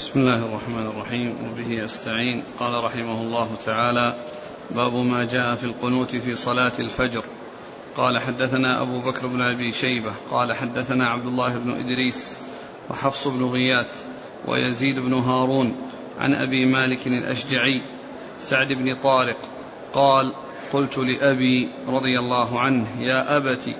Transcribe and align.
بسم 0.00 0.20
الله 0.20 0.46
الرحمن 0.46 0.86
الرحيم 0.86 1.36
وبه 1.44 1.84
استعين 1.84 2.42
قال 2.58 2.84
رحمه 2.84 3.20
الله 3.20 3.48
تعالى 3.66 4.16
باب 4.70 4.94
ما 4.94 5.24
جاء 5.24 5.54
في 5.54 5.64
القنوت 5.64 6.16
في 6.16 6.34
صلاة 6.34 6.72
الفجر. 6.78 7.24
قال 7.96 8.18
حدثنا 8.18 8.82
أبو 8.82 9.00
بكر 9.00 9.26
بن 9.26 9.42
أبي 9.42 9.72
شيبة. 9.72 10.12
قال 10.30 10.52
حدثنا 10.52 11.08
عبد 11.08 11.26
الله 11.26 11.58
بن 11.58 11.70
إدريس 11.70 12.40
وحفص 12.90 13.28
بن 13.28 13.44
غياث 13.44 14.06
ويزيد 14.46 14.98
بن 14.98 15.14
هارون 15.14 15.76
عن 16.18 16.34
أبي 16.34 16.66
مالك 16.66 17.06
الأشجعي 17.06 17.82
سعد 18.38 18.72
بن 18.72 18.94
طارق. 18.94 19.38
قال 19.92 20.32
قلت 20.72 20.98
لأبي 20.98 21.68
رضي 21.88 22.18
الله 22.18 22.60
عنه 22.60 22.86
يا 23.00 23.36
أبت 23.36 23.76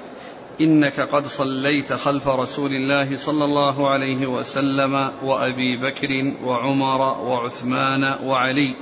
إنك 0.60 1.00
قد 1.00 1.26
صليت 1.26 1.92
خلف 1.92 2.28
رسول 2.28 2.72
الله 2.72 3.16
صلى 3.16 3.44
الله 3.44 3.90
عليه 3.90 4.26
وسلم 4.26 5.12
وأبي 5.22 5.76
بكر 5.76 6.34
وعمر 6.44 7.00
وعثمان 7.00 8.04
وعلي 8.24 8.74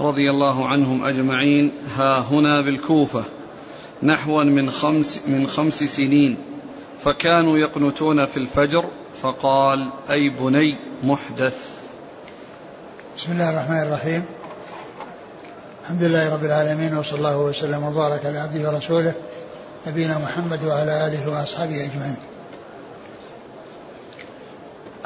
رضي 0.00 0.30
الله 0.30 0.68
عنهم 0.68 1.04
أجمعين. 1.04 1.72
ها 1.96 2.18
هنا 2.18 2.60
بالكوفة 2.60 3.24
نحوا 4.02 4.44
من 4.44 4.70
خمس 4.70 5.28
من 5.28 5.46
خمس 5.46 5.84
سنين. 5.84 6.36
فكانوا 6.98 7.58
يقنتون 7.58 8.26
في 8.26 8.36
الفجر 8.36 8.84
فقال 9.22 9.90
أي 10.10 10.30
بني 10.30 10.76
محدث. 11.04 11.56
بسم 13.16 13.32
الله 13.32 13.50
الرحمن 13.50 13.82
الرحيم. 13.82 14.24
الحمد 15.82 16.02
لله 16.02 16.34
رب 16.34 16.44
العالمين 16.44 16.98
وصلى 16.98 17.18
الله 17.18 17.40
وسلم 17.40 17.82
وبارك 17.84 18.26
على 18.26 18.38
عبده 18.38 18.70
ورسوله 18.70 19.14
نبينا 19.86 20.18
محمد 20.18 20.64
وعلى 20.64 21.06
آله 21.06 21.30
وأصحابه 21.30 21.84
أجمعين. 21.84 22.16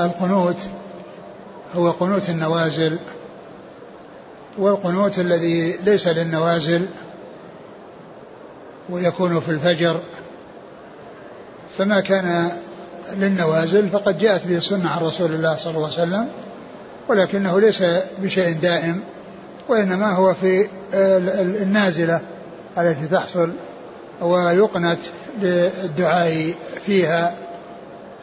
القنوت 0.00 0.56
هو 1.76 1.90
قنوت 1.90 2.30
النوازل 2.30 2.96
والقنوت 4.58 5.18
الذي 5.18 5.76
ليس 5.84 6.08
للنوازل 6.08 6.86
ويكون 8.90 9.40
في 9.40 9.48
الفجر 9.48 10.00
فما 11.78 12.00
كان 12.00 12.50
للنوازل 13.12 13.88
فقد 13.88 14.18
جاءت 14.18 14.46
به 14.46 14.56
السنة 14.56 14.90
عن 14.90 15.02
رسول 15.02 15.34
الله 15.34 15.56
صلى 15.56 15.76
الله 15.76 15.92
عليه 15.92 16.02
وسلم 16.02 16.28
ولكنه 17.08 17.60
ليس 17.60 17.82
بشيء 18.18 18.56
دائم 18.58 19.00
وإنما 19.68 20.12
هو 20.12 20.34
في 20.34 20.68
النازلة 21.62 22.20
التي 22.78 23.06
تحصل 23.06 23.52
ويقنت 24.20 24.98
للدعاء 25.42 26.54
فيها 26.86 27.34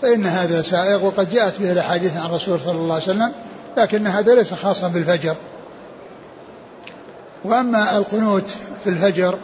فإن 0.02 0.25
هذا 0.25 0.61
سائغ 0.61 1.05
وقد 1.05 1.30
جاءت 1.30 1.59
به 1.59 1.72
الأحاديث 1.72 2.17
عن 2.17 2.25
الرسول 2.25 2.59
صلى 2.66 2.72
الله 2.72 2.94
عليه 2.94 3.03
وسلم 3.03 3.31
لكن 3.77 4.08
هذا 4.08 4.36
ليس 4.36 4.53
خاصا 4.53 4.88
بالفجر. 4.88 5.36
وأما 7.44 7.97
القنوت 7.97 8.49
في 8.83 8.89
الفجر 8.89 9.38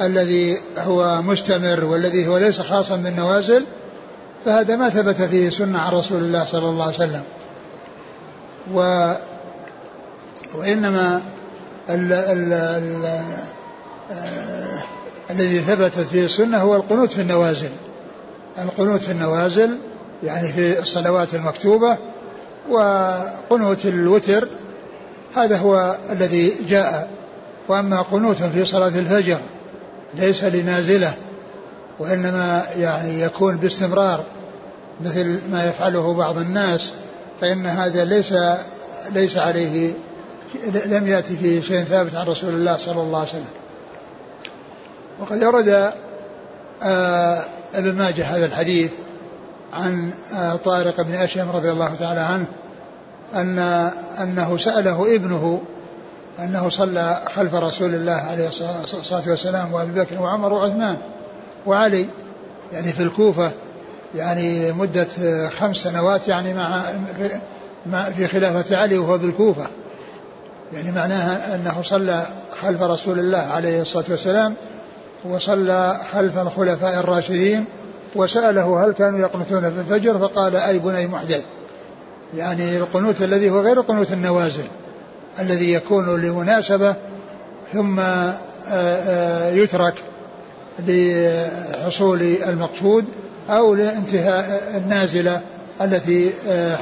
الذي 0.00 0.58
هو 0.78 1.22
مستمر 1.22 1.84
والذي 1.84 2.28
هو 2.28 2.38
ليس 2.38 2.60
خاصا 2.60 2.96
بالنوازل 2.96 3.64
فهذا 4.44 4.76
ما 4.76 4.88
ثبت 4.90 5.22
فيه 5.22 5.50
سنة 5.50 5.78
عن 5.78 5.92
رسول 5.92 6.22
الله 6.22 6.44
صلى 6.44 6.68
الله 6.68 6.84
عليه 6.84 6.94
وسلم. 6.94 7.22
و 8.74 9.14
وإنما 10.54 11.20
ال 11.90 12.12
ال 12.12 12.52
ال 12.52 13.20
الذي 15.30 15.60
ثبتت 15.60 15.98
فيه 15.98 16.24
السنة 16.24 16.58
هو 16.58 16.76
القنوت 16.76 17.12
في 17.12 17.20
النوازل. 17.20 17.70
القنوت 18.58 19.02
في 19.02 19.12
النوازل 19.12 19.78
يعني 20.22 20.52
في 20.52 20.78
الصلوات 20.78 21.34
المكتوبة 21.34 21.96
وقنوت 22.70 23.86
الوتر 23.86 24.48
هذا 25.36 25.56
هو 25.56 25.96
الذي 26.12 26.52
جاء. 26.68 27.10
وأما 27.68 28.02
قنوت 28.02 28.36
في 28.36 28.64
صلاة 28.64 28.88
الفجر 28.88 29.38
ليس 30.14 30.44
لنازلة 30.44 31.12
وإنما 31.98 32.62
يعني 32.76 33.20
يكون 33.20 33.56
باستمرار 33.56 34.24
مثل 35.00 35.40
ما 35.52 35.68
يفعله 35.68 36.14
بعض 36.14 36.38
الناس 36.38 36.92
فإن 37.40 37.66
هذا 37.66 38.04
ليس 38.04 38.34
ليس 39.14 39.36
عليه 39.36 39.92
لم 40.86 41.06
يأتي 41.06 41.36
فيه 41.36 41.60
شيء 41.60 41.84
ثابت 41.84 42.14
عن 42.14 42.26
رسول 42.26 42.54
الله 42.54 42.76
صلى 42.76 43.00
الله 43.00 43.18
عليه 43.18 43.28
وسلم. 43.28 43.59
وقد 45.20 45.44
ورد 45.44 45.92
آه 46.82 47.44
ابن 47.74 47.94
ماجه 47.94 48.24
هذا 48.24 48.46
الحديث 48.46 48.90
عن 49.72 50.10
آه 50.34 50.56
طارق 50.56 51.00
بن 51.00 51.14
أشهم 51.14 51.50
رضي 51.50 51.70
الله 51.70 51.94
تعالى 52.00 52.20
عنه 52.20 52.44
أن 53.34 53.58
أنه 54.22 54.56
سأله 54.56 55.14
ابنه 55.16 55.60
أنه 56.38 56.68
صلى 56.68 57.22
خلف 57.34 57.54
رسول 57.54 57.94
الله 57.94 58.12
عليه 58.12 58.48
الصلاة 58.48 59.22
والسلام 59.26 59.72
وأبي 59.72 60.00
بكر 60.00 60.22
وعمر 60.22 60.52
وعثمان 60.52 60.96
وعلي 61.66 62.06
يعني 62.72 62.92
في 62.92 63.02
الكوفة 63.02 63.50
يعني 64.14 64.72
مدة 64.72 65.48
خمس 65.48 65.76
سنوات 65.76 66.28
يعني 66.28 66.54
مع 66.54 66.82
في 68.16 68.26
خلافة 68.26 68.76
علي 68.76 68.98
وهو 68.98 69.18
بالكوفة. 69.18 69.66
يعني 70.72 70.92
معناها 70.92 71.54
أنه 71.54 71.82
صلى 71.82 72.26
خلف 72.62 72.82
رسول 72.82 73.18
الله 73.18 73.38
عليه 73.38 73.82
الصلاة 73.82 74.04
والسلام 74.08 74.54
وصلى 75.24 76.00
خلف 76.12 76.38
الخلفاء 76.38 77.00
الراشدين 77.00 77.64
وسأله 78.16 78.84
هل 78.84 78.92
كانوا 78.92 79.20
يقنتون 79.20 79.60
في 79.60 79.80
الفجر 79.80 80.18
فقال 80.18 80.56
أي 80.56 80.78
بني 80.78 81.06
محدث 81.06 81.42
يعني 82.36 82.76
القنوت 82.76 83.22
الذي 83.22 83.50
هو 83.50 83.60
غير 83.60 83.80
قنوت 83.80 84.12
النوازل 84.12 84.64
الذي 85.38 85.72
يكون 85.72 86.22
لمناسبة 86.22 86.94
ثم 87.72 88.00
يترك 89.52 89.94
لحصول 90.86 92.22
المقصود 92.48 93.04
أو 93.50 93.74
لانتهاء 93.74 94.72
النازلة 94.76 95.40
التي 95.80 96.30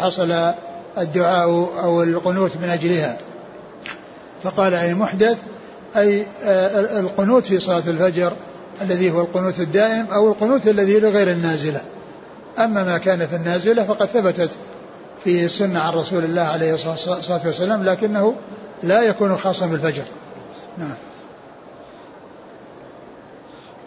حصل 0.00 0.52
الدعاء 0.98 1.48
أو 1.82 2.02
القنوت 2.02 2.50
من 2.62 2.68
أجلها. 2.68 3.16
فقال 4.42 4.74
أي 4.74 4.94
محدث؟ 4.94 5.36
أي 5.96 6.26
القنوت 7.00 7.46
في 7.46 7.60
صلاة 7.60 7.82
الفجر 7.88 8.32
الذي 8.82 9.10
هو 9.10 9.20
القنوت 9.20 9.60
الدائم 9.60 10.06
أو 10.06 10.28
القنوت 10.28 10.68
الذي 10.68 11.00
لغير 11.00 11.30
النازلة. 11.30 11.80
أما 12.58 12.84
ما 12.84 12.98
كان 12.98 13.26
في 13.26 13.36
النازلة 13.36 13.84
فقد 13.84 14.06
ثبتت 14.06 14.50
في 15.24 15.44
السنة 15.44 15.80
عن 15.80 15.92
رسول 15.92 16.24
الله 16.24 16.42
عليه 16.42 16.74
الصلاة 16.74 17.46
والسلام 17.46 17.84
لكنه 17.84 18.34
لا 18.82 19.02
يكون 19.02 19.36
خاصا 19.36 19.66
بالفجر. 19.66 20.02
نعم. 20.78 20.94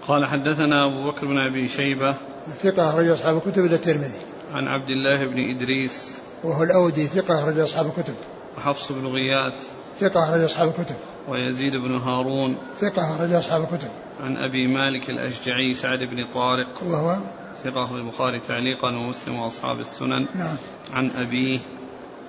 قال 0.07 0.25
حدثنا 0.25 0.85
أبو 0.85 1.11
بكر 1.11 1.25
بن 1.25 1.37
أبي 1.37 1.67
شيبة 1.67 2.15
ثقة 2.63 2.89
أخرج 2.89 3.07
أصحاب 3.07 3.37
الكتب 3.37 3.65
إلى 3.65 3.75
الترمذي. 3.75 4.19
عن 4.53 4.67
عبد 4.67 4.89
الله 4.89 5.25
بن 5.25 5.55
إدريس 5.55 6.17
وهو 6.43 6.63
الأودي 6.63 7.07
ثقة 7.07 7.39
أخرج 7.39 7.59
أصحاب 7.59 7.85
الكتب. 7.85 8.13
وحفص 8.57 8.91
بن 8.91 9.07
غياث 9.07 9.55
ثقة 9.99 10.23
أخرج 10.23 10.41
أصحاب 10.41 10.67
الكتب. 10.67 10.95
ويزيد 11.27 11.75
بن 11.75 11.95
هارون. 11.97 12.57
ثقة 12.75 13.15
أخرج 13.15 13.33
أصحاب 13.33 13.61
الكتب. 13.61 13.89
عن 14.23 14.37
أبي 14.37 14.67
مالك 14.67 15.09
الأشجعي 15.09 15.73
سعد 15.73 15.99
بن 15.99 16.25
طارق. 16.33 16.83
وهو 16.83 17.17
ثقة 17.63 17.83
أخرج 17.83 17.99
البخاري 17.99 18.39
تعليقا 18.39 18.87
ومسلم 18.87 19.39
وأصحاب 19.39 19.79
السنن. 19.79 20.25
نعم. 20.35 20.57
عن 20.93 21.11
أبيه 21.17 21.59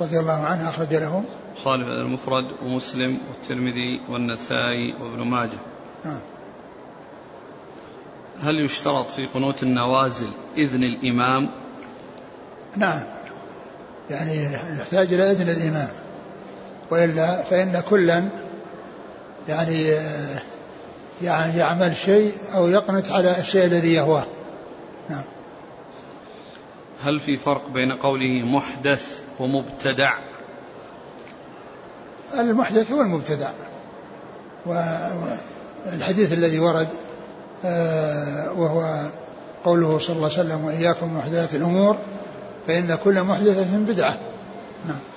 رضي 0.00 0.18
الله 0.18 0.40
عنه 0.44 0.68
أخرج 0.68 0.94
له. 0.94 1.24
خالف 1.64 1.88
المفرد 1.88 2.46
ومسلم 2.62 3.18
والترمذي 3.28 4.00
والنسائي 4.08 4.92
وابن 4.92 5.22
ماجه. 5.22 5.58
نعم. 6.04 6.20
هل 8.42 8.60
يشترط 8.60 9.06
في 9.06 9.26
قنوت 9.26 9.62
النوازل 9.62 10.28
إذن 10.56 10.84
الإمام؟ 10.84 11.48
نعم. 12.76 13.02
يعني 14.10 14.44
يحتاج 14.80 15.12
إلى 15.12 15.30
إذن 15.30 15.48
الإمام. 15.48 15.88
وإلا 16.92 17.42
فإن 17.42 17.82
كلا 17.90 18.24
يعني 19.48 19.82
يعني 21.22 21.58
يعمل 21.58 21.96
شيء 21.96 22.32
أو 22.54 22.68
يقنت 22.68 23.10
على 23.10 23.38
الشيء 23.40 23.64
الذي 23.64 23.94
يهواه. 23.94 24.24
نعم. 25.08 25.24
هل 27.04 27.20
في 27.20 27.36
فرق 27.36 27.68
بين 27.68 27.92
قوله 27.92 28.42
محدث 28.42 29.18
ومبتدع؟ 29.40 30.14
المحدث 32.38 32.92
هو 32.92 33.00
المبتدع. 33.00 33.50
والحديث 34.66 36.32
الذي 36.32 36.58
ورد 36.58 36.88
وهو 38.56 39.10
قوله 39.64 39.98
صلى 39.98 40.16
الله 40.16 40.30
عليه 40.30 40.40
وسلم 40.40 40.64
وإياكم 40.64 41.16
محدثات 41.16 41.54
الأمور 41.54 41.96
فإن 42.66 42.98
كل 43.04 43.22
محدثة 43.22 43.78
بدعة. 43.78 44.16
نعم. 44.88 45.11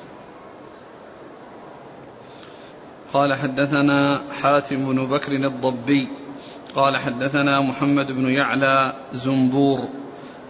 قال 3.16 3.34
حدثنا 3.34 4.22
حاتم 4.42 4.86
بن 4.86 5.08
بكر 5.08 5.32
الضبي 5.32 6.08
قال 6.76 6.98
حدثنا 6.98 7.62
محمد 7.62 8.12
بن 8.12 8.30
يعلى 8.30 8.94
زنبور 9.14 9.80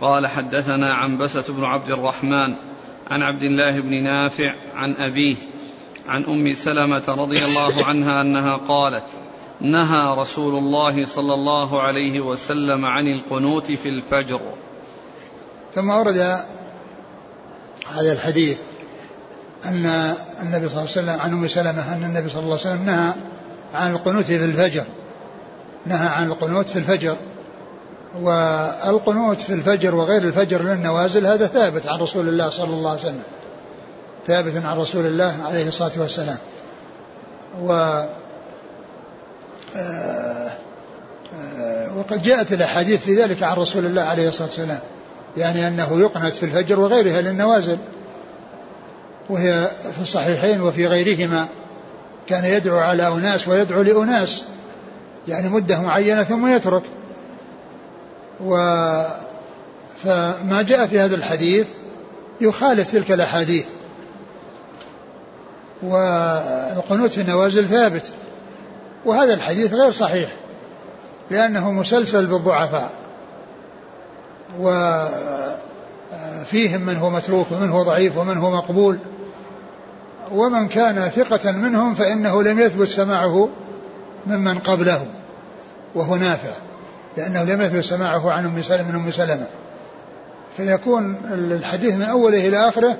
قال 0.02 0.28
حدثنا 0.28 0.94
عنبسة 0.94 1.44
بن 1.50 1.64
عبد 1.64 1.92
الرحمن 1.92 2.56
عن 3.08 3.22
عبد 3.22 3.44
الله 3.44 3.80
بن 3.80 4.04
نافع 4.04 4.56
عن 4.76 4.96
أبيه 4.96 5.36
عن 6.08 6.24
أم 6.24 6.54
سلمة 6.54 7.04
رضي 7.08 7.46
الله 7.46 7.86
عنها 7.86 8.22
أنها 8.22 8.58
قالت 8.58 9.06
نهى 9.62 10.16
رسول 10.18 10.58
الله 10.58 11.06
صلى 11.06 11.34
الله 11.34 11.82
عليه 11.82 12.20
وسلم 12.20 12.86
عن 12.86 13.08
القنوت 13.08 13.72
في 13.72 13.90
الفجر. 13.90 14.42
ثم 15.74 15.90
ورد 15.90 16.18
هذا 17.96 18.14
الحديث 18.14 18.60
أن 19.68 20.14
النبي 20.42 20.70
صلى 20.70 20.78
الله 20.78 20.82
عليه 20.82 20.92
وسلم 20.92 21.20
عن 21.20 21.32
أم 21.32 21.48
سلمة 21.48 21.94
أن 21.94 22.04
النبي 22.04 22.30
صلى 22.30 22.40
الله 22.40 22.60
عليه 22.60 22.76
وسلم 22.76 22.86
نهى 22.86 23.14
عن 23.74 23.92
القنوت 23.92 24.24
في 24.24 24.36
الفجر. 24.36 24.84
نهى 25.86 26.08
عن 26.08 26.28
القنوت 26.28 26.70
في 26.70 26.80
الفجر. 26.80 27.16
والقنوت 28.22 29.42
في 29.42 29.54
الفجر 29.54 29.96
وغير 29.96 30.22
الفجر 30.22 30.62
للنوازل 30.62 31.26
هذا 31.26 31.48
ثابت 31.48 31.88
عن 31.88 32.00
رسول 32.00 32.28
الله 32.30 32.50
صلى 32.50 32.74
الله 32.74 32.90
عليه 32.90 33.00
وسلم. 33.02 33.24
ثابت 34.28 34.66
عن 34.66 34.78
رسول 34.78 35.06
الله 35.06 35.36
عليه 35.44 35.68
الصلاة 35.68 35.92
والسلام. 35.98 36.38
و 37.62 37.72
آه، 39.76 40.52
آه، 41.58 41.98
وقد 41.98 42.24
جاءت 42.24 42.54
الأحاديث 42.54 43.02
في 43.02 43.16
ذلك 43.16 43.44
عن 43.44 43.58
رسول 43.58 43.86
الله 43.86 44.02
عليه 44.02 44.28
الصلاة 44.28 44.48
والسلام. 44.48 44.80
يعني 45.38 45.68
أنه 45.68 46.00
يقنت 46.00 46.36
في 46.36 46.46
الفجر 46.46 46.80
وغيرها 46.80 47.22
للنوازل. 47.22 47.78
وهي 49.30 49.72
في 49.96 50.02
الصحيحين 50.02 50.62
وفي 50.62 50.88
غيرهما 50.88 51.48
كان 52.28 52.46
يدعو 52.46 52.78
على 52.78 53.08
أناس 53.08 53.48
ويدعو 53.48 53.82
لأناس 53.82 54.44
يعني 55.28 55.50
مدة 55.50 55.82
معينة 55.82 56.24
ثم 56.24 56.48
يترك. 56.48 56.84
و 58.46 58.56
فما 60.04 60.62
جاء 60.62 60.88
في 60.88 61.00
هذا 61.00 61.16
الحديث 61.16 61.68
يخالف 62.42 62.92
تلك 62.92 63.12
الأحاديث. 63.12 63.66
والقنوت 65.84 67.12
في 67.12 67.22
النوازل 67.22 67.66
ثابت. 67.66 68.12
وهذا 69.06 69.34
الحديث 69.34 69.74
غير 69.74 69.92
صحيح 69.92 70.30
لأنه 71.32 71.72
مسلسل 71.72 72.26
بالضعفاء. 72.26 72.92
وفيهم 74.60 75.12
من 76.82 76.98
هو 76.98 77.10
متروك 77.10 77.48
ومن 77.52 77.70
هو 77.70 77.84
ضعيف 77.84 78.18
ومن 78.18 78.38
هو 78.38 78.52
مقبول. 78.52 78.98
ومن 80.32 80.68
كان 80.68 81.10
ثقة 81.10 81.52
منهم 81.52 81.96
فإنه 81.96 82.44
لم 82.44 82.60
يثبت 82.60 82.88
سماعه 82.88 83.50
ممن 84.28 84.60
قبله. 84.60 85.06
وهو 85.96 86.16
نافع 86.16 86.54
لأنه 87.18 87.44
لم 87.44 87.62
يثبت 87.62 87.84
سماعه 87.84 88.32
عن 88.32 88.46
أم 88.46 88.62
سلمة 88.62 88.92
من 88.92 88.96
أم 88.96 89.12
سلمة. 89.12 89.48
فيكون 90.58 91.18
الحديث 91.34 91.94
من 91.94 92.02
أوله 92.02 92.48
إلى 92.48 92.70
آخره 92.70 92.98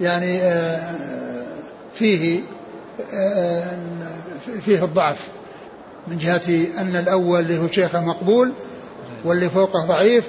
يعني 0.00 0.40
آه، 0.42 0.94
فيه 1.94 2.40
آه، 3.14 3.76
فيه 4.60 4.84
الضعف. 4.84 5.28
من 6.08 6.18
جهة 6.18 6.66
أن 6.78 6.96
الأول 6.96 7.40
اللي 7.40 7.58
هو 7.58 7.68
شيخه 7.68 8.04
مقبول 8.04 8.52
واللي 9.24 9.48
فوقه 9.48 9.86
ضعيف 9.86 10.28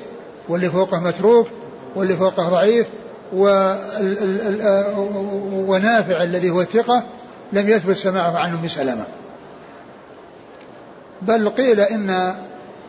واللي 0.50 0.69
فوقه 0.69 1.00
متروك 1.00 1.47
واللي 1.95 2.18
فوقه 2.18 2.50
ضعيف 2.50 2.88
ونافع 5.68 6.24
الذي 6.24 6.50
هو 6.50 6.62
الثقة 6.62 7.03
لم 7.53 7.69
يثبت 7.69 7.95
سماعه 7.95 8.38
عن 8.38 8.53
أم 8.53 8.68
سلمة. 8.68 9.06
بل 11.21 11.50
قيل 11.50 11.80
إن 11.80 12.35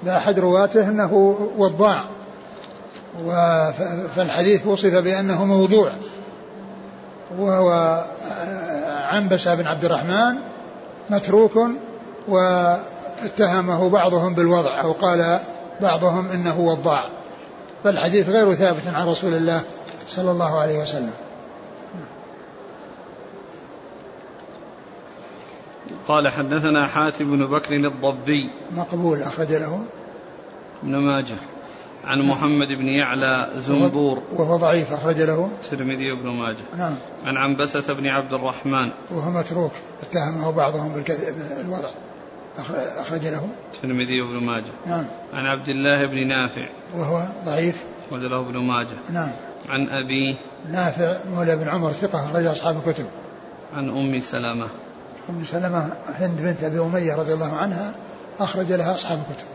بأحد 0.03 0.39
رواته 0.39 0.89
أنه 0.89 1.37
وضاع 1.59 2.05
فالحديث 4.17 4.67
وصف 4.67 4.95
بأنه 4.95 5.45
موضوع 5.45 5.93
وهو 7.39 8.05
عنبسة 8.89 9.55
بن 9.55 9.67
عبد 9.67 9.85
الرحمن 9.85 10.35
متروك 11.11 11.59
واتهمه 12.29 13.89
بعضهم 13.89 14.35
بالوضع 14.35 14.81
أو 14.83 14.93
قال 14.93 15.39
بعضهم 15.81 16.31
إنه 16.31 16.61
وضاع. 16.61 17.05
فالحديث 17.85 18.29
غير 18.29 18.55
ثابت 18.55 18.83
عن 18.95 19.07
رسول 19.09 19.35
الله 19.35 19.61
صلى 20.09 20.31
الله 20.31 20.61
عليه 20.61 20.83
وسلم. 20.83 21.13
قال 26.09 26.29
حدثنا 26.29 26.87
حاتم 26.87 27.37
بن 27.37 27.47
بكر 27.47 27.75
الضبي. 27.75 28.51
مقبول 28.77 29.23
أخرج 29.23 29.53
له. 29.53 29.85
ابن 30.83 30.97
ماجه. 30.97 31.37
عن 32.05 32.29
محمد 32.29 32.69
بن 32.69 32.89
يعلى 32.89 33.51
زنبور. 33.57 34.23
وهو 34.33 34.57
ضعيف 34.57 34.93
أخرج 34.93 35.21
له. 35.21 35.51
الترمذي 35.65 36.13
وابن 36.13 36.29
ماجه. 36.29 36.65
نعم. 36.77 36.97
عن 37.25 37.37
عنبسة 37.37 37.95
بن 37.95 38.07
عبد 38.07 38.33
الرحمن. 38.33 38.93
وهو 39.11 39.31
متروك 39.31 39.73
اتهمه 40.03 40.51
بعضهم 40.51 40.93
بالكذب 40.93 41.35
الوضع 41.61 41.91
أخرج 42.99 43.27
له. 43.27 43.49
الترمذي 43.75 44.21
وابن 44.21 44.47
ماجه. 44.47 44.73
نعم. 44.87 45.07
عن 45.33 45.47
عبد 45.47 45.69
الله 45.69 46.07
بن 46.07 46.29
نافع. 46.29 46.69
وهو 46.97 47.29
ضعيف. 47.45 47.85
أخرج 48.09 48.25
له 48.25 48.41
ابن 48.41 48.59
ماجه. 48.59 48.97
نعم. 49.13 49.33
عن 49.69 49.89
أبيه 49.89 50.35
نافع 50.73 51.19
مولى 51.35 51.57
بن 51.57 51.69
عمر 51.69 51.93
ثقة 51.93 52.25
أخرج 52.25 52.47
أصحاب 52.47 52.77
الكتب. 52.77 53.07
عن 53.75 53.89
أم 53.89 54.21
سلمة. 54.21 54.69
أم 55.31 55.45
سلمة 55.45 55.93
هند 56.19 56.41
بنت 56.41 56.65
أبي 56.65 56.81
أمية 56.81 57.15
رضي 57.15 57.33
الله 57.33 57.53
عنها 57.53 57.95
أخرج 58.39 58.73
لها 58.73 58.95
أصحاب 58.95 59.19
الكتب. 59.31 59.47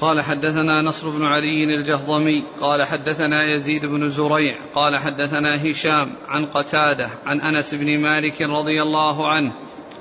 قال 0.00 0.20
حدثنا 0.20 0.82
نصر 0.82 1.10
بن 1.10 1.24
علي 1.24 1.64
الجهضمي 1.64 2.44
قال 2.60 2.84
حدثنا 2.84 3.44
يزيد 3.44 3.86
بن 3.86 4.08
زريع 4.08 4.54
قال 4.74 4.96
حدثنا 4.96 5.70
هشام 5.70 6.12
عن 6.28 6.46
قتادة 6.46 7.08
عن 7.26 7.40
أنس 7.40 7.74
بن 7.74 7.98
مالك 7.98 8.42
رضي 8.42 8.82
الله 8.82 9.28
عنه 9.28 9.52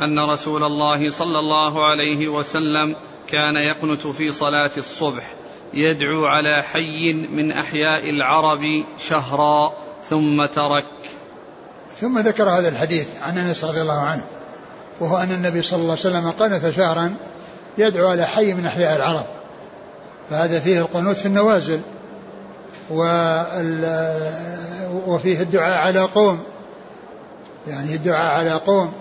أن 0.02 0.20
رسول 0.20 0.64
الله 0.64 1.10
صلى 1.10 1.40
الله 1.40 1.86
عليه 1.86 2.28
وسلم 2.28 2.96
كان 3.30 3.56
يقنت 3.56 4.08
في 4.08 4.32
صلاة 4.32 4.72
الصبح 4.78 5.24
يدعو 5.74 6.26
على 6.26 6.64
حي 6.64 7.14
من 7.14 7.52
أحياء 7.52 8.10
العرب 8.10 8.84
شهرا 9.00 9.74
ثم 10.10 10.46
ترك. 10.46 10.86
ثم 12.02 12.20
ذكر 12.20 12.50
هذا 12.50 12.70
الحديث 12.70 13.08
عن 13.22 13.38
أنس 13.38 13.66
رضي 13.66 13.82
الله 13.82 14.02
عنه 14.02 14.24
وهو 15.00 15.18
أن 15.18 15.32
النبي 15.32 15.62
صلى 15.62 15.80
الله 15.80 15.98
عليه 16.06 16.18
وسلم 16.18 16.32
قنت 16.32 16.70
شهرا 16.70 17.16
يدعو 17.78 18.08
على 18.08 18.26
حي 18.26 18.54
من 18.54 18.66
أحياء 18.66 18.96
العرب. 18.96 19.26
فهذا 20.30 20.60
فيه 20.60 20.80
القنوت 20.80 21.18
في 21.18 21.26
النوازل 21.26 21.82
وفيه 25.08 25.42
الدعاء 25.42 25.78
على 25.78 26.00
قوم 26.00 26.44
يعني 27.68 27.96
الدعاء 27.96 28.32
على 28.32 28.54
قوم. 28.54 28.94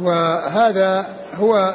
وهذا 0.00 1.06
هو 1.34 1.74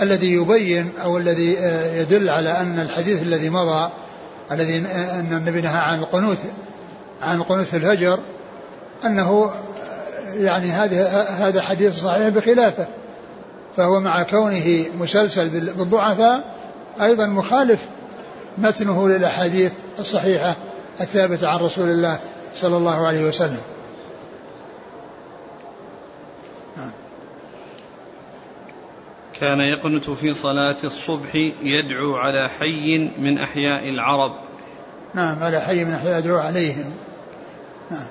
الذي 0.00 0.32
يبين 0.32 0.90
أو 1.04 1.18
الذي 1.18 1.54
يدل 1.94 2.28
على 2.28 2.50
أن 2.50 2.80
الحديث 2.80 3.22
الذي 3.22 3.50
مضى 3.50 3.90
الذي 4.52 4.78
أن 4.94 5.28
النبي 5.32 5.60
نهى 5.60 5.78
عن 5.78 5.98
القنوت 5.98 6.38
عن 7.22 7.36
القنوت 7.36 7.66
في 7.66 7.76
الهجر 7.76 8.18
أنه 9.04 9.50
يعني 10.34 10.70
هذا 10.70 11.08
هذا 11.22 11.62
حديث 11.62 12.02
صحيح 12.02 12.28
بخلافه 12.28 12.86
فهو 13.76 14.00
مع 14.00 14.22
كونه 14.22 14.84
مسلسل 15.00 15.48
بالضعفاء 15.48 16.54
أيضا 17.00 17.26
مخالف 17.26 17.78
متنه 18.58 19.08
للأحاديث 19.08 19.72
الصحيحة 19.98 20.56
الثابتة 21.00 21.48
عن 21.48 21.58
رسول 21.58 21.88
الله 21.88 22.18
صلى 22.60 22.76
الله 22.76 23.06
عليه 23.06 23.24
وسلم. 23.24 23.60
كان 29.40 29.60
يقنت 29.60 30.10
في 30.10 30.34
صلاة 30.34 30.76
الصبح 30.84 31.34
يدعو 31.62 32.16
على 32.16 32.48
حي 32.48 32.98
من 33.18 33.38
أحياء 33.38 33.88
العرب. 33.88 34.32
نعم 35.14 35.42
على 35.42 35.60
حي 35.60 35.84
من 35.84 35.92
أحياء 35.92 36.18
يدعو 36.18 36.38
عليهم 36.38 36.92
نعم. 37.90 38.06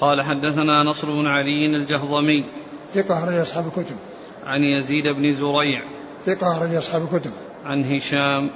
قال 0.00 0.22
حدثنا 0.22 0.82
نصر 0.82 1.10
بن 1.10 1.26
علي 1.26 1.66
الجهضمي. 1.66 2.44
ثقة 2.94 3.18
أخرج 3.18 3.34
أصحاب 3.34 3.66
الكتب. 3.66 3.96
عن 4.46 4.62
يزيد 4.62 5.08
بن 5.08 5.32
زريع. 5.32 5.82
ثقة 6.26 6.56
أخرج 6.56 6.74
أصحاب 6.74 7.02
الكتب. 7.02 7.30
عن 7.64 7.84
هشام. 7.84 8.50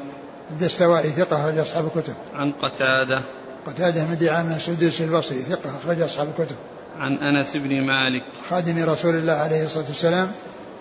الدستوائي 0.50 1.11
ثقة 1.11 1.44
أخرج 1.44 1.58
أصحاب 1.58 1.90
الكتب. 1.96 2.14
عن 2.35 2.52
قتادة. 2.52 3.23
قتادة 3.66 4.04
بن 4.04 4.18
دعامة 4.18 4.56
السدوسي 4.56 5.04
البصري 5.04 5.38
ثقة 5.38 5.76
أخرج 5.76 6.00
أصحاب 6.00 6.28
الكتب. 6.28 6.56
عن 6.99 7.18
أنس 7.18 7.56
بن 7.56 7.80
مالك. 7.82 8.25
خادم 8.50 8.85
رسول 8.85 9.14
الله 9.14 9.32
عليه 9.32 9.64
الصلاة 9.64 9.87
والسلام. 9.87 10.32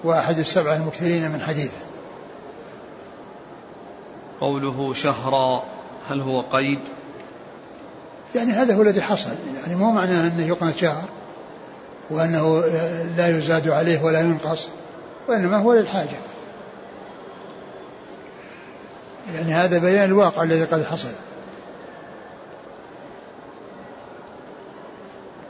وأحد 0.05 0.39
السبعة 0.39 0.75
المكثرين 0.75 1.31
من 1.31 1.41
حديثه. 1.41 1.85
قوله 4.41 4.93
شهرا 4.93 5.63
هل 6.09 6.21
هو 6.21 6.41
قيد؟ 6.41 6.79
يعني 8.35 8.51
هذا 8.51 8.75
هو 8.75 8.81
الذي 8.81 9.01
حصل. 9.01 9.29
يعني 9.61 9.75
مو 9.75 9.91
معناه 9.91 10.27
أنه 10.27 10.47
يقنط 10.47 10.75
شهر 10.75 11.03
وأنه 12.09 12.59
لا 13.17 13.37
يزاد 13.37 13.67
عليه 13.67 14.03
ولا 14.03 14.19
ينقص 14.19 14.67
وإنما 15.27 15.57
هو 15.57 15.73
للحاجة. 15.73 16.17
يعني 19.35 19.53
هذا 19.53 19.77
بيان 19.77 20.05
الواقع 20.05 20.43
الذي 20.43 20.63
قد 20.63 20.83
حصل. 20.83 21.11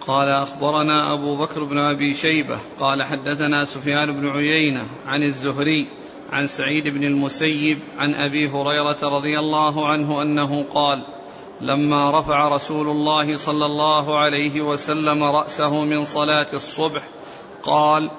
قال 0.08 0.30
أخبرنا 0.30 1.14
أبو 1.14 1.36
بكر 1.36 1.64
بن 1.64 1.78
أبي 1.78 2.14
شيبة 2.14 2.60
قال 2.80 3.04
حدثنا 3.04 3.66
سفيان 3.66 4.12
بن 4.12 4.30
عيينة 4.30 4.86
عن 5.06 5.24
الزهري 5.24 5.88
عن 6.32 6.48
سعيد 6.48 6.88
بن 6.88 7.04
المسيب 7.04 7.80
عن 7.98 8.16
أبي 8.16 8.50
هريرة 8.50 8.98
رضي 9.04 9.40
الله 9.40 9.88
عنه 9.88 10.22
أنه 10.22 10.66
قال 10.74 11.06
لما 11.62 12.20
رفع 12.20 12.48
رسول 12.48 12.90
الله 12.90 13.38
صلى 13.38 13.66
الله 13.66 14.18
عليه 14.18 14.62
وسلم 14.62 15.24
رأسه 15.24 15.84
من 15.84 16.06
صلاة 16.06 16.48
الصبح 16.54 17.04
قال 17.64 18.10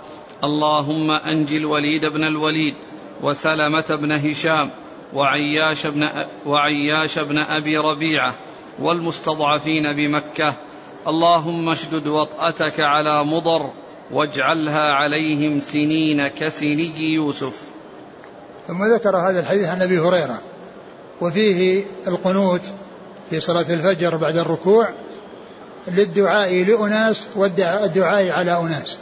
اللهم 0.44 1.10
أنج 1.10 1.54
الوليد 1.54 2.04
بن 2.04 2.24
الوليد 2.24 2.74
وسلمة 3.22 3.98
بن 4.00 4.12
هشام 4.12 4.70
وعياش 5.14 5.86
بن, 5.86 6.08
وعياش 6.46 7.18
بن 7.18 7.38
أبي 7.38 7.78
ربيعة 7.78 8.34
والمستضعفين 8.78 9.92
بمكة 9.92 10.54
اللهم 11.06 11.68
اشدد 11.68 12.06
وطأتك 12.06 12.80
على 12.80 13.24
مضر 13.24 13.70
واجعلها 14.10 14.92
عليهم 14.92 15.60
سنين 15.60 16.28
كسني 16.28 17.14
يوسف. 17.14 17.62
ثم 18.68 18.94
ذكر 18.94 19.16
هذا 19.16 19.40
الحديث 19.40 19.68
عن 19.68 19.82
أبي 19.82 19.98
هريرة 19.98 20.38
وفيه 21.20 21.84
القنوت 22.06 22.60
في 23.30 23.40
صلاة 23.40 23.72
الفجر 23.72 24.16
بعد 24.16 24.36
الركوع 24.36 24.88
للدعاء 25.88 26.64
لأناس 26.64 27.26
والدعاء 27.34 28.30
على 28.30 28.58
أناس. 28.58 28.98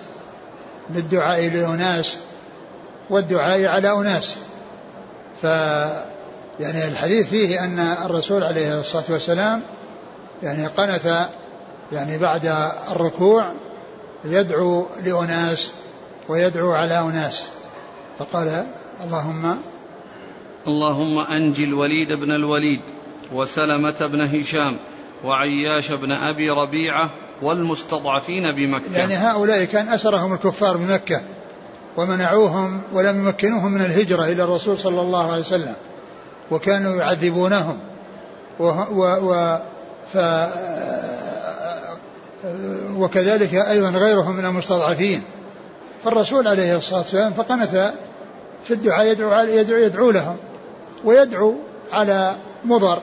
للدعاء 0.90 1.48
لأناس 1.48 2.18
والدعاء 3.10 3.66
على 3.66 3.92
أناس. 3.92 4.36
ف 5.42 5.44
يعني 6.60 6.88
الحديث 6.88 7.28
فيه 7.28 7.64
أن 7.64 7.78
الرسول 7.78 8.44
عليه 8.44 8.80
الصلاة 8.80 9.04
والسلام 9.08 9.62
يعني 10.42 10.66
قنت 10.66 11.28
يعني 11.92 12.18
بعد 12.18 12.46
الركوع 12.90 13.52
يدعو 14.24 14.86
لأناس 15.04 15.72
ويدعو 16.28 16.72
على 16.72 17.00
أناس. 17.00 17.48
فقال 18.18 18.66
اللهم 19.04 19.58
اللهم 20.66 21.18
أنج 21.18 21.60
الوليد 21.60 22.12
بن 22.12 22.30
الوليد 22.30 22.80
وسلمة 23.32 24.06
بن 24.06 24.20
هشام 24.20 24.76
وعياش 25.24 25.92
بن 25.92 26.12
أبي 26.12 26.50
ربيعة 26.50 27.10
والمستضعفين 27.42 28.52
بمكة. 28.52 28.98
يعني 28.98 29.14
هؤلاء 29.14 29.64
كان 29.64 29.88
أسرهم 29.88 30.32
الكفار 30.32 30.76
بمكة 30.76 31.20
ومنعوهم 31.96 32.82
ولم 32.92 33.26
يمكنوهم 33.26 33.72
من 33.72 33.80
الهجرة 33.80 34.24
إلى 34.24 34.44
الرسول 34.44 34.78
صلى 34.78 35.00
الله 35.00 35.32
عليه 35.32 35.40
وسلم 35.40 35.74
وكانوا 36.50 36.96
يعذبونهم. 36.96 37.78
و, 38.60 38.64
و, 38.90 39.32
و 39.32 39.58
ف 40.12 40.16
وكذلك 42.96 43.54
أيضا 43.54 43.90
غيرهم 43.90 44.36
من 44.36 44.44
المستضعفين. 44.44 45.22
فالرسول 46.04 46.48
عليه 46.48 46.76
الصلاة 46.76 47.00
والسلام 47.00 47.32
فقنت 47.32 47.92
في 48.64 48.74
الدعاء 48.74 49.06
يدعو, 49.06 49.32
يدعو, 49.40 49.78
يدعو 49.78 50.10
لهم 50.10 50.36
ويدعو 51.04 51.54
على 51.92 52.34
مضر. 52.64 52.98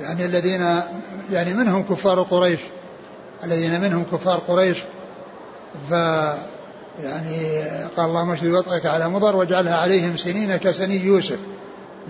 يعني 0.00 0.24
الذين 0.24 0.80
يعني 1.32 1.54
منهم 1.54 1.82
كفار 1.82 2.22
قريش 2.22 2.60
الذين 3.44 3.80
منهم 3.80 4.04
كفار 4.12 4.38
قريش. 4.48 4.78
ف 5.90 5.92
يعني 7.00 7.62
قال 7.96 8.08
اللهم 8.08 8.30
اشهد 8.30 8.50
وطئك 8.50 8.86
على 8.86 9.08
مضر 9.08 9.36
واجعلها 9.36 9.76
عليهم 9.76 10.16
سنين 10.16 10.56
كسني 10.56 11.04
يوسف. 11.04 11.38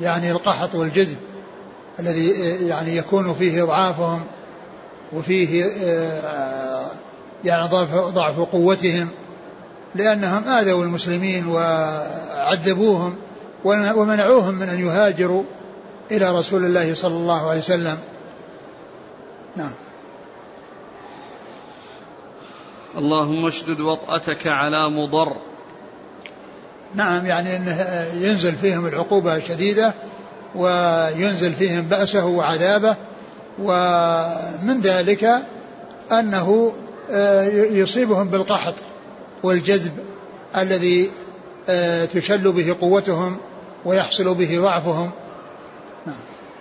يعني 0.01 0.31
القحط 0.31 0.75
والجذب 0.75 1.17
الذي 1.99 2.29
يعني 2.67 2.97
يكون 2.97 3.35
فيه 3.35 3.63
اضعافهم 3.63 4.23
وفيه 5.13 5.65
آه، 5.85 6.87
يعني 7.45 7.69
ضعف 7.69 7.95
ضعف 7.95 8.41
قوتهم 8.41 9.09
لأنهم 9.95 10.45
آذوا 10.45 10.85
المسلمين 10.85 11.47
وعذبوهم 11.47 13.17
ومنعوهم 13.65 14.55
من 14.55 14.69
أن 14.69 14.87
يهاجروا 14.87 15.43
إلى 16.11 16.39
رسول 16.39 16.65
الله 16.65 16.95
صلى 16.95 17.15
الله 17.15 17.51
عليه 17.51 17.61
وسلم. 17.61 17.99
نعم. 19.57 19.73
اللهم 22.97 23.47
اشدد 23.47 23.81
وطأتك 23.81 24.47
على 24.47 24.91
مضر. 24.91 25.37
نعم 26.95 27.27
يعني 27.27 27.57
إنه 27.57 28.07
ينزل 28.15 28.53
فيهم 28.53 28.87
العقوبة 28.87 29.39
شديدة 29.39 29.95
وينزل 30.55 31.53
فيهم 31.53 31.83
بأسه 31.83 32.27
وعذابه 32.27 32.97
ومن 33.59 34.81
ذلك 34.81 35.43
أنه 36.13 36.73
آه، 37.11 37.49
يصيبهم 37.71 38.29
بالقحط 38.29 38.75
والجذب 39.43 39.93
الذي 40.57 41.11
آه، 41.69 42.05
تشل 42.05 42.53
به 42.53 42.77
قوتهم 42.81 43.37
ويحصل 43.85 44.35
به 44.35 44.61
ضعفهم. 44.61 45.11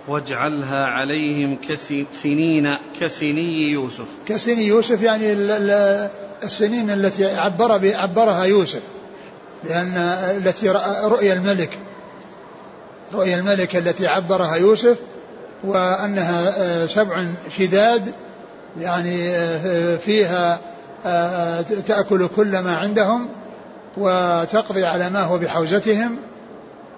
واجعلها 0.08 0.86
عليهم 0.86 1.58
كسنين 1.68 2.76
كسني 3.00 3.70
يوسف. 3.70 4.06
كسني 4.28 4.66
يوسف 4.66 5.02
يعني 5.02 5.32
السنين 6.42 6.90
التي 6.90 7.26
عبر 7.26 7.72
عبرها 7.94 8.44
يوسف 8.44 8.82
لأن 9.64 9.96
التي 10.42 10.70
رؤيا 11.04 11.34
الملك 11.34 11.78
رؤيا 13.14 13.38
الملك 13.38 13.76
التي 13.76 14.06
عبرها 14.06 14.56
يوسف 14.56 14.98
وأنها 15.64 16.54
آه، 16.56 16.86
سبع 16.86 17.24
شداد 17.58 18.12
يعني 18.80 19.28
آه، 19.28 19.96
فيها 19.96 20.60
آه، 21.06 21.62
تأكل 21.86 22.28
كل 22.36 22.58
ما 22.58 22.76
عندهم 22.76 23.28
وتقضي 23.96 24.84
على 24.84 25.10
ما 25.10 25.22
هو 25.22 25.38
بحوزتهم 25.38 26.16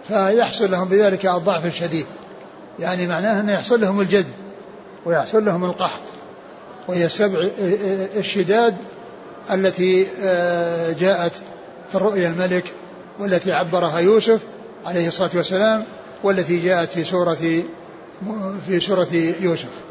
فيحصل 0.08 0.70
لهم 0.70 0.88
بذلك 0.88 1.26
الضعف 1.26 1.66
الشديد. 1.66 2.06
يعني 2.78 3.06
معناه 3.06 3.40
أنه 3.40 3.52
يحصل 3.52 3.80
لهم 3.80 4.00
الجد 4.00 4.26
ويحصل 5.06 5.44
لهم 5.44 5.64
القحط. 5.64 6.00
وهي 6.88 7.06
السبع 7.06 7.38
الشداد 8.16 8.76
التي 9.50 10.06
جاءت 11.00 11.32
في 11.88 11.94
الرؤيا 11.94 12.28
الملك 12.28 12.64
والتي 13.18 13.52
عبرها 13.52 13.98
يوسف 13.98 14.40
عليه 14.86 15.08
الصلاة 15.08 15.30
والسلام 15.34 15.84
والتي 16.24 16.58
جاءت 16.58 16.88
في 16.88 17.04
سورة 17.04 17.62
في 18.66 18.80
سورة 18.80 19.08
يوسف 19.40 19.84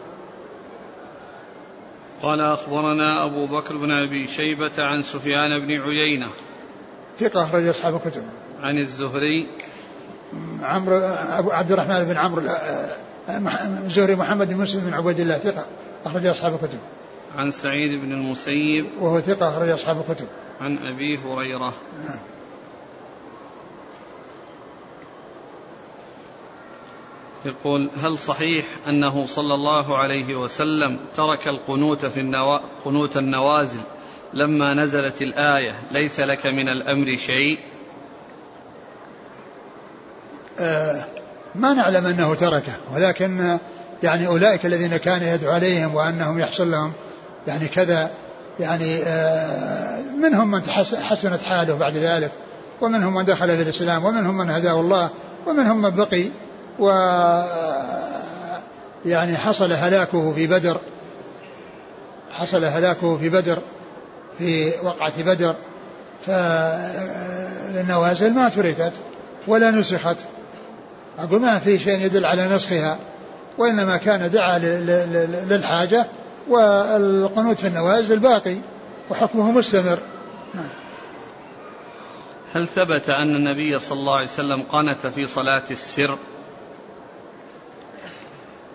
قال 2.22 2.42
أخبرنا 2.42 3.26
أبو 3.26 3.48
بكر 3.48 3.78
بن 3.78 3.92
أبي 3.92 4.28
شيبة 4.28 4.72
عن 4.78 5.02
سفيان 5.02 5.66
بن 5.66 5.82
عيينة 5.82 6.28
ثقة 7.20 7.42
أخرج 7.42 7.68
أصحاب 7.68 7.96
الكتب 7.96 8.24
عن 8.62 8.78
الزهري 8.78 9.48
عمرو 10.62 10.96
عبد 11.52 11.72
الرحمن 11.72 12.04
بن 12.04 12.18
عمرو 12.18 12.42
الزهري 13.86 14.16
محمد 14.16 14.50
بن 14.54 14.58
مسلم 14.58 14.82
بن 14.82 14.94
عبيد 14.94 15.20
الله 15.20 15.38
ثقة 15.38 15.66
أخرج 16.06 16.26
أصحاب 16.26 16.54
الكتب. 16.54 16.80
عن 17.36 17.52
سعيد 17.52 18.02
بن 18.02 18.12
المسيب 18.12 18.86
وهو 19.00 19.20
ثقة 19.20 19.50
أخرج 19.50 19.70
أصحاب 19.70 20.04
الكتب. 20.10 20.28
عن 20.62 20.78
أبي 20.78 21.18
هريرة. 21.18 21.74
نعم. 22.06 22.20
يقول 27.48 27.90
هل 27.98 28.18
صحيح 28.18 28.66
أنه 28.88 29.26
صلى 29.26 29.54
الله 29.54 29.98
عليه 29.98 30.36
وسلم 30.36 31.00
ترك 31.16 31.48
القنوت 31.48 32.06
في 32.06 32.20
النوا... 32.20 32.60
قنوت 32.86 33.18
النوازل 33.18 33.82
لما 34.34 34.74
نزلت 34.74 35.22
الآية 35.22 35.76
ليس 35.92 36.20
لك 36.20 36.46
من 36.46 36.70
الأمر 36.70 37.16
شيء؟ 37.16 37.60
آه، 40.60 41.06
ما 41.56 41.74
نعلم 41.74 42.06
أنه 42.06 42.36
تركه 42.36 42.74
ولكن 42.96 43.58
يعني 44.04 44.28
أولئك 44.28 44.66
الذين 44.66 44.98
كان 44.98 45.24
يدعو 45.24 45.52
عليهم 45.52 45.96
وأنهم 45.96 46.40
يحصل 46.40 46.72
لهم 46.72 46.94
يعني 47.48 47.68
كذا 47.68 48.12
يعني 48.60 49.04
آه، 49.04 50.02
منهم 50.22 50.52
من 50.52 50.62
حسنت 51.10 51.42
حاله 51.42 51.76
بعد 51.76 51.94
ذلك 51.94 52.32
ومنهم 52.82 53.14
من 53.14 53.26
دخل 53.26 53.48
في 53.48 53.62
الإسلام 53.62 54.06
ومنهم 54.06 54.38
من 54.38 54.50
هداه 54.50 54.80
الله 54.80 55.10
ومنهم 55.48 55.82
من 55.82 55.90
بقي 55.90 56.26
و 56.80 56.90
يعني 59.06 59.38
حصل 59.38 59.72
هلاكه 59.72 60.34
في 60.34 60.48
بدر 60.48 60.78
حصل 62.32 62.66
هلاكه 62.66 63.18
في 63.18 63.30
بدر 63.30 63.60
في 64.38 64.72
وقعة 64.84 65.24
بدر 65.24 65.56
فالنوازل 66.26 68.34
ما 68.34 68.50
تركت 68.50 68.94
ولا 69.48 69.72
نسخت. 69.72 70.18
أقول 71.20 71.42
ما 71.42 71.60
في 71.60 71.80
شيء 71.80 72.06
يدل 72.06 72.26
على 72.26 72.48
نسخها 72.48 73.00
وإنما 73.58 73.98
كان 73.98 74.32
دعا 74.32 74.58
للحاجة 75.50 76.06
والقنوت 76.50 77.60
في 77.60 77.68
النوازل 77.68 78.20
باقي 78.20 78.56
وحكمه 79.10 79.52
مستمر. 79.52 80.00
نعم. 80.54 80.70
هل 82.56 82.68
ثبت 82.68 83.10
أن 83.10 83.36
النبي 83.36 83.80
صلى 83.80 84.00
الله 84.00 84.16
عليه 84.16 84.28
وسلم 84.28 84.62
قنت 84.62 85.08
في 85.08 85.28
صلاة 85.28 85.64
السر؟ 85.72 86.18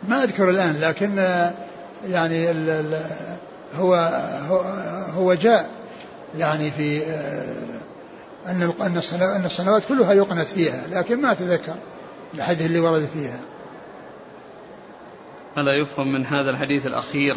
ما 0.08 0.24
أذكر 0.24 0.50
الآن 0.50 0.80
لكن 0.80 1.16
يعني 2.08 2.50
ال 2.50 2.70
ال 2.70 3.00
هو 3.74 3.94
هو 5.14 5.34
جاء 5.34 5.70
يعني 6.38 6.70
في 6.70 7.02
أن 8.46 8.62
أن 9.20 9.44
الصلوات 9.44 9.84
كلها 9.88 10.12
يقنت 10.12 10.48
فيها 10.48 10.86
لكن 10.90 11.20
ما 11.20 11.32
أتذكر 11.32 11.74
الحديث 12.34 12.66
اللي 12.66 12.80
ورد 12.80 13.08
فيها. 13.14 13.40
ألا 15.58 15.72
يفهم 15.72 16.12
من 16.12 16.26
هذا 16.26 16.50
الحديث 16.50 16.86
الأخير 16.86 17.36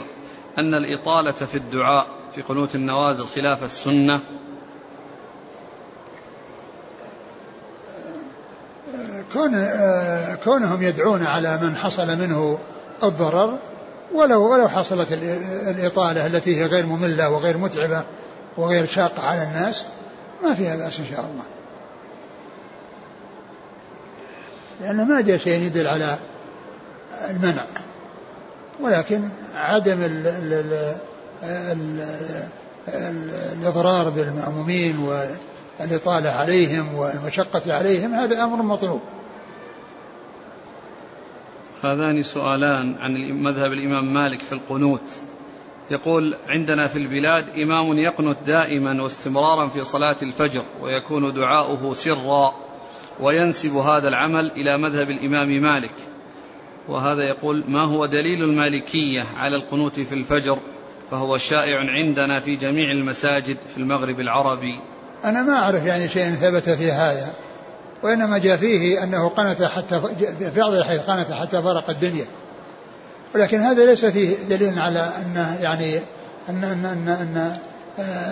أن 0.58 0.74
الإطالة 0.74 1.32
في 1.32 1.56
الدعاء 1.56 2.08
في 2.32 2.42
قنوت 2.42 2.76
النوازل 2.76 3.26
خلاف 3.26 3.64
السنة 3.64 4.22
كون 9.34 9.68
كونهم 10.44 10.84
يدعون 10.84 11.26
على 11.26 11.58
من 11.58 11.76
حصل 11.76 12.18
منه 12.18 12.60
الضرر 13.04 13.58
ولو 14.14 14.52
ولو 14.52 14.68
حصلت 14.68 15.08
الإطالة 15.68 16.26
التي 16.26 16.62
هي 16.62 16.66
غير 16.66 16.86
مملة 16.86 17.30
وغير 17.30 17.58
متعبة 17.58 18.04
وغير 18.58 18.88
شاقة 18.88 19.22
على 19.22 19.44
الناس 19.44 19.86
ما 20.44 20.54
فيها 20.54 20.76
بأس 20.76 21.00
إن 21.00 21.06
شاء 21.06 21.20
الله. 21.20 21.44
لأنه 24.82 25.04
ما 25.04 25.22
جاء 25.22 25.38
شيء 25.38 25.62
يدل 25.62 25.88
على 25.88 26.18
المنع. 27.30 27.64
ولكن 28.82 29.30
عدم 29.56 30.02
ال 30.02 30.28
ال 30.28 30.54
ال 31.44 32.02
ال 32.88 33.30
الإضرار 33.54 34.10
بالمأمومين 34.10 35.00
والإطالة 35.80 36.30
عليهم 36.30 36.94
والمشقة 36.94 37.74
عليهم 37.74 38.14
هذا 38.14 38.44
أمر 38.44 38.62
مطلوب. 38.62 39.02
هذان 41.84 42.24
سؤالان 42.24 42.96
عن 43.00 43.12
مذهب 43.44 43.72
الإمام 43.72 44.14
مالك 44.14 44.40
في 44.40 44.54
القنوت. 44.54 45.12
يقول 45.92 46.36
عندنا 46.48 46.88
في 46.88 47.00
البلاد 47.00 47.46
إمام 47.60 47.98
يقنت 47.98 48.38
دائما 48.46 49.02
واستمرارا 49.02 49.68
في 49.68 49.84
صلاة 49.84 50.16
الفجر 50.22 50.64
ويكون 50.82 51.34
دعاؤه 51.34 51.94
سرا 51.94 52.56
وينسب 53.20 53.76
هذا 53.76 54.08
العمل 54.08 54.52
إلى 54.52 54.78
مذهب 54.78 55.10
الإمام 55.10 55.62
مالك. 55.62 55.94
وهذا 56.88 57.24
يقول 57.24 57.64
ما 57.68 57.84
هو 57.84 58.06
دليل 58.06 58.44
المالكية 58.44 59.24
على 59.38 59.56
القنوت 59.56 60.00
في 60.00 60.16
الفجر؟ 60.16 60.58
فهو 61.12 61.38
شائع 61.38 61.80
عندنا 61.80 62.40
في 62.40 62.56
جميع 62.56 62.92
المساجد 62.92 63.58
في 63.74 63.78
المغرب 63.78 64.20
العربي. 64.20 64.80
أنا 65.26 65.42
ما 65.42 65.54
أعرف 65.54 65.86
يعني 65.86 66.10
شيء 66.10 66.34
ثبت 66.34 66.70
في 66.70 66.92
هذا 66.92 67.34
وإنما 68.04 68.38
جاء 68.38 68.58
فيه 68.58 69.04
أنه 69.04 69.30
قنت 69.30 69.64
حتى 69.64 70.02
في 70.40 70.60
بعض 70.60 70.74
الحيث 70.74 71.02
قنت 71.02 71.32
حتى 71.32 71.62
فرق 71.62 71.90
الدنيا. 71.90 72.26
ولكن 73.36 73.60
هذا 73.60 73.86
ليس 73.86 74.06
فيه 74.06 74.36
دليل 74.50 74.80
على 74.80 75.00
أنه 75.00 75.58
يعني 75.62 76.00
أن 76.50 76.64
أن 76.64 76.86
أن, 76.86 77.08
أن 77.08 77.58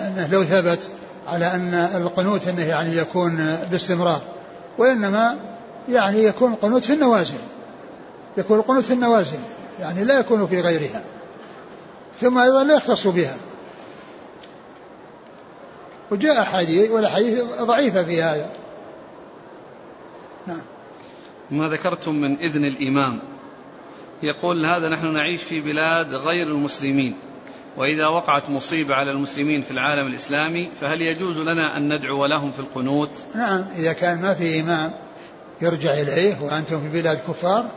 أنه 0.06 0.26
لو 0.26 0.44
ثبت 0.44 0.78
على 1.28 1.46
أن 1.46 1.74
القنوت 1.74 2.48
أنه 2.48 2.64
يعني 2.64 2.96
يكون 2.96 3.58
باستمرار 3.70 4.20
وإنما 4.78 5.36
يعني 5.88 6.24
يكون 6.24 6.52
القنوت 6.52 6.84
في 6.84 6.92
النوازل 6.92 7.38
يكون 8.36 8.58
القنوت 8.58 8.84
في 8.84 8.92
النوازل 8.92 9.38
يعني 9.80 10.04
لا 10.04 10.18
يكون 10.18 10.46
في 10.46 10.60
غيرها. 10.60 11.02
ثم 12.20 12.38
أيضا 12.38 12.64
لا 12.64 12.74
يختص 12.74 13.06
بها. 13.06 13.36
وجاء 16.10 16.42
أحاديث 16.42 16.90
والأحاديث 16.90 17.42
ضعيفة 17.62 18.04
في 18.04 18.22
هذا. 18.22 18.50
نعم. 20.46 20.62
ما 21.50 21.68
ذكرتم 21.68 22.14
من 22.14 22.38
إذن 22.38 22.64
الإمام. 22.64 23.20
يقول 24.22 24.66
هذا 24.66 24.88
نحن 24.88 25.12
نعيش 25.12 25.42
في 25.42 25.60
بلاد 25.60 26.14
غير 26.14 26.46
المسلمين 26.46 27.16
وإذا 27.76 28.06
وقعت 28.06 28.50
مصيبة 28.50 28.94
على 28.94 29.10
المسلمين 29.10 29.60
في 29.60 29.70
العالم 29.70 30.06
الإسلامي 30.06 30.70
فهل 30.80 31.02
يجوز 31.02 31.38
لنا 31.38 31.76
أن 31.76 31.94
ندعو 31.94 32.26
لهم 32.26 32.52
في 32.52 32.60
القنوت؟ 32.60 33.10
نعم 33.34 33.66
إذا 33.76 33.92
كان 33.92 34.22
ما 34.22 34.34
في 34.34 34.60
إمام 34.60 34.92
يرجع 35.62 35.92
إليه 35.92 36.42
وأنتم 36.42 36.80
في 36.80 36.88
بلاد 36.88 37.18
كفار 37.28 37.70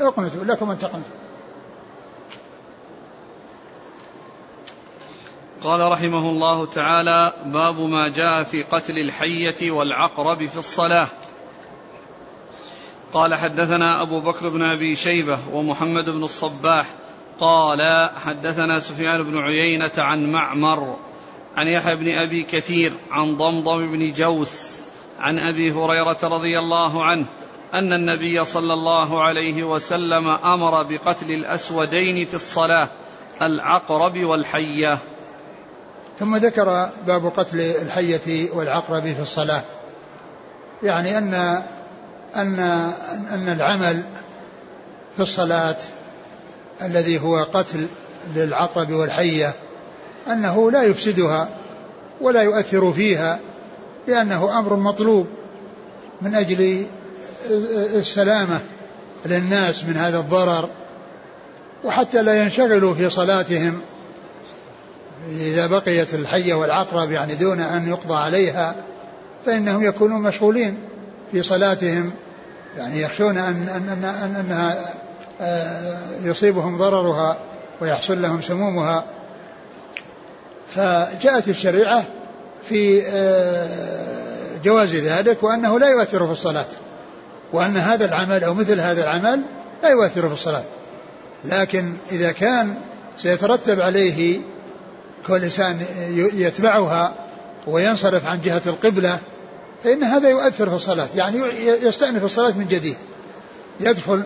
اقنتوا 0.00 0.44
لكم 0.44 0.70
أن 0.70 0.78
تقنتوا. 0.78 1.21
قال 5.64 5.92
رحمه 5.92 6.30
الله 6.30 6.66
تعالى 6.66 7.32
باب 7.46 7.80
ما 7.80 8.08
جاء 8.08 8.42
في 8.42 8.62
قتل 8.62 8.98
الحية 8.98 9.70
والعقرب 9.70 10.46
في 10.46 10.56
الصلاة. 10.56 11.08
قال 13.12 13.34
حدثنا 13.34 14.02
أبو 14.02 14.20
بكر 14.20 14.48
بن 14.48 14.62
أبي 14.62 14.96
شيبة 14.96 15.38
ومحمد 15.52 16.10
بن 16.10 16.24
الصباح 16.24 16.94
قال 17.40 18.10
حدثنا 18.24 18.78
سفيان 18.78 19.22
بن 19.22 19.38
عيينة 19.38 19.90
عن 19.98 20.32
معمر 20.32 20.96
عن 21.56 21.66
يحيى 21.66 21.96
بن 21.96 22.08
أبي 22.08 22.42
كثير 22.42 22.92
عن 23.10 23.36
ضمضم 23.36 23.92
بن 23.92 24.12
جوس 24.12 24.82
عن 25.20 25.38
أبي 25.38 25.72
هريرة 25.72 26.18
رضي 26.22 26.58
الله 26.58 27.04
عنه 27.04 27.26
أن 27.74 27.92
النبي 27.92 28.44
صلى 28.44 28.72
الله 28.72 29.22
عليه 29.22 29.62
وسلم 29.62 30.28
أمر 30.28 30.82
بقتل 30.82 31.30
الأسودين 31.30 32.24
في 32.24 32.34
الصلاة 32.34 32.88
العقرب 33.42 34.18
والحية. 34.18 34.98
ثم 36.22 36.36
ذكر 36.36 36.88
باب 37.06 37.26
قتل 37.26 37.60
الحية 37.60 38.50
والعقرب 38.52 39.02
في 39.02 39.22
الصلاة. 39.22 39.62
يعني 40.82 41.18
أن 41.18 41.34
أن 42.36 42.58
أن 43.30 43.48
العمل 43.48 44.02
في 45.16 45.22
الصلاة 45.22 45.76
الذي 46.82 47.20
هو 47.20 47.46
قتل 47.54 47.86
للعقرب 48.36 48.90
والحية 48.90 49.52
أنه 50.32 50.70
لا 50.70 50.82
يفسدها 50.82 51.48
ولا 52.20 52.42
يؤثر 52.42 52.92
فيها 52.92 53.40
لأنه 54.08 54.58
أمر 54.58 54.76
مطلوب 54.76 55.26
من 56.20 56.34
أجل 56.34 56.86
السلامة 57.94 58.60
للناس 59.26 59.84
من 59.84 59.96
هذا 59.96 60.18
الضرر 60.18 60.68
وحتى 61.84 62.22
لا 62.22 62.42
ينشغلوا 62.42 62.94
في 62.94 63.10
صلاتهم 63.10 63.80
إذا 65.30 65.66
بقيت 65.66 66.14
الحية 66.14 66.54
والعقرب 66.54 67.10
يعني 67.10 67.34
دون 67.34 67.60
أن 67.60 67.88
يقضى 67.88 68.14
عليها 68.14 68.74
فإنهم 69.46 69.82
يكونون 69.82 70.22
مشغولين 70.22 70.78
في 71.32 71.42
صلاتهم. 71.42 72.12
يعني 72.76 73.00
يخشون 73.00 73.38
أن, 73.38 73.68
أن, 73.68 73.88
أن, 73.88 74.04
أن 74.04 74.36
أنها 74.36 74.92
آه، 75.40 75.98
يصيبهم 76.24 76.78
ضررها 76.78 77.38
ويحصل 77.80 78.22
لهم 78.22 78.42
سمومها. 78.42 79.04
فجاءت 80.68 81.48
الشريعة 81.48 82.04
في 82.68 83.02
آه، 83.06 83.68
جواز 84.64 84.94
ذلك 84.94 85.42
وأنه 85.42 85.78
لا 85.78 85.88
يؤثر 85.88 86.26
في 86.26 86.32
الصلاة 86.32 86.66
وأن 87.52 87.76
هذا 87.76 88.04
العمل 88.04 88.44
أو 88.44 88.54
مثل 88.54 88.80
هذا 88.80 89.02
العمل 89.02 89.42
لا 89.82 89.88
يؤثر 89.88 90.28
في 90.28 90.34
الصلاة. 90.34 90.62
لكن 91.44 91.92
إذا 92.12 92.32
كان 92.32 92.74
سيترتب 93.16 93.80
عليه 93.80 94.40
كل 95.26 95.44
إنسان 95.44 95.80
يتبعها 96.34 97.14
وينصرف 97.66 98.26
عن 98.26 98.40
جهة 98.40 98.62
القبلة 98.66 99.18
فإن 99.84 100.04
هذا 100.04 100.28
يؤثر 100.28 100.68
في 100.68 100.74
الصلاة 100.74 101.08
يعني 101.14 101.38
يستأنف 101.82 102.24
الصلاة 102.24 102.58
من 102.58 102.68
جديد. 102.68 102.96
يدخل 103.80 104.22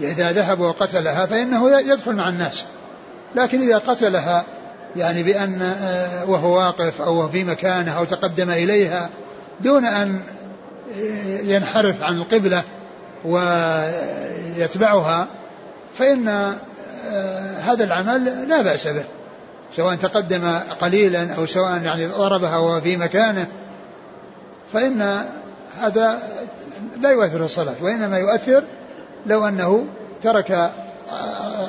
إذا 0.00 0.32
ذهب 0.32 0.60
وقتلها 0.60 1.26
فإنه 1.26 1.80
يدخل 1.80 2.12
مع 2.12 2.28
الناس. 2.28 2.64
لكن 3.34 3.60
إذا 3.60 3.78
قتلها 3.78 4.44
يعني 4.96 5.22
بأن 5.22 5.62
آه، 5.62 6.30
وهو 6.30 6.56
واقف 6.58 7.02
أو 7.02 7.28
في 7.28 7.44
مكانه 7.44 7.98
أو 7.98 8.04
تقدم 8.04 8.50
إليها 8.50 9.10
دون 9.60 9.84
أن 9.84 10.20
ينحرف 11.42 12.02
عن 12.02 12.16
القبلة 12.16 12.62
ويتبعها 13.24 14.86
فإن 15.98 16.28
آه، 16.28 17.58
هذا 17.58 17.84
العمل 17.84 18.48
لا 18.48 18.62
بأس 18.62 18.86
به. 18.86 19.04
سواء 19.72 19.96
تقدم 19.96 20.58
قليلا 20.80 21.34
أو 21.34 21.46
سواء 21.46 21.82
يعني 21.82 22.06
ضربها 22.06 22.58
وهو 22.58 22.80
في 22.80 22.96
مكانه 22.96 23.46
فإن 24.72 25.24
هذا 25.80 26.18
لا 27.00 27.10
يؤثر 27.10 27.44
الصلاة 27.44 27.74
وإنما 27.80 28.18
يؤثر 28.18 28.64
لو 29.26 29.48
أنه 29.48 29.86
ترك 30.22 30.70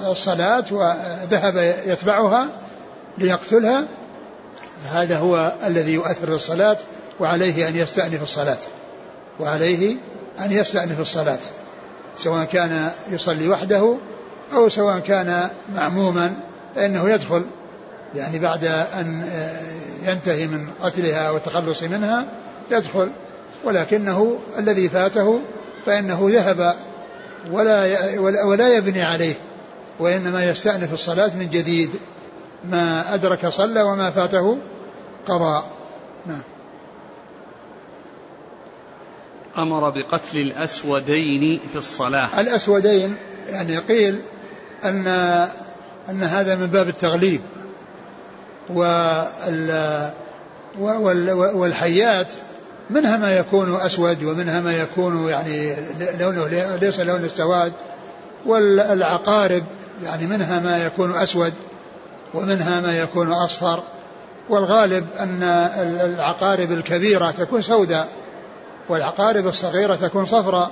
الصلاة 0.07 0.65
وذهب 0.71 1.75
يتبعها 1.88 2.47
ليقتلها 3.17 3.88
هذا 4.91 5.17
هو 5.17 5.53
الذي 5.65 5.93
يؤثر 5.93 6.36
الصلاة 6.36 6.77
وعليه 7.19 7.67
أن 7.67 7.75
يستأنف 7.75 8.23
الصلاة 8.23 8.57
وعليه 9.39 9.95
أن 10.39 10.51
يستأنف 10.51 10.99
الصلاة 10.99 11.39
سواء 12.17 12.45
كان 12.45 12.91
يصلي 13.12 13.49
وحده 13.49 13.97
أو 14.53 14.69
سواء 14.69 14.99
كان 14.99 15.49
معموما 15.75 16.36
فإنه 16.75 17.10
يدخل 17.10 17.45
يعني 18.15 18.39
بعد 18.39 18.65
أن 19.00 19.24
ينتهي 20.04 20.48
من 20.48 20.67
قتلها 20.82 21.32
والتخلص 21.32 21.84
منها 21.84 22.26
يدخل. 22.72 23.12
ولكنه 23.63 24.39
الذي 24.58 24.89
فاته 24.89 25.41
فإنه 25.86 26.28
ذهب 26.32 26.76
ولا 27.52 28.10
ولا 28.46 28.78
يبني 28.78 29.04
عليه 29.04 29.34
وإنما 30.00 30.46
يستأنف 30.46 30.93
الصلاة 30.93 31.36
من 31.36 31.50
جديد. 31.50 31.89
ما 32.72 33.13
أدرك 33.13 33.48
صلى 33.48 33.82
وما 33.82 34.12
فاته 34.12 34.58
قضى 35.28 35.63
نعم. 36.26 36.43
أمر 39.58 39.89
بقتل 39.89 40.38
الأسودين 40.38 41.60
في 41.72 41.78
الصلاة. 41.78 42.41
الأسودين 42.41 43.15
يعني 43.50 43.78
قيل 43.78 44.20
أن 44.84 45.08
أن 46.10 46.24
هذا 46.24 46.56
من 46.56 46.67
باب 46.67 46.88
التغليب. 46.88 47.41
والحيات 51.53 52.34
منها 52.89 53.17
ما 53.17 53.38
يكون 53.38 53.75
أسود 53.75 54.23
ومنها 54.23 54.62
ما 54.62 54.73
يكون 54.73 55.30
يعني 55.30 55.75
لونه 56.19 56.47
ليس 56.82 56.99
لون 56.99 57.23
السواد 57.23 57.73
والعقارب 58.45 59.63
يعني 60.03 60.25
منها 60.25 60.60
ما 60.60 60.86
يكون 60.86 61.12
أسود 61.12 61.53
ومنها 62.34 62.82
ما 62.82 62.97
يكون 62.97 63.32
أصفر 63.32 63.84
والغالب 64.49 65.08
أن 65.19 65.43
العقارب 66.03 66.71
الكبيرة 66.71 67.32
تكون 67.32 67.62
سوداء 67.62 68.10
والعقارب 68.89 69.47
الصغيرة 69.47 69.95
تكون 69.95 70.25
صفراء. 70.25 70.71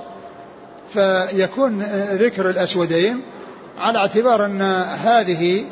فيكون 0.92 1.82
ذكر 2.12 2.50
الأسودين 2.50 3.22
على 3.78 3.98
اعتبار 3.98 4.44
أن 4.44 4.62
هذه 5.04 5.64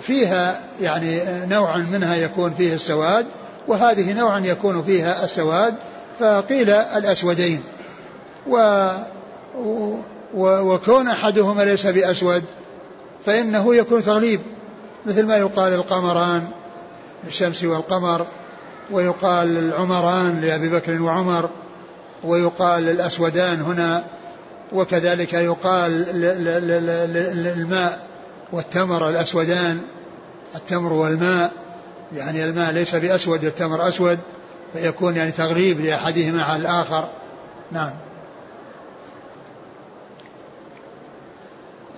فيها 0.00 0.60
يعني 0.80 1.20
نوع 1.46 1.76
منها 1.76 2.16
يكون 2.16 2.54
فيه 2.54 2.74
السواد 2.74 3.26
وهذه 3.68 4.12
نوع 4.12 4.38
يكون 4.38 4.82
فيها 4.82 5.24
السواد 5.24 5.74
فقيل 6.18 6.70
الأسودين. 6.70 7.62
و 8.46 8.90
وكون 10.34 11.08
أحدهما 11.08 11.62
ليس 11.62 11.86
بأسود 11.86 12.44
فإنه 13.24 13.74
يكون 13.74 14.02
تغليب 14.02 14.40
مثل 15.06 15.26
ما 15.26 15.36
يقال 15.36 15.72
القمران 15.74 16.48
الشمس 17.26 17.64
والقمر 17.64 18.26
ويقال 18.90 19.58
العمران 19.58 20.40
لأبي 20.40 20.68
بكر 20.68 21.02
وعمر 21.02 21.50
ويقال 22.24 22.88
الأسودان 22.88 23.60
هنا 23.60 24.04
وكذلك 24.72 25.32
يقال 25.32 26.06
الماء. 27.46 28.09
والتمر 28.52 29.08
الأسودان 29.08 29.82
التمر 30.54 30.92
والماء 30.92 31.52
يعني 32.16 32.44
الماء 32.44 32.72
ليس 32.72 32.94
بأسود 32.94 33.44
والتمر 33.44 33.88
أسود 33.88 34.18
فيكون 34.72 35.16
يعني 35.16 35.30
تغليب 35.30 35.80
لأحدهما 35.80 36.42
على 36.42 36.62
الآخر. 36.62 37.08
نعم. 37.72 37.92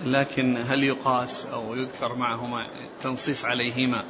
لكن 0.03 0.57
هل 0.57 0.83
يقاس 0.83 1.45
أو 1.45 1.75
يذكر 1.75 2.15
معهما 2.15 2.67
تنصيص 3.01 3.45
عليهما 3.45 4.03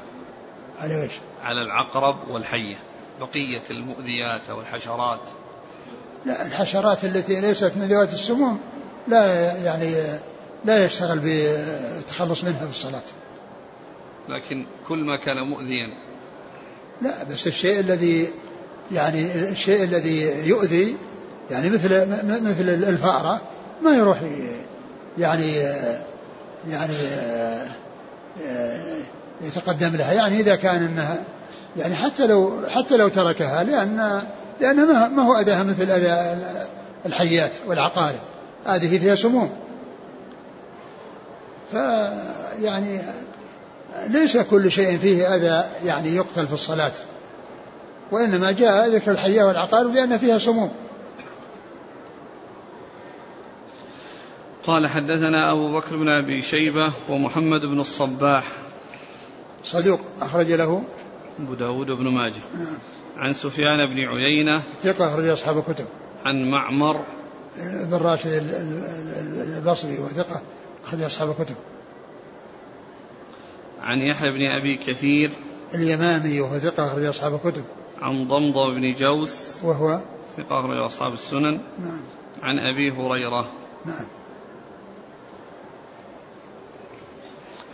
على 0.79 1.05
وش 1.05 1.11
على 1.43 1.61
العقرب 1.61 2.29
والحية 2.29 2.75
بقية 3.19 3.63
المؤذيات 3.71 4.49
أو 4.49 4.61
الحشرات؟ 4.61 5.19
لا 6.25 6.45
الحشرات 6.45 7.03
التي 7.05 7.41
ليست 7.41 7.77
من 7.77 7.87
ذوات 7.87 8.13
السموم 8.13 8.59
لا 9.07 9.53
يعني 9.57 9.95
لا 10.65 10.85
يشتغل 10.85 11.19
بالتخلص 11.19 12.43
منها 12.43 12.65
في 12.65 12.71
الصلاة. 12.71 13.01
لكن 14.29 14.65
كل 14.87 14.97
ما 14.97 15.15
كان 15.15 15.37
مؤذيا. 15.37 15.87
لا 17.01 17.23
بس 17.23 17.47
الشيء 17.47 17.79
الذي 17.79 18.27
يعني 18.91 19.49
الشيء 19.49 19.83
الذي 19.83 20.47
يؤذي 20.47 20.97
يعني 21.51 21.69
مثل 21.69 22.09
مثل 22.43 22.69
الفأرة 22.69 23.41
ما 23.81 23.91
يروح 23.91 24.21
يعني 25.17 25.55
يعني 26.69 26.93
يتقدم 29.41 29.95
لها. 29.95 30.13
يعني 30.13 30.39
إذا 30.39 30.55
كان 30.55 30.83
أنها 30.83 31.23
يعني 31.77 31.95
حتى 31.95 32.27
لو 32.27 32.59
حتى 32.67 32.97
لو 32.97 33.07
تركها 33.07 33.63
لأن 33.63 34.21
لأنها 34.61 35.07
ما 35.07 35.23
هو 35.23 35.39
أذاها 35.39 35.63
مثل 35.63 35.91
أذى 35.91 36.37
الحيات 37.05 37.51
والعقارب. 37.67 38.19
هذه 38.65 38.99
فيها 38.99 39.15
سموم. 39.15 39.49
فيعني 41.73 43.01
ليس 44.07 44.37
كل 44.37 44.71
شيء 44.71 44.97
فيه 44.97 45.35
أذى 45.35 45.69
يعني 45.85 46.15
يقتل 46.15 46.47
في 46.47 46.53
الصلاة 46.53 46.91
وإنما 48.11 48.51
جاء 48.51 48.89
ذكر 48.89 49.11
الحية 49.11 49.43
والعقارب 49.43 49.93
لأن 49.93 50.17
فيها 50.17 50.37
سموم. 50.37 50.71
قال 54.67 54.87
حدثنا 54.87 55.51
أبو 55.51 55.73
بكر 55.73 55.97
بن 55.97 56.09
أبي 56.09 56.41
شيبة 56.41 56.91
ومحمد 57.09 57.65
بن 57.65 57.79
الصباح. 57.79 58.43
صدوق 59.63 59.99
أخرج 60.21 60.51
له؟ 60.51 60.83
أبو 61.39 61.53
داود 61.53 61.91
بن 61.91 62.07
ماجه. 62.07 62.41
نعم. 62.59 62.77
عن 63.17 63.33
سفيان 63.33 63.85
بن 63.85 63.99
عيينة. 63.99 64.61
ثقة 64.83 65.05
أخرج 65.05 65.27
أصحاب 65.27 65.57
الكتب. 65.57 65.85
عن 66.25 66.51
معمر. 66.51 67.01
بن 67.57 67.97
راشد 67.97 68.43
البصري 69.57 69.99
وثقة. 69.99 70.41
أخرج 70.83 71.01
أصحاب 71.01 71.29
الكتب. 71.29 71.55
عن 73.81 73.99
يحيى 73.99 74.31
بن 74.31 74.51
أبي 74.51 74.77
كثير 74.77 75.29
اليمامي 75.75 76.41
وهو 76.41 76.59
ثقة 76.59 76.87
أخرج 76.87 77.03
أصحاب 77.03 77.33
الكتب. 77.33 77.63
عن 78.01 78.27
ضمضم 78.27 78.75
بن 78.75 78.93
جوس 78.93 79.57
وهو 79.63 80.01
ثقة 80.37 80.59
أخرج 80.59 80.77
أصحاب 80.77 81.13
السنن. 81.13 81.59
نعم. 81.83 82.01
عن 82.43 82.59
أبي 82.59 82.91
هريرة. 82.91 83.51
نعم. 83.85 84.05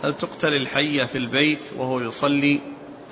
هل 0.04 0.14
تقتل 0.14 0.54
الحية 0.54 1.04
في 1.04 1.18
البيت 1.18 1.60
وهو 1.76 2.00
يصلي؟ 2.00 2.60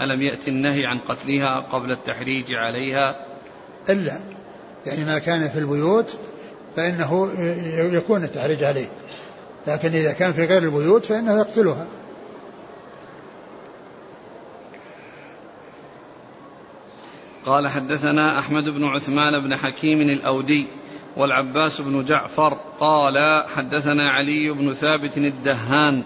ألم 0.00 0.22
يأتي 0.22 0.50
النهي 0.50 0.87
عن 0.87 0.98
قتلها 0.98 1.61
قبل 1.61 1.92
التحريج 1.92 2.54
عليها؟ 2.54 3.26
إلا 3.90 4.20
يعني 4.87 5.04
ما 5.04 5.18
كان 5.18 5.48
في 5.48 5.58
البيوت 5.58 6.16
فإنه 6.76 7.30
يكون 7.92 8.24
التحريج 8.24 8.64
عليه. 8.64 8.88
لكن 9.68 9.88
إذا 9.88 10.12
كان 10.12 10.33
في 10.33 10.44
غير 10.44 10.62
البيوت 10.62 11.07
فإنه 11.07 11.38
يقتلها. 11.38 11.87
قال 17.46 17.68
حدثنا 17.68 18.38
أحمد 18.38 18.68
بن 18.68 18.85
عثمان 18.85 19.40
بن 19.40 19.57
حكيم 19.57 20.00
الأودي 20.00 20.66
والعباس 21.16 21.81
بن 21.81 22.04
جعفر 22.04 22.59
قال 22.81 23.44
حدثنا 23.57 24.11
علي 24.11 24.50
بن 24.50 24.72
ثابت 24.72 25.18
الدهان 25.18 26.02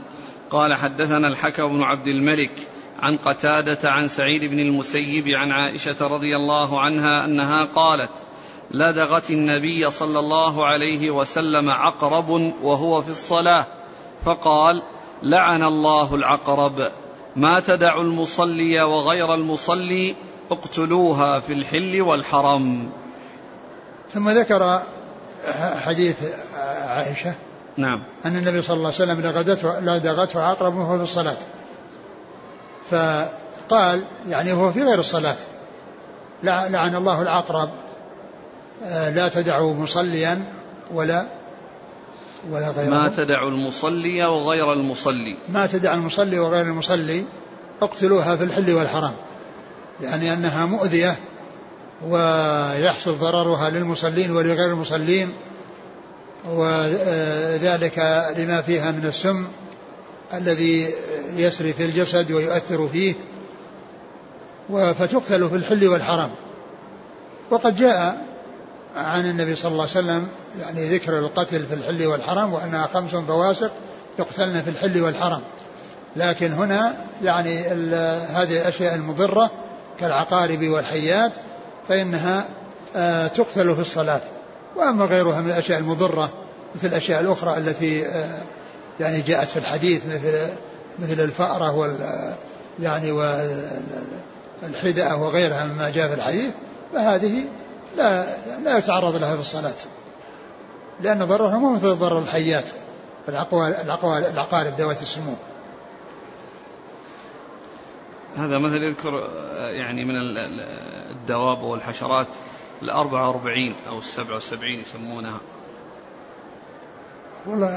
قال 0.51 0.75
حدثنا 0.75 1.29
الحكم 1.29 1.69
بن 1.69 1.83
عبد 1.83 2.07
الملك 2.07 2.53
عن 2.99 3.17
قتادة 3.17 3.91
عن 3.91 4.09
سعيد 4.09 4.45
بن 4.45 4.59
المسيب 4.59 5.29
عن 5.29 5.53
عائشة 5.53 6.07
رضي 6.07 6.37
الله 6.37 6.81
عنها 6.81 7.25
أنها 7.25 7.65
قالت 7.65 8.13
لدغت 8.71 9.31
النبي 9.31 9.91
صلى 9.91 10.19
الله 10.19 10.67
عليه 10.67 11.11
وسلم 11.11 11.71
عقرب 11.71 12.31
وهو 12.63 13.03
في 13.03 13.11
الصلاة 13.11 13.67
فقال 14.25 14.83
لعن 15.23 15.63
الله 15.63 16.15
العقرب. 16.15 16.91
ما 17.37 17.61
تدع 17.61 17.97
المصلي 18.01 18.83
وغير 18.83 19.35
المصلي 19.35 20.17
اقتلوها 20.51 21.41
في 21.41 21.53
الحل 21.53 22.03
والحرم. 22.03 22.91
ثم 24.11 24.29
ذكر 24.31 24.83
حديث 25.85 26.17
عائشة 26.87 27.35
نعم. 27.77 28.03
أن 28.25 28.37
النبي 28.37 28.63
صلى 28.63 28.77
الله 28.77 28.93
عليه 29.01 29.13
وسلم 29.13 29.21
لدغته, 29.21 29.81
لدغته 29.81 30.43
عقرب 30.43 30.77
وهو 30.77 30.97
في 30.97 31.03
الصلاة. 31.03 31.37
فقال 32.91 34.05
يعني 34.29 34.53
هو 34.53 34.73
في 34.73 34.83
غير 34.83 34.99
الصلاة. 34.99 35.37
لعن 36.43 36.97
الله 36.97 37.23
العقرب. 37.23 37.71
لا 38.91 39.29
تدعوا 39.29 39.75
مصليا 39.75 40.45
ولا 40.95 41.27
ولا 42.51 42.71
غيره 42.71 42.91
ما 42.91 43.09
تدع 43.09 43.43
المصلي 43.43 44.25
وغير 44.27 44.73
المصلي. 44.73 45.37
ما 45.49 45.67
تدع 45.67 45.95
المصلي 45.95 46.39
وغير 46.39 46.67
المصلي 46.67 47.25
اقتلوها 47.83 48.37
في 48.37 48.45
الحل 48.45 48.75
والحرام 48.75 49.13
يعني 50.01 50.33
أنها 50.33 50.67
مؤذية 50.67 51.17
ويحصل 52.09 53.13
ضررها 53.19 53.71
للمصلين 53.71 54.31
ولغير 54.31 54.73
المصلين 54.73 55.33
وذلك 56.51 57.99
لما 58.39 58.63
فيها 58.63 58.91
من 58.91 59.05
السم 59.05 59.47
الذي 60.35 60.89
يسري 61.37 61.73
في 61.73 61.85
الجسد 61.85 62.33
ويؤثر 62.33 62.89
فيه 62.89 63.15
فتقتل 64.71 65.49
في 65.49 65.57
الحل 65.57 65.89
والحرام. 65.89 66.31
وقد 67.51 67.77
جاء 67.77 68.32
عن 68.97 69.31
النبي 69.31 69.57
صلى 69.57 69.73
الله 69.73 69.83
عليه 69.83 69.91
وسلم 69.93 70.29
يعني 70.61 70.95
ذكر 70.95 71.19
القتل 71.19 71.67
في 71.67 71.75
الحل 71.75 72.07
والحرام 72.07 72.53
وأنها 72.55 72.87
خمس 72.95 73.11
فواسق 73.11 73.71
يقتلن 74.19 74.63
في 74.63 74.71
الحل 74.71 75.03
والحرام. 75.03 75.41
لكن 76.17 76.53
هنا 76.53 76.95
يعني 77.23 77.59
هذه 78.23 78.61
الأشياء 78.61 78.95
المضرة 78.95 79.51
كالعقارب 80.01 80.69
والحيات 80.69 81.33
فإنها 81.89 82.45
آه، 82.97 83.27
تقتل 83.27 83.75
في 83.75 83.81
الصلاة. 83.81 84.21
وأما 84.77 85.05
غيرها 85.05 85.41
من 85.41 85.51
الأشياء 85.51 85.79
المضرة 85.79 86.31
مثل 86.75 86.87
الأشياء 86.87 87.21
الأخرى 87.21 87.59
التي 87.59 88.07
آه، 88.07 88.39
يعني 89.01 89.21
جاءت 89.21 89.49
في 89.49 89.57
الحديث 89.57 90.07
مثل 90.07 90.49
مثل 90.99 91.21
الفأرة 91.21 91.77
وال 91.77 91.97
يعني 92.81 93.13
والحدأة 94.63 95.23
وغيرها 95.23 95.65
مما 95.65 95.91
جاء 95.91 96.09
في 96.09 96.15
الحديث 96.15 96.51
فهذه 96.95 97.45
لا 97.97 98.37
لا 98.65 98.79
يتعرض 98.79 99.17
لها 99.17 99.35
في 99.35 99.41
الصلاة. 99.41 99.75
لأن 101.01 101.25
ضررها 101.25 101.59
مو 101.59 101.73
مثل 101.73 101.95
ضرر 101.95 102.19
الحيات 102.19 102.69
العقوال 103.29 103.75
العقوال 103.75 104.25
العقارب 104.25 104.73
ذوات 104.79 105.03
السموم. 105.03 105.37
هذا 108.37 108.59
مثل 108.59 108.83
يذكر 108.83 109.29
يعني 109.57 110.05
من 110.05 110.15
الدواب 111.11 111.63
والحشرات 111.63 112.27
الأربعة 112.83 113.29
وأربعين 113.29 113.75
أو 113.89 113.99
السبعة 113.99 114.37
وسبعين 114.37 114.81
يسمونها. 114.81 115.41
والله 117.47 117.69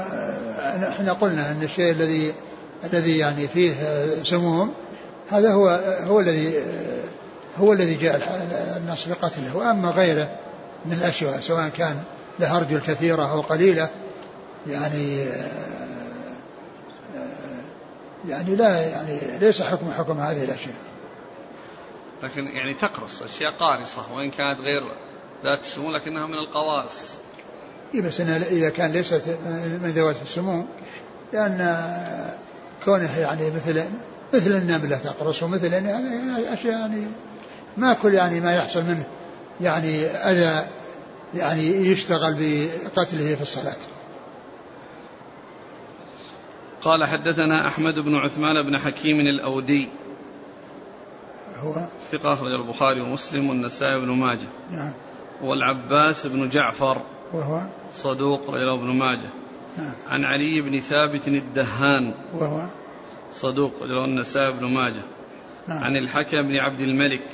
إحنا 0.88 1.12
قلنا 1.12 1.50
أن 1.50 1.62
الشيء 1.62 1.92
الذي 1.92 2.34
الذي 2.84 3.18
يعني 3.18 3.48
فيه 3.48 3.74
سموم 4.22 4.74
هذا 5.30 5.52
هو 5.52 5.68
هو 6.06 6.20
الذي 6.20 6.62
هو 7.60 7.72
الذي 7.72 7.94
جاء 7.94 8.46
النص 8.76 9.08
بقتله 9.08 9.56
وأما 9.56 9.90
غيره 9.90 10.28
من 10.86 10.92
الأشياء 10.92 11.40
سواء 11.40 11.68
كان 11.68 12.02
له 12.40 12.56
ارجل 12.56 12.80
كثيره 12.80 13.32
أو 13.32 13.40
قليلة 13.40 13.88
يعني 14.66 15.26
يعني 18.28 18.56
لا 18.56 18.80
يعني 18.80 19.38
ليس 19.40 19.62
حكم 19.62 19.92
حكم 19.92 20.20
هذه 20.20 20.44
الأشياء. 20.44 20.74
لكن 22.22 22.46
يعني 22.46 22.74
تقرص 22.74 23.22
أشياء 23.22 23.52
قارصة 23.52 24.12
وإن 24.12 24.30
كانت 24.30 24.60
غير 24.60 24.82
ذات 25.44 25.60
السموم 25.60 25.92
لكنها 25.92 26.26
من 26.26 26.34
القوارص. 26.34 27.10
إيه 27.94 28.02
بس 28.02 28.20
إنها 28.20 28.36
إذا 28.36 28.70
كان 28.70 28.92
ليست 28.92 29.38
من 29.82 29.92
ذوات 29.96 30.16
السموم 30.22 30.68
لأن 31.32 31.86
كونه 32.84 33.18
يعني 33.18 33.50
مثل 33.50 33.84
مثل 34.34 34.50
النملة 34.50 34.96
تقرص 34.96 35.42
ومثل 35.42 35.72
يعني 35.72 36.52
أشياء 36.52 36.80
يعني 36.80 37.06
ما 37.76 37.94
كل 37.94 38.14
يعني 38.14 38.40
ما 38.40 38.54
يحصل 38.54 38.82
منه 38.82 39.06
يعني 39.60 40.04
أذى 40.06 40.66
يعني 41.34 41.62
يشتغل 41.62 42.34
بقتله 42.38 43.34
في 43.34 43.42
الصلاة. 43.42 43.76
قال 46.82 47.04
حدثنا 47.04 47.66
أحمد 47.66 47.94
بن 47.94 48.14
عثمان 48.14 48.62
بن 48.62 48.78
حكيم 48.78 49.20
الأودي. 49.20 49.88
هو؟ 51.56 51.88
ثقة 52.10 52.32
أخرج 52.32 52.52
البخاري 52.52 53.00
ومسلم 53.00 53.48
والنسائي 53.48 54.00
بن 54.00 54.08
ماجه. 54.08 54.48
نعم. 54.70 54.92
والعباس 55.42 56.26
بن 56.26 56.48
جعفر. 56.48 57.02
وهو؟ 57.32 57.66
صدوق 57.92 58.50
رواه 58.50 58.74
ابن 58.74 58.98
ماجه. 58.98 59.28
نعم. 59.78 59.94
عن 60.08 60.24
علي 60.24 60.60
بن 60.60 60.80
ثابت 60.80 61.28
الدهان. 61.28 62.14
وهو؟ 62.34 62.66
صدوق 63.32 63.72
رواه 63.82 64.04
النسائي 64.04 64.52
بن 64.52 64.66
ماجه. 64.66 65.02
نعم. 65.68 65.78
عن 65.78 65.96
الحكم 65.96 66.42
بن 66.42 66.56
عبد 66.56 66.80
الملك. 66.80 67.24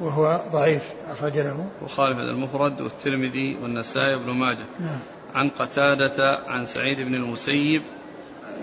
وهو 0.00 0.40
ضعيف 0.52 0.92
أخرج 1.10 1.38
له 1.38 1.66
وخالف 1.84 2.18
المفرد 2.18 2.80
والترمذي 2.80 3.56
والنسائي 3.62 4.16
بن 4.16 4.30
ماجه. 4.30 4.64
نعم. 4.80 4.98
عن 5.34 5.50
قتادة 5.50 6.38
عن 6.46 6.66
سعيد 6.66 7.00
بن 7.00 7.14
المسيب. 7.14 7.82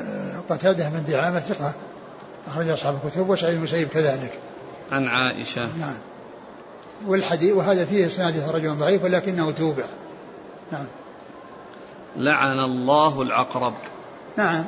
آه، 0.02 0.42
قتادة 0.50 0.90
من 0.90 1.04
دعامة 1.08 1.40
ثقة 1.40 1.74
أخرج 2.48 2.70
أصحاب 2.70 3.00
الكتب 3.06 3.30
وسعيد 3.30 3.56
المسيب 3.56 3.88
كذلك. 3.88 4.32
عن 4.92 5.08
عائشة. 5.08 5.70
نعم. 5.80 5.98
والحديث 7.06 7.54
وهذا 7.54 7.86
فيه 7.86 8.08
اسناده 8.08 8.52
رجل 8.52 8.70
ضعيف 8.70 9.04
ولكنه 9.04 9.52
توبع. 9.52 9.86
نعم. 10.72 10.88
لعن 12.16 12.60
الله 12.60 13.22
العقرب 13.22 13.74
نعم. 14.38 14.66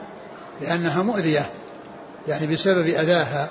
لأنها 0.62 1.04
مؤذية. 1.04 1.46
يعني 2.28 2.48
بسبب 2.48 2.88
أذاها. 2.88 3.50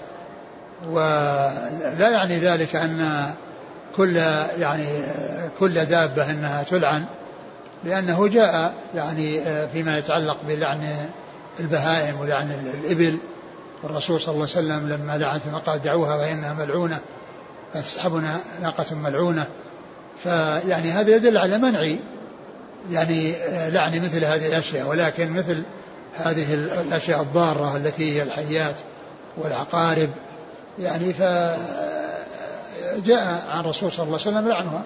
ولا 0.90 2.08
يعني 2.10 2.38
ذلك 2.38 2.76
أن 2.76 3.30
كل 3.96 4.16
يعني 4.60 4.86
كل 5.60 5.84
دابة 5.84 6.30
أنها 6.30 6.62
تلعن 6.62 7.04
لأنه 7.84 8.28
جاء 8.28 8.74
يعني 8.94 9.40
فيما 9.72 9.98
يتعلق 9.98 10.36
بلعن 10.48 10.96
البهائم 11.60 12.20
ولعن 12.20 12.50
الإبل. 12.74 13.18
والرسول 13.82 14.20
صلى 14.20 14.34
الله 14.34 14.48
عليه 14.56 14.66
وسلم 14.66 14.88
لما 14.88 15.18
لعن 15.18 15.38
ثم 15.38 15.54
قال 15.54 15.82
دعوها 15.82 16.18
فإنها 16.18 16.54
ملعونة 16.54 16.98
فتصحبنا 17.74 18.40
ناقة 18.62 18.94
ملعونة. 18.94 19.46
فيعني 20.22 20.90
هذا 20.90 21.16
يدل 21.16 21.38
على 21.38 21.58
منع 21.58 21.96
يعني 22.90 23.32
لعن 23.68 24.02
مثل 24.02 24.24
هذه 24.24 24.46
الأشياء 24.46 24.88
ولكن 24.88 25.32
مثل 25.32 25.62
هذه 26.16 26.54
الأشياء 26.54 27.22
الضارة 27.22 27.76
التي 27.76 28.16
هي 28.16 28.22
الحيات 28.22 28.74
والعقارب 29.36 30.08
يعني 30.78 31.12
فجاء 31.12 31.56
عن 33.50 33.60
الرسول 33.60 33.92
صلى 33.92 34.06
الله 34.06 34.18
عليه 34.20 34.28
وسلم 34.28 34.48
لعنها. 34.48 34.82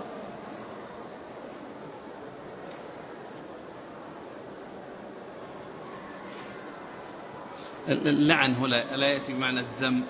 اللعن 7.89 8.55
هنا 8.55 8.97
لا 8.97 9.07
يأتي 9.07 9.33
بمعنى 9.33 9.61
الذم 9.61 10.03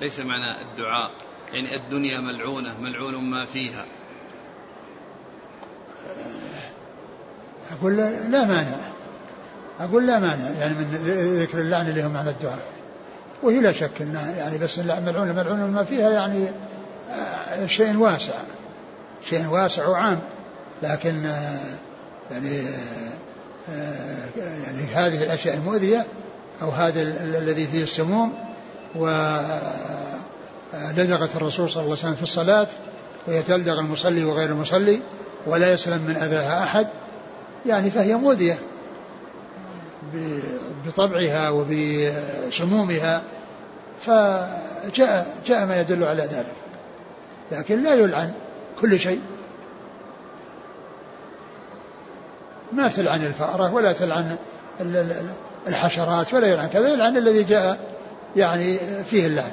ليس 0.00 0.20
معنى 0.20 0.60
الدعاء. 0.60 1.10
يعني 1.52 1.76
الدنيا 1.76 2.20
ملعونة 2.20 2.80
ملعون 2.80 3.30
ما 3.30 3.44
فيها. 3.44 3.84
أقول 7.72 7.96
لا 7.96 8.44
مانع. 8.44 8.76
أقول 9.80 10.06
لا 10.06 10.18
مانع 10.18 10.50
يعني 10.60 10.74
من 10.74 10.84
ذكر 11.42 11.58
اللعن 11.58 11.88
اللي 11.88 12.04
هو 12.04 12.08
معنى 12.08 12.30
الدعاء. 12.30 12.66
وهي 13.44 13.60
لا 13.60 13.72
شك 13.72 14.02
إنها 14.02 14.36
يعني 14.36 14.58
بس 14.58 14.78
ملعونة 14.78 15.32
ملعونة 15.32 15.66
ما 15.66 15.84
فيها 15.84 16.10
يعني 16.10 16.48
آه، 17.10 17.66
شيء 17.66 17.96
واسع 17.96 18.34
شيء 19.24 19.46
واسع 19.46 19.88
وعام. 19.88 20.18
لكن 20.82 21.26
آه، 21.26 21.58
يعني 22.30 22.62
آه، 23.68 24.28
يعني 24.38 24.78
هذه 24.94 25.22
الأشياء 25.22 25.56
المؤذية 25.56 26.06
أو 26.62 26.70
هذا 26.70 27.02
الذي 27.02 27.66
فيه 27.66 27.82
السموم 27.82 28.32
ولدغت 28.94 29.76
الرسول 31.36 31.70
صلى 31.70 31.82
الله 31.82 31.92
عليه 31.92 32.02
وسلم 32.02 32.14
في 32.14 32.22
الصلاة 32.22 32.66
وهي 33.26 33.42
تلدغ 33.42 33.80
المصلي 33.80 34.24
وغير 34.24 34.48
المصلي 34.48 35.00
ولا 35.46 35.72
يسلم 35.72 36.02
من 36.08 36.16
أذاها 36.16 36.64
أحد. 36.64 36.86
يعني 37.66 37.90
فهي 37.90 38.14
مؤذية 38.14 38.58
بطبعها 40.86 41.50
وبسمومها. 41.50 43.22
فجاء 44.00 45.36
جاء 45.46 45.66
ما 45.66 45.80
يدل 45.80 46.04
على 46.04 46.22
ذلك. 46.22 46.54
لكن 47.52 47.82
لا 47.82 47.94
يلعن 47.94 48.32
كل 48.80 49.00
شيء. 49.00 49.20
ما 52.72 52.88
تلعن 52.88 53.24
الفأرة 53.24 53.74
ولا 53.74 53.92
تلعن 53.92 54.36
الحشرات 55.68 56.34
ولا 56.34 56.46
يلعن 56.46 56.68
كذا 56.68 56.88
يلعن 56.88 57.16
الذي 57.16 57.42
جاء 57.42 57.78
يعني 58.36 58.78
فيه 59.04 59.26
اللعن. 59.26 59.52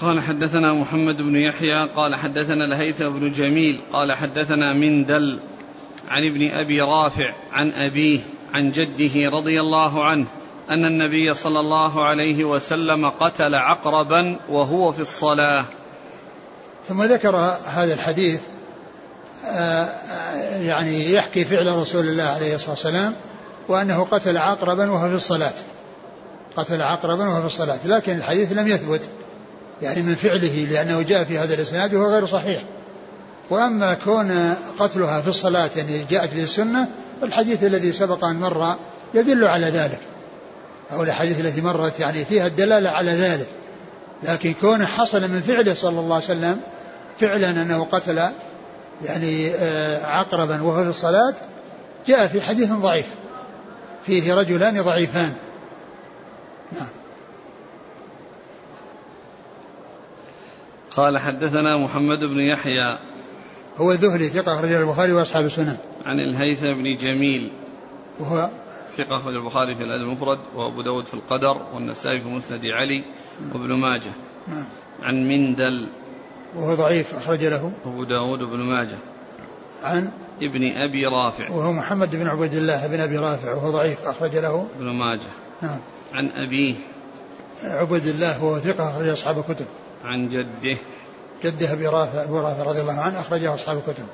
قال 0.00 0.20
حدثنا 0.20 0.72
محمد 0.72 1.22
بن 1.22 1.36
يحيى 1.36 1.88
قال 1.96 2.14
حدثنا 2.14 2.64
الهيثم 2.64 3.08
بن 3.08 3.32
جميل 3.32 3.80
قال 3.92 4.12
حدثنا 4.12 4.72
مندل 4.72 5.40
عن 6.08 6.26
ابن 6.26 6.50
أبي 6.50 6.80
رافع 6.80 7.34
عن 7.52 7.70
أبيه 7.70 8.20
عن 8.54 8.70
جده 8.70 9.30
رضي 9.30 9.60
الله 9.60 10.04
عنه 10.04 10.26
أن 10.70 10.84
النبي 10.84 11.34
صلى 11.34 11.60
الله 11.60 12.04
عليه 12.04 12.44
وسلم 12.44 13.10
قتل 13.10 13.54
عقربا 13.54 14.36
وهو 14.48 14.92
في 14.92 15.00
الصلاة. 15.00 15.64
ثم 16.88 17.02
ذكر 17.02 17.36
هذا 17.66 17.94
الحديث 17.94 18.40
آه، 19.46 19.88
يعني 20.60 21.12
يحكي 21.12 21.44
فعل 21.44 21.76
رسول 21.76 22.08
الله 22.08 22.22
عليه 22.22 22.54
الصلاة 22.54 22.70
والسلام 22.70 23.14
وأنه 23.68 24.06
قتل 24.10 24.36
عقربا 24.36 24.90
وهو 24.90 25.08
في 25.08 25.14
الصلاة. 25.14 25.52
قتل 26.56 26.82
عقربا 26.82 27.28
وهو 27.28 27.40
في 27.40 27.46
الصلاة 27.46 27.78
لكن 27.84 28.16
الحديث 28.16 28.52
لم 28.52 28.68
يثبت 28.68 29.08
يعني 29.82 30.02
من 30.02 30.14
فعله 30.14 30.66
لأنه 30.70 31.02
جاء 31.02 31.24
في 31.24 31.38
هذا 31.38 31.54
الإسناد 31.54 31.94
وهو 31.94 32.12
غير 32.12 32.26
صحيح. 32.26 32.62
وأما 33.50 33.94
كون 33.94 34.54
قتلها 34.78 35.20
في 35.20 35.28
الصلاة 35.28 35.70
يعني 35.76 36.04
جاءت 36.10 36.34
به 36.34 36.42
السنة 36.42 36.88
فالحديث 37.20 37.64
الذي 37.64 37.92
سبق 37.92 38.24
أن 38.24 38.36
مر 38.36 38.74
يدل 39.14 39.44
على 39.44 39.66
ذلك. 39.66 40.09
أو 40.92 41.02
الأحاديث 41.02 41.40
التي 41.40 41.60
مرت 41.60 42.00
يعني 42.00 42.24
فيها 42.24 42.46
الدلالة 42.46 42.90
على 42.90 43.10
ذلك. 43.10 43.46
لكن 44.22 44.54
كونه 44.60 44.86
حصل 44.86 45.30
من 45.30 45.40
فعله 45.40 45.74
صلى 45.74 46.00
الله 46.00 46.14
عليه 46.14 46.24
وسلم 46.24 46.60
فعلا 47.18 47.50
أنه 47.50 47.84
قتل 47.84 48.18
يعني 49.04 49.50
آه، 49.54 50.06
عقربا 50.06 50.62
وهو 50.62 50.82
في 50.84 50.90
الصلاة 50.90 51.34
جاء 52.06 52.26
في 52.26 52.40
حديث 52.40 52.72
ضعيف. 52.72 53.14
فيه 54.06 54.34
رجلان 54.34 54.82
ضعيفان. 54.82 55.32
نعم. 56.72 56.88
قال 60.96 61.18
حدثنا 61.18 61.84
محمد 61.84 62.18
بن 62.18 62.40
يحيى. 62.40 62.98
هو 63.78 63.92
ذهلي 63.92 64.28
ثقة 64.28 64.58
أخرج 64.58 64.72
البخاري 64.72 65.12
وأصحاب 65.12 65.44
السنن 65.44 65.76
عن 66.06 66.20
الهيثم 66.20 66.72
بن 66.72 66.96
جميل. 66.96 67.52
وهو 68.20 68.50
ثقة 68.96 69.16
أخرج 69.16 69.34
البخاري 69.34 69.74
في 69.74 69.84
الأدب 69.84 70.02
المفرد 70.02 70.38
وأبو 70.56 70.82
داود 70.82 71.06
في 71.06 71.14
القدر 71.14 71.56
والنسائي 71.74 72.20
في 72.20 72.28
مسند 72.28 72.66
علي 72.66 73.04
وابن 73.54 73.72
ماجه. 73.72 74.10
نعم. 74.48 74.66
عن 75.02 75.28
مندل. 75.28 75.88
وهو 76.56 76.74
ضعيف 76.74 77.14
أخرج 77.14 77.44
له. 77.44 77.72
أبو 77.86 78.04
داود 78.04 78.42
وابن 78.42 78.58
ماجه. 78.58 78.98
عن 79.82 80.10
ابن 80.42 80.72
أبي 80.72 81.06
رافع. 81.06 81.50
وهو 81.50 81.72
محمد 81.72 82.16
بن 82.16 82.26
عبيد 82.26 82.54
الله 82.54 82.86
بن 82.86 83.00
أبي 83.00 83.16
رافع 83.16 83.54
وهو 83.54 83.70
ضعيف 83.70 84.04
أخرج 84.04 84.36
له. 84.36 84.66
ابن 84.76 84.90
ماجه. 84.90 85.30
نعم. 85.62 85.80
عن 86.12 86.28
أبيه. 86.28 86.74
عبيد 87.64 88.06
الله 88.06 88.44
وهو 88.44 88.58
ثقة 88.58 88.90
أخرج 88.90 89.08
أصحاب 89.08 89.38
الكتب. 89.38 89.66
عن 90.04 90.28
جده. 90.28 90.76
جده 91.44 91.72
أبي 91.72 91.86
رافع 91.86 92.24
أبو 92.24 92.38
رافع 92.38 92.62
رضي 92.62 92.80
الله 92.80 93.00
عنه 93.00 93.20
أخرجه 93.20 93.54
أصحاب 93.54 93.76
الكتب. 93.76 94.04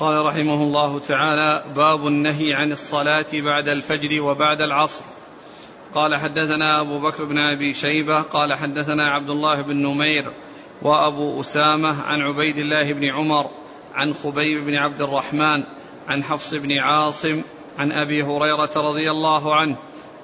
قال 0.00 0.24
رحمه 0.24 0.62
الله 0.62 0.98
تعالى 0.98 1.64
باب 1.76 2.06
النهي 2.06 2.54
عن 2.54 2.72
الصلاة 2.72 3.26
بعد 3.32 3.68
الفجر 3.68 4.22
وبعد 4.22 4.62
العصر. 4.62 5.04
قال 5.94 6.16
حدثنا 6.16 6.80
أبو 6.80 7.00
بكر 7.00 7.24
بن 7.24 7.38
أبي 7.38 7.74
شيبة 7.74 8.20
قال 8.20 8.54
حدثنا 8.54 9.08
عبد 9.10 9.30
الله 9.30 9.62
بن 9.62 9.76
نمير 9.76 10.24
وأبو 10.82 11.40
أسامة 11.40 12.02
عن 12.02 12.20
عبيد 12.20 12.58
الله 12.58 12.92
بن 12.92 13.04
عمر 13.04 13.50
عن 13.94 14.14
خبيب 14.14 14.64
بن 14.64 14.74
عبد 14.74 15.00
الرحمن 15.00 15.64
عن 16.08 16.22
حفص 16.22 16.54
بن 16.54 16.78
عاصم 16.78 17.42
عن 17.78 17.92
أبي 17.92 18.22
هريرة 18.22 18.70
رضي 18.76 19.10
الله 19.10 19.54
عنه 19.54 19.76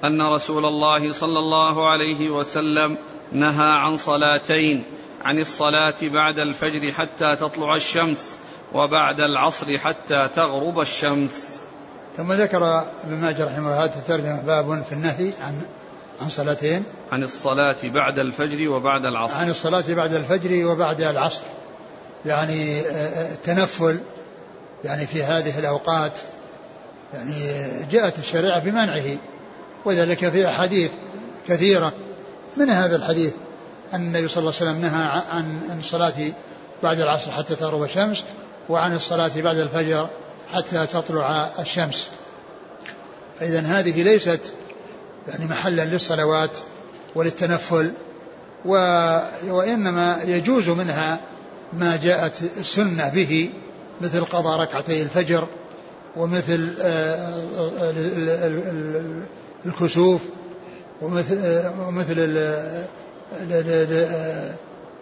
أن 0.03 0.21
رسول 0.21 0.65
الله 0.65 1.11
صلى 1.11 1.39
الله 1.39 1.89
عليه 1.89 2.29
وسلم 2.29 2.97
نهى 3.31 3.71
عن 3.71 3.95
صلاتين 3.95 4.83
عن 5.21 5.39
الصلاة 5.39 5.95
بعد 6.01 6.39
الفجر 6.39 6.91
حتى 6.91 7.35
تطلع 7.35 7.75
الشمس. 7.75 8.44
وبعد 8.75 9.19
العصر 9.19 9.77
حتى 9.77 10.29
تغرب 10.35 10.79
الشمس. 10.79 11.59
ثم 12.17 12.33
ذكر 12.33 12.85
ابن 13.03 13.13
ماجه 13.13 13.45
رحمه 13.45 13.57
الله 13.57 13.85
هذه 13.85 13.97
الترجمة 13.97 14.41
باب 14.41 14.83
في 14.83 14.91
النهي 14.91 15.31
عن 15.41 15.61
عن 16.21 16.29
صلاتين. 16.29 16.83
عن 17.11 17.23
الصلاة 17.23 17.75
بعد 17.83 18.19
الفجر 18.19 18.69
وبعد 18.69 19.05
العصر. 19.05 19.39
عن 19.39 19.49
الصلاة 19.49 19.83
بعد 19.89 20.13
الفجر 20.13 20.67
وبعد 20.67 21.01
العصر. 21.01 21.41
يعني 22.25 22.81
التنفل 23.31 23.99
يعني 24.83 25.07
في 25.07 25.23
هذه 25.23 25.59
الأوقات. 25.59 26.19
يعني 27.13 27.35
جاءت 27.91 28.19
الشريعة 28.19 28.59
بمنعه. 28.59 29.17
وذلك 29.85 30.29
في 30.29 30.47
أحاديث 30.47 30.91
كثيرة. 31.47 31.93
من 32.57 32.69
هذا 32.69 32.95
الحديث؟ 32.95 33.33
أن 33.93 34.01
النبي 34.01 34.27
صلى 34.27 34.41
الله 34.41 34.53
عليه 34.61 34.71
وسلم 34.71 34.81
نهى 34.81 35.21
عن 35.31 35.79
الصلاة 35.79 36.31
بعد 36.83 36.99
العصر 36.99 37.31
حتى 37.31 37.55
تغرب 37.55 37.83
الشمس. 37.83 38.25
وعن 38.69 38.95
الصلاة 38.95 39.31
بعد 39.41 39.57
الفجر 39.57 40.09
حتى 40.53 40.87
تطلع 40.87 41.49
الشمس. 41.59 42.09
فإذا 43.39 43.59
هذه 43.59 44.03
ليست 44.03 44.53
يعني 45.27 45.45
محلا 45.45 45.85
للصلوات 45.85 46.57
وللتنفل 47.15 47.91
و 48.65 48.71
وإنما 49.47 50.17
يجوز 50.25 50.69
منها 50.69 51.19
ما 51.73 51.95
جاءت 51.95 52.41
السنة 52.57 53.09
به 53.09 53.49
مثل 54.01 54.25
قضاء 54.25 54.61
ركعتي 54.61 55.01
الفجر 55.01 55.47
ومثل 56.15 56.73
الكسوف 59.65 60.21
ومثل 61.01 61.63
ومثل 61.79 62.37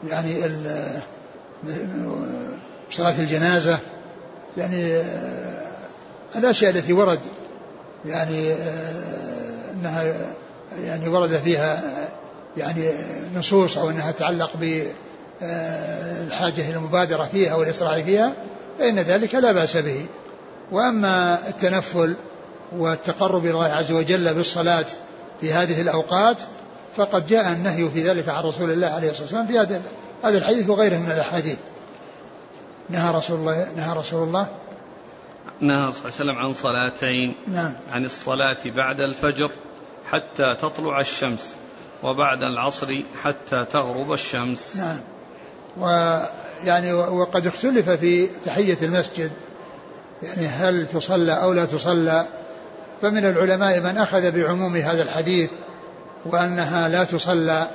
يعني 0.10 0.46
صلاة 2.94 3.20
الجنازة 3.20 3.80
يعني 4.58 5.02
الأشياء 6.36 6.72
التي 6.72 6.94
ورد 6.94 7.20
يعني 8.06 8.54
أنها 9.74 10.14
يعني 10.86 11.08
ورد 11.08 11.38
فيها 11.38 11.84
يعني 12.58 12.90
نصوص 13.36 13.78
أو 13.78 13.90
أنها 13.90 14.12
تتعلق 14.12 14.52
بالحاجة 14.60 16.70
إلى 16.70 16.76
المبادرة 16.76 17.30
فيها 17.32 17.56
والإسراع 17.56 18.02
فيها 18.02 18.34
فإن 18.80 19.00
ذلك 19.00 19.36
لا 19.36 19.52
بأس 19.52 19.78
به. 19.78 20.06
وأما 20.72 21.40
التنفل 21.48 22.16
والتقرب 22.78 23.46
إلى 23.46 23.52
الله 23.52 23.66
عز 23.66 23.92
وجل 23.92 24.34
بالصلاة 24.34 24.86
في 25.42 25.54
هذه 25.54 25.82
الأوقات 25.82 26.38
فقد 26.98 27.28
جاء 27.28 27.52
النهي 27.52 27.90
في 27.90 28.10
ذلك 28.10 28.30
عن 28.30 28.44
رسول 28.44 28.72
الله 28.72 28.88
عليه 28.88 29.12
الصلاة 29.12 29.24
والسلام 29.24 29.48
في 29.48 29.78
هذا 30.24 30.38
الحديث 30.38 30.70
وغيره 30.70 30.98
من 30.98 31.12
الأحاديث. 31.12 31.58
نهى 32.90 33.16
رسول 33.16 33.40
الله 33.40 33.68
نهى 33.76 33.98
رسول 33.98 34.28
الله. 34.28 34.48
نهى 35.62 35.92
صلى 35.92 36.00
الله 36.00 36.02
عليه 36.04 36.16
وسلم 36.16 36.38
عن 36.38 36.54
صلاتين. 36.54 37.36
نعم. 37.48 37.74
عن 37.92 38.06
الصلاة 38.06 38.58
بعد 38.66 39.00
الفجر 39.00 39.52
حتى 40.12 40.56
تطلع 40.62 41.00
الشمس 41.00 41.56
وبعد 42.04 42.44
العصر 42.44 43.02
حتى 43.24 43.66
تغرب 43.72 44.14
الشمس. 44.14 44.78
نعم. 44.78 45.00
ويعني 45.78 46.94
وقد 46.94 47.48
اختلف 47.48 47.90
في 47.90 48.28
تحية 48.46 48.78
المسجد. 48.82 49.32
يعني 50.24 50.48
هل 50.48 50.88
تصلى 50.88 51.34
أو 51.34 51.54
لا 51.54 51.66
تصلى. 51.66 52.28
فمن 53.02 53.26
العلماء 53.26 53.80
من 53.80 53.98
أخذ 53.98 54.32
بعموم 54.32 54.76
هذا 54.76 55.04
الحديث 55.04 55.50
وأنها 56.26 56.88
لا 56.88 57.04
تصلى 57.04 57.70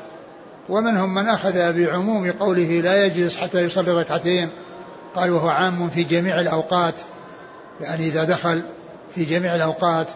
ومنهم 0.69 1.15
من 1.15 1.29
أخذ 1.29 1.73
بعموم 1.73 2.33
قوله 2.33 2.81
لا 2.81 3.05
يجلس 3.05 3.37
حتى 3.37 3.61
يصلي 3.61 3.93
ركعتين. 3.93 4.49
قال 5.19 5.31
وهو 5.31 5.49
عام 5.49 5.89
في 5.89 6.05
جميع 6.05 6.41
الأوقات 6.41 6.95
يعني 7.81 8.07
إذا 8.07 8.25
دخل 8.25 8.63
في 9.15 9.25
جميع 9.25 9.55
الأوقات. 9.55 10.07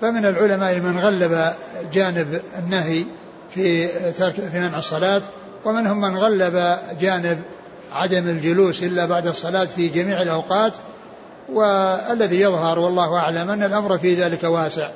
فمن 0.00 0.26
العلماء 0.26 0.80
من 0.80 0.98
غلب 0.98 1.52
جانب 1.92 2.40
النهي 2.58 3.04
في 3.50 3.88
ترك 4.12 4.34
في 4.34 4.60
منع 4.60 4.78
الصلاة 4.78 5.22
ومنهم 5.64 6.00
من 6.00 6.16
غلب 6.16 6.78
جانب 7.00 7.40
عدم 7.92 8.28
الجلوس 8.28 8.82
إلا 8.82 9.06
بعد 9.06 9.26
الصلاة 9.26 9.64
في 9.64 9.88
جميع 9.88 10.22
الأوقات. 10.22 10.72
والذي 11.48 12.40
يظهر 12.40 12.78
والله 12.78 13.16
أعلم 13.16 13.50
أن 13.50 13.62
الأمر 13.62 13.98
في 13.98 14.14
ذلك 14.14 14.44
واسع. 14.44 14.90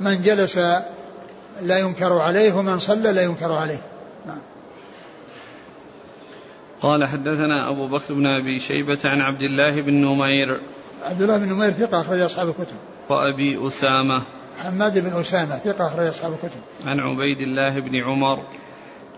من 0.00 0.22
جلس 0.22 0.58
لا 1.62 1.78
ينكر 1.78 2.18
عليه 2.18 2.52
ومن 2.52 2.78
صلى 2.78 3.12
لا 3.12 3.22
ينكر 3.22 3.52
عليه. 3.52 3.80
نعم. 4.26 4.40
قال 6.82 7.04
حدثنا 7.04 7.70
أبو 7.70 7.86
بكر 7.88 8.14
بن 8.14 8.26
أبي 8.26 8.58
شيبة 8.58 8.98
عن 9.04 9.20
عبد 9.20 9.42
الله 9.42 9.80
بن 9.80 9.94
نمير. 9.94 10.60
عبد 11.02 11.22
الله 11.22 11.38
بن 11.38 11.48
نمير 11.48 11.70
ثقة 11.70 12.00
أخرج 12.00 12.20
أصحاب 12.20 12.48
الكتب. 12.48 12.76
وأبي 13.08 13.66
أسامة. 13.66 14.22
حماد 14.58 14.98
بن 14.98 15.20
أسامة 15.20 15.58
ثقة 15.58 15.86
أخرج 15.86 16.06
أصحاب 16.06 16.32
الكتب. 16.32 16.60
عن 16.86 17.00
عبيد 17.00 17.40
الله 17.40 17.80
بن 17.80 17.96
عمر. 17.96 18.38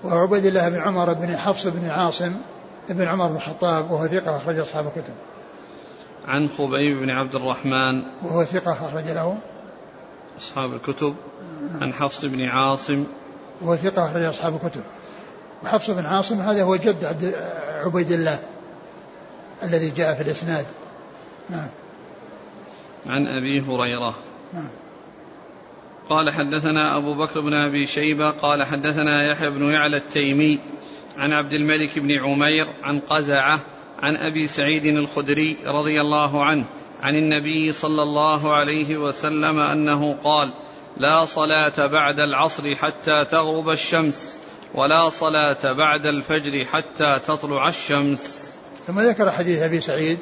وعبيد 0.05 0.47
الله 0.47 0.69
بن 0.69 0.81
عمر 0.81 1.13
بن 1.13 1.37
حفص 1.37 1.67
بن 1.67 1.89
عاصم 1.91 2.35
بن 2.89 3.09
عمر 3.09 3.29
بن 3.29 3.37
الخطاب 3.37 3.91
وهو 3.91 4.07
ثقة 4.07 4.37
أخرج 4.37 4.59
أصحاب 4.59 4.87
الكتب. 4.87 5.15
عن 6.29 6.49
خبيب 6.49 6.99
بن 6.99 7.11
عبد 7.11 7.35
الرحمن. 7.35 8.03
وهو 8.23 8.45
ثقة 8.45 8.73
أخرج 8.73 9.05
له. 9.05 9.39
أصحاب 10.39 10.73
الكتب. 10.73 11.15
عن 11.81 11.93
حفص 11.93 12.25
بن 12.25 12.43
عاصم. 12.43 13.05
وهو 13.63 13.77
ثقة 13.77 14.07
أخرج 14.07 14.23
أصحاب 14.23 14.55
الكتب. 14.55 14.83
وحفص 15.65 15.91
بن 15.91 16.07
عاصم 16.07 16.41
هذا 16.41 16.63
هو 16.63 16.77
جد 16.77 17.05
عبد 17.05 17.35
عبيد 17.85 18.13
الله 18.13 18.39
الذي 19.63 19.91
جاء 19.91 20.15
في 20.15 20.23
الإسناد. 20.23 20.67
نعم. 21.51 21.69
عن 23.07 23.27
أبي 23.27 23.61
هريرة. 23.61 24.15
نعم. 24.55 24.69
قال 26.09 26.31
حدثنا 26.31 26.99
أبو 26.99 27.15
بكر 27.15 27.41
بن 27.41 27.55
أبي 27.55 27.87
شيبة 27.87 28.31
قال 28.31 28.63
حدثنا 28.63 29.31
يحيى 29.31 29.51
بن 29.51 29.71
يعلى 29.71 29.97
التيمي 29.97 30.61
عن 31.19 31.33
عبد 31.33 31.53
الملك 31.53 31.99
بن 31.99 32.25
عمير 32.25 32.67
عن 32.83 33.01
قزعة 33.01 33.61
عن 34.03 34.17
أبي 34.17 34.47
سعيد 34.47 34.87
الخدري 34.87 35.57
رضي 35.67 36.01
الله 36.01 36.45
عنه 36.45 36.65
عن 37.03 37.15
النبي 37.15 37.73
صلى 37.73 38.03
الله 38.03 38.55
عليه 38.55 38.97
وسلم 38.97 39.59
أنه 39.59 40.15
قال 40.25 40.53
لا 40.97 41.25
صلاة 41.25 41.87
بعد 41.87 42.21
العصر 42.21 42.75
حتى 42.75 43.25
تغرب 43.25 43.71
الشمس. 43.71 44.42
ولا 44.75 45.09
صلاة 45.09 45.73
بعد 45.73 46.07
الفجر 46.07 46.65
حتى 46.65 47.19
تطلع 47.27 47.69
الشمس. 47.69 48.57
ثم 48.87 49.01
ذكر 49.01 49.31
حديث 49.31 49.63
أبي 49.63 49.81
سعيد 49.81 50.19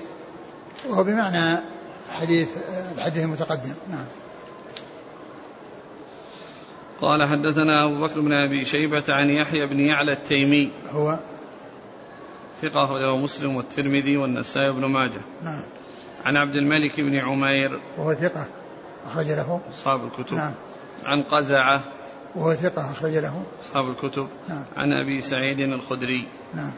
وهو 0.88 1.04
بمعنى 1.04 1.60
حديث 2.12 2.48
الحديث 2.94 3.24
المتقدم. 3.24 3.74
نعم. 3.90 4.06
قال 7.00 7.28
حدثنا 7.28 7.84
أبو 7.84 8.06
بكر 8.06 8.20
بن 8.20 8.32
أبي 8.32 8.64
شيبة 8.64 9.02
عن 9.08 9.30
يحيى 9.30 9.66
بن 9.66 9.80
يعلى 9.80 10.12
التيمي. 10.12 10.70
هو؟ 10.92 11.18
ثقة 12.62 12.84
أخرجه 12.84 13.16
مسلم 13.16 13.56
والترمذي 13.56 14.16
والنسائي 14.16 14.72
بن 14.72 14.84
ماجه. 14.84 15.20
نعم. 15.44 15.62
عن 16.24 16.36
عبد 16.36 16.56
الملك 16.56 17.00
بن 17.00 17.18
عمير. 17.18 17.80
وهو 17.98 18.14
ثقة 18.14 18.46
أخرج 19.06 19.26
له. 19.26 19.60
أصحاب 19.74 20.04
الكتب. 20.04 20.36
نعم. 20.36 20.54
عن 21.04 21.22
قزعة. 21.22 21.80
وهو 22.34 22.54
ثقة 22.54 22.90
أخرج 22.90 23.12
له. 23.12 23.42
أصحاب 23.62 23.88
الكتب. 23.88 24.28
نعم. 24.48 24.64
عن 24.76 24.92
أبي 24.92 25.20
سعيد 25.20 25.60
الخدري. 25.60 26.28
نعم. 26.54 26.72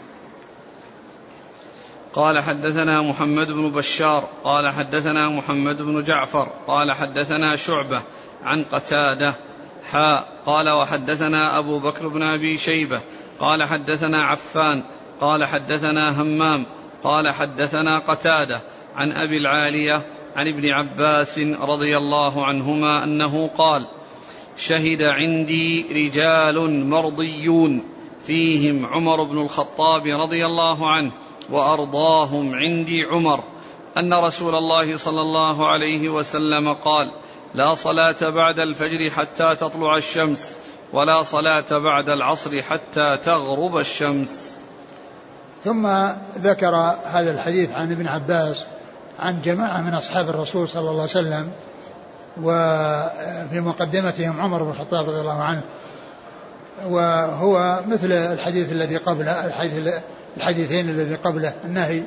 قال 2.15 2.41
حدثنا 2.41 3.03
محمد 3.03 3.47
بن 3.47 3.71
بشار 3.71 4.29
قال 4.45 4.69
حدثنا 4.69 5.29
محمد 5.29 5.83
بن 5.83 6.05
جعفر 6.05 6.49
قال 6.67 6.93
حدثنا 6.93 7.57
شعبة 7.57 8.03
عن 8.45 8.65
قتادة 8.65 9.35
حاء 9.91 10.29
قال 10.47 10.71
وحدثنا 10.71 11.59
أبو 11.59 11.79
بكر 11.79 12.09
بن 12.09 12.23
أبي 12.23 12.57
شيبة 12.57 13.01
قال 13.39 13.65
حدثنا 13.65 14.23
عفان 14.23 14.83
قال 15.21 15.45
حدثنا 15.45 16.23
همام 16.23 16.67
قال 17.05 17.31
حدثنا 17.31 17.99
قتادة 17.99 18.61
عن 18.95 19.13
أبي 19.13 19.37
العالية 19.37 20.03
عن 20.37 20.49
ابن 20.49 20.69
عباس 20.69 21.39
رضي 21.39 21.97
الله 21.97 22.47
عنهما 22.47 23.05
أنه 23.05 23.49
قال 23.49 23.87
شهد 24.57 25.03
عندي 25.03 25.87
رجال 25.93 26.87
مرضيون. 26.89 27.85
فيهم 28.27 28.87
عمر 28.87 29.23
بن 29.23 29.43
الخطاب 29.43 30.03
رضي 30.07 30.47
الله 30.47 30.91
عنه 30.91 31.13
وأرضاهم 31.51 32.55
عندي 32.55 33.05
عمر. 33.05 33.45
أن 33.97 34.15
رسول 34.15 34.55
الله 34.55 34.97
صلى 34.97 35.21
الله 35.21 35.69
عليه 35.69 36.09
وسلم 36.09 36.73
قال 36.73 37.13
لا 37.55 37.75
صلاة 37.75 38.29
بعد 38.29 38.59
الفجر 38.59 39.11
حتى 39.11 39.55
تطلع 39.55 39.97
الشمس 39.97 40.57
ولا 40.93 41.23
صلاة 41.23 41.79
بعد 41.79 42.09
العصر 42.09 42.63
حتى 42.63 43.19
تغرب 43.25 43.79
الشمس. 43.79 44.61
ثم 45.65 45.87
ذكر 46.39 46.75
هذا 47.05 47.35
الحديث 47.35 47.71
عن 47.71 47.93
ابن 47.93 48.07
عباس 48.07 48.67
عن 49.19 49.43
جماعة 49.43 49.83
من 49.83 49.95
أصحاب 49.95 50.29
الرسول 50.29 50.69
صلى 50.69 50.81
الله 50.81 51.01
عليه 51.01 51.03
وسلم 51.03 51.53
وفي 52.43 53.61
مقدمتهم 53.61 54.41
عمر 54.41 54.63
بن 54.63 54.71
الخطاب 54.71 55.09
رضي 55.09 55.21
الله 55.21 55.43
عنه 55.43 55.63
وهو 56.87 57.83
مثل 57.89 58.13
الحديث 58.13 58.73
الذي 58.73 58.97
قبله 58.97 59.47
الحديث 59.47 59.95
الحديثين 60.37 60.89
الذي 60.89 61.15
قبله 61.15 61.53
النهي 61.65 62.03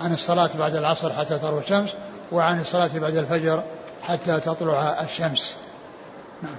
عن 0.00 0.12
الصلاة 0.12 0.50
بعد 0.58 0.76
العصر 0.76 1.12
حتى 1.12 1.38
تروى 1.38 1.60
الشمس 1.60 1.94
وعن 2.32 2.60
الصلاة 2.60 2.90
بعد 2.94 3.16
الفجر 3.16 3.62
حتى 4.02 4.40
تطلع 4.40 5.02
الشمس. 5.02 5.56
نعم. 6.42 6.56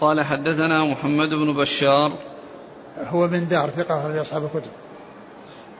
قال 0.00 0.24
حدثنا 0.24 0.84
محمد 0.84 1.28
بن 1.28 1.54
بشار. 1.60 2.12
هو 2.98 3.28
من 3.28 3.48
دار 3.48 3.70
ثقة 3.70 4.20
أصحاب 4.20 4.44
الكتب. 4.44 4.70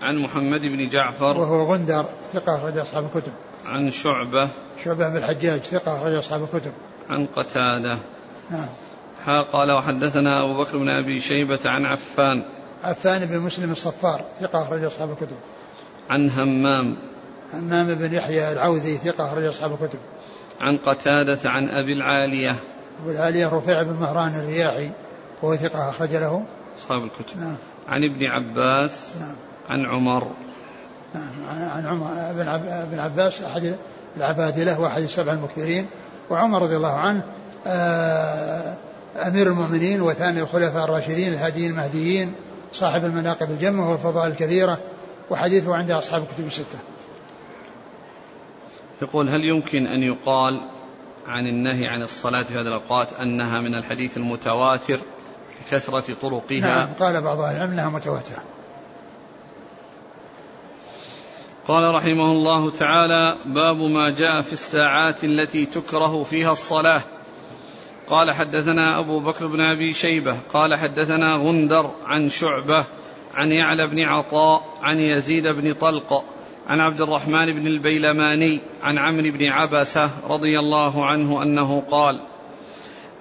عن 0.03 0.19
محمد 0.19 0.61
بن 0.61 0.89
جعفر 0.89 1.39
وهو 1.39 1.73
غندر 1.73 2.07
ثقة 2.33 2.57
أخرج 2.57 2.79
أصحاب 2.79 3.05
الكتب. 3.05 3.33
عن 3.67 3.91
شعبة 3.91 4.49
شعبة 4.85 5.09
بن 5.09 5.17
الحجاج 5.17 5.61
ثقة 5.61 5.97
أخرج 5.97 6.15
أصحاب 6.15 6.43
الكتب. 6.43 6.73
عن 7.11 7.27
قتادة. 7.27 7.99
نعم. 8.51 8.69
ها 9.25 9.43
قال 9.43 9.71
وحدثنا 9.71 10.45
أبو 10.45 10.59
بكر 10.59 10.79
بن 10.79 10.89
أبي 10.89 11.21
شيبة 11.21 11.59
عن 11.65 11.87
عفان. 11.87 12.43
عفان 12.85 13.27
بن 13.27 13.39
مسلم 13.39 13.73
الصفار 13.73 14.25
ثقة 14.41 14.63
أخرج 14.63 14.85
أصحاب 14.85 15.11
الكتب. 15.11 15.37
عن 16.11 16.31
همام. 16.31 16.97
همام 17.55 17.95
بن 17.95 18.15
يحيى 18.15 18.53
العوذي 18.53 18.97
ثقة 18.97 19.29
أخرج 19.29 19.45
أصحاب 19.45 19.73
الكتب. 19.73 19.99
عن 20.61 20.77
قتادة 20.77 21.51
عن 21.51 21.69
أبي 21.69 21.93
العالية. 21.93 22.57
أبو 23.03 23.11
العالية 23.11 23.49
رفيع 23.49 23.83
بن 23.83 23.93
مهران 23.93 24.35
الرياحي 24.35 24.91
وهو 25.43 25.57
ثقة 25.57 25.91
أخرج 25.91 26.11
له. 26.11 26.45
أصحاب 26.79 27.03
الكتب. 27.05 27.41
نعم. 27.41 27.57
عن 27.89 28.05
ابن 28.05 28.27
عباس. 28.27 29.17
نعم. 29.21 29.52
عن 29.73 29.87
عمر. 29.87 30.27
نعم 31.15 31.69
عن 31.71 31.87
عمر 31.87 32.07
بن 32.33 32.61
بن 32.91 32.99
عباس 32.99 33.43
أحد 33.43 33.77
العبادلة 34.17 34.81
وأحد 34.81 35.03
السبع 35.03 35.33
المكثرين 35.33 35.87
وعمر 36.31 36.63
رضي 36.63 36.77
الله 36.77 36.93
عنه 36.93 37.23
آه، 37.67 38.75
أمير 39.27 39.47
المؤمنين 39.47 40.03
وثاني 40.03 40.41
الخلفاء 40.41 40.85
الراشدين 40.85 41.33
الهاديين 41.33 41.71
المهديين 41.71 42.33
صاحب 42.73 43.05
المناقب 43.05 43.51
الجمة 43.51 43.91
والفضائل 43.91 44.31
الكثيرة 44.31 44.79
وحديثه 45.31 45.75
عند 45.75 45.91
أصحاب 45.91 46.23
الكتب 46.23 46.47
الستة. 46.47 46.79
يقول 49.03 49.29
هل 49.29 49.45
يمكن 49.45 49.87
أن 49.87 50.03
يقال 50.03 50.61
عن 51.29 51.47
النهي 51.47 51.89
عن 51.89 52.03
الصلاة 52.03 52.43
في 52.43 52.55
هذه 52.55 52.61
الأوقات 52.61 53.13
أنها 53.13 53.61
من 53.61 53.75
الحديث 53.75 54.17
المتواتر 54.17 55.01
كثرة 55.71 56.15
طرقها؟ 56.23 56.61
نعم 56.61 56.89
قال 57.01 57.23
بعض 57.23 57.41
أهل 57.41 57.57
العلم 57.57 57.71
أنها 57.71 57.89
متواترة. 57.89 58.43
قال 61.69 61.95
رحمه 61.95 62.33
الله 62.33 62.71
تعالى 62.71 63.37
باب 63.47 63.77
ما 63.77 64.11
جاء 64.11 64.41
في 64.41 64.53
الساعات 64.53 65.25
التي 65.25 65.67
تكره 65.67 66.23
فيها 66.23 66.53
الصلاة. 66.53 67.03
قال 68.09 68.31
حدثنا 68.31 68.99
أبو 68.99 69.21
بكر 69.21 69.47
بن 69.47 69.61
أبي 69.61 69.93
شيبة. 69.93 70.37
قال 70.53 70.75
حدثنا 70.75 71.37
غندر 71.37 71.91
عن 72.07 72.29
شعبة 72.29 72.85
عن 73.35 73.53
يعلى 73.53 73.87
بن 73.87 74.01
عطاء 74.01 74.63
عن 74.83 74.99
يزيد 74.99 75.47
بن 75.47 75.73
طلق 75.73 76.25
عن 76.69 76.81
عبد 76.81 77.01
الرحمن 77.01 77.55
بن 77.55 77.67
البيلماني 77.67 78.61
عن 78.83 78.99
عمرو 78.99 79.31
بن 79.31 79.49
عبسة 79.49 80.11
رضي 80.29 80.59
الله 80.59 81.07
عنه 81.07 81.43
أنه 81.43 81.81
قال 81.91 82.21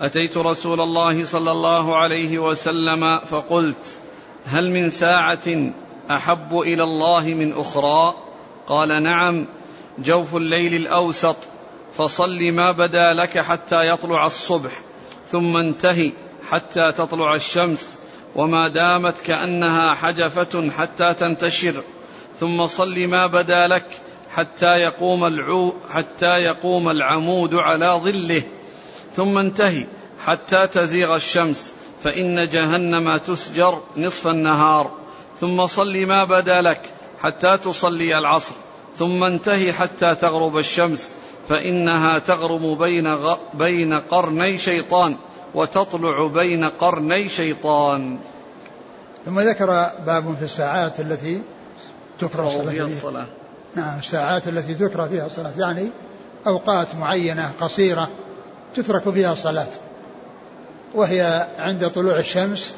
أتيت 0.02 0.38
رسول 0.38 0.82
الله 0.82 1.26
صلى 1.26 1.52
الله 1.52 1.96
عليه 1.96 2.40
وسلم 2.40 3.20
فقلت 3.20 4.00
هل 4.46 4.72
من 4.72 4.90
ساعة 4.90 5.72
أحب 6.12 6.60
إلى 6.60 6.84
الله 6.84 7.34
من 7.34 7.54
أخرى؟ 7.54 8.14
قال 8.72 9.04
نعم 9.04 9.48
جوف 10.00 10.36
الليل 10.36 10.74
الأوسط 10.74 11.36
فصل 11.98 12.52
ما 12.52 12.72
بدا 12.72 13.14
لك 13.14 13.40
حتى 13.40 13.88
يطلع 13.88 14.26
الصبح 14.26 14.72
ثم 15.28 15.58
انتهي 15.58 16.12
حتى 16.50 16.92
تطلع 16.92 17.36
الشمس 17.36 18.00
وما 18.36 18.68
دامت 18.68 19.22
كأنها 19.22 19.94
حجفة 19.94 20.70
حتى 20.70 21.14
تنتشر 21.14 21.84
ثم 22.40 22.68
صل 22.68 23.08
ما 23.08 23.28
بدا 23.28 23.68
لك 23.68 23.86
حتى 24.36 24.72
يقوم 24.72 25.26
العو 25.26 25.74
حتى 25.94 26.38
يقوم 26.38 26.90
العمود 26.90 27.56
على 27.56 28.00
ظله 28.04 28.44
ثم 29.14 29.38
انتهي 29.38 29.86
حتى 30.26 30.68
تزيغ 30.68 31.16
الشمس 31.16 31.74
فإن 32.04 32.50
جهنم 32.50 33.18
تسجر 33.18 33.82
نصف 33.98 34.28
النهار 34.28 34.92
ثم 35.40 35.68
صل 35.68 36.06
ما 36.06 36.24
بدا 36.24 36.62
لك 36.62 36.82
حتى 37.22 37.58
تصلي 37.58 38.18
العصر 38.18 38.56
ثم 38.96 39.24
انتهي 39.24 39.74
حتى 39.74 40.16
تغرب 40.16 40.58
الشمس 40.58 41.12
فإنها 41.50 42.20
تغرب 42.20 42.78
بين 42.78 43.08
غ... 43.08 43.38
بين 43.54 43.94
قرني 43.94 44.58
شيطان 44.58 45.18
وتطلع 45.56 46.28
بين 46.28 46.64
قرني 46.64 47.30
شيطان. 47.30 48.20
ثم 49.26 49.40
ذكر 49.40 49.68
باب 50.06 50.36
في 50.36 50.44
الساعات 50.44 51.00
التي 51.00 51.42
تكره 52.20 52.66
فيها 52.70 52.86
الصلاة. 52.86 53.26
نعم 53.76 54.00
الساعات 54.00 54.48
التي 54.48 54.74
تكره 54.74 55.08
فيها 55.08 55.26
الصلاة 55.26 55.54
يعني 55.58 55.90
أوقات 56.48 56.96
معينة 56.96 57.52
قصيرة 57.62 58.10
تترك 58.76 59.10
فيها 59.10 59.34
الصلاة 59.34 59.68
وهي 60.96 61.48
عند 61.60 61.90
طلوع 61.90 62.20
الشمس 62.20 62.74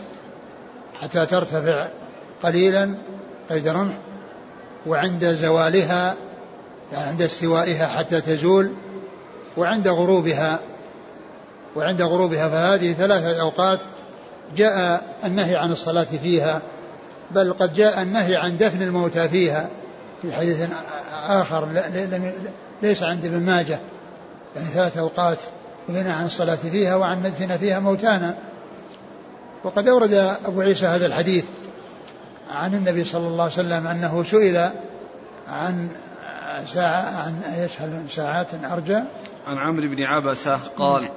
حتى 1.02 1.26
ترتفع 1.26 1.88
قليلا 2.44 2.96
قيد 3.50 3.68
رمح 3.68 3.94
وعند 4.88 5.32
زوالها 5.32 6.16
يعني 6.92 7.10
عند 7.10 7.22
استوائها 7.22 7.88
حتى 7.88 8.22
تزول 8.22 8.72
وعند 9.58 9.88
غروبها 9.88 10.60
وعند 11.76 12.02
غروبها 12.02 12.50
فهذه 12.50 12.94
ثلاثة 12.94 13.42
أوقات 13.42 13.80
جاء 14.58 15.04
النهي 15.26 15.56
عن 15.56 15.72
الصلاة 15.72 16.04
فيها 16.04 16.62
بل 17.32 17.54
قد 17.54 17.74
جاء 17.74 18.02
النهي 18.02 18.36
عن 18.36 18.58
دفن 18.58 18.82
الموتى 18.82 19.30
فيها 19.30 19.70
في 20.22 20.34
حديث 20.34 20.68
آخر 21.28 21.68
ليس 22.82 23.04
عند 23.04 23.26
ابن 23.26 23.40
ماجه 23.40 23.80
يعني 24.56 24.68
ثلاث 24.68 24.98
أوقات 24.98 25.38
نهينا 25.90 26.14
عن 26.14 26.26
الصلاة 26.26 26.56
فيها 26.56 26.96
وعن 26.96 27.20
ندفن 27.20 27.58
فيها 27.58 27.80
موتانا. 27.80 28.36
وقد 29.64 29.88
أورد 29.88 30.14
أبو 30.46 30.62
عيسى 30.62 30.86
هذا 30.86 31.06
الحديث. 31.06 31.46
عن 32.54 32.74
النبي 32.74 33.04
صلى 33.04 33.28
الله 33.28 33.44
عليه 33.44 33.54
وسلم 33.54 33.88
أنه 33.88 34.24
سئل 34.24 34.72
عن 35.48 35.90
ساعة 36.68 37.24
عن 37.26 37.42
إيش 37.58 37.82
هل 37.82 38.04
ساعات 38.10 38.48
أرجى؟ 38.72 39.00
عن 39.48 39.58
عمرو 39.58 39.88
بن 39.88 40.04
عبسة 40.04 40.60
قال 40.78 41.10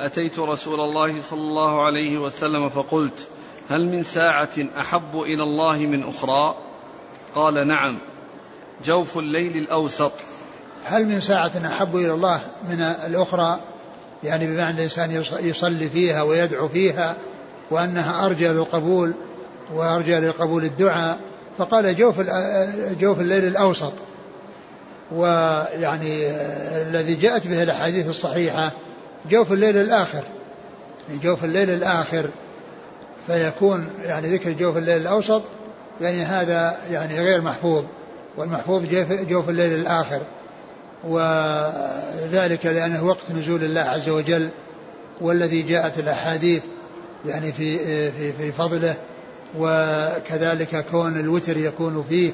أتيت 0.00 0.38
رسول 0.38 0.80
الله 0.80 1.20
صلى 1.20 1.40
الله 1.40 1.86
عليه 1.86 2.18
وسلم 2.18 2.68
فقلت 2.68 3.26
هل 3.70 3.86
من 3.86 4.02
ساعة 4.02 4.48
أحب 4.78 5.20
إلى 5.20 5.42
الله 5.42 5.76
من 5.76 6.08
أخرى؟ 6.08 6.54
قال 7.34 7.68
نعم. 7.68 7.98
جوف 8.84 9.18
الليل 9.18 9.56
الأوسط. 9.56 10.12
هل 10.84 11.06
من 11.06 11.20
ساعة 11.20 11.52
أحب 11.66 11.96
إلى 11.96 12.12
الله 12.12 12.40
من 12.70 12.80
الأخرى؟ 12.80 13.60
يعني 14.24 14.46
بمعنى 14.46 14.76
الإنسان 14.76 15.22
يصلي 15.40 15.88
فيها 15.88 16.22
ويدعو 16.22 16.68
فيها 16.68 17.16
وأنها 17.70 18.26
أرجى 18.26 18.48
للقبول 18.48 19.14
وأرجى 19.74 20.18
لقبول 20.18 20.64
الدعاء 20.64 21.18
فقال 21.58 21.96
جوف 21.96 22.20
جوف 23.00 23.20
الليل 23.20 23.44
الأوسط. 23.44 23.92
ويعني 25.12 26.30
الذي 26.88 27.14
جاءت 27.14 27.46
به 27.46 27.62
الأحاديث 27.62 28.08
الصحيحة 28.08 28.72
جوف 29.30 29.52
الليل 29.52 29.76
الآخر. 29.76 30.22
يعني 31.08 31.20
جوف 31.22 31.44
الليل 31.44 31.70
الآخر 31.70 32.28
فيكون 33.26 33.90
يعني 34.04 34.28
ذكر 34.28 34.52
جوف 34.52 34.76
الليل 34.76 35.00
الأوسط 35.00 35.42
يعني 36.00 36.22
هذا 36.22 36.76
يعني 36.90 37.20
غير 37.20 37.40
محفوظ. 37.40 37.84
والمحفوظ 38.36 38.82
جوف 39.10 39.48
الليل 39.48 39.74
الآخر. 39.74 40.20
وذلك 41.04 42.66
لأنه 42.66 43.04
وقت 43.04 43.30
نزول 43.36 43.64
الله 43.64 43.80
عز 43.80 44.08
وجل 44.08 44.48
والذي 45.20 45.62
جاءت 45.62 45.98
الأحاديث 45.98 46.62
يعني 47.26 47.52
في 47.52 47.78
في 48.10 48.32
في 48.32 48.52
فضله 48.52 48.94
وكذلك 49.58 50.86
كون 50.90 51.20
الوتر 51.20 51.56
يكون 51.56 52.04
فيه 52.08 52.32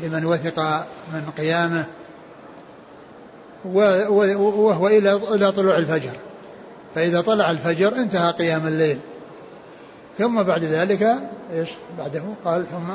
لمن 0.00 0.24
وثق 0.24 0.86
من 1.12 1.30
قيامه 1.38 1.84
وهو 3.64 4.88
إلى 4.88 5.12
إلى 5.12 5.52
طلوع 5.52 5.76
الفجر. 5.76 6.12
فإذا 6.94 7.20
طلع 7.20 7.50
الفجر 7.50 7.94
انتهى 7.96 8.32
قيام 8.32 8.66
الليل. 8.66 8.98
ثم 10.18 10.42
بعد 10.42 10.64
ذلك 10.64 11.16
إيش 11.52 11.68
بعده؟ 11.98 12.22
قال 12.44 12.66
ثم 12.66 12.88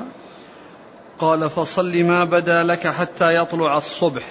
قال 1.20 1.50
فصل 1.50 2.04
ما 2.04 2.26
بدا 2.26 2.64
لك 2.64 2.88
حتى 2.88 3.36
يطلع 3.36 3.78
الصبح. 3.78 4.24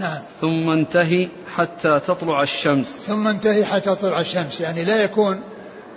نعم. 0.00 0.22
ثم 0.40 0.70
انتهي 0.78 1.28
حتى 1.56 2.00
تطلع 2.00 2.42
الشمس. 2.42 3.04
ثم 3.06 3.28
انتهي 3.28 3.64
حتى 3.64 3.94
تطلع 3.94 4.20
الشمس. 4.20 4.60
يعني 4.60 4.84
لا 4.84 5.04
يكون 5.04 5.40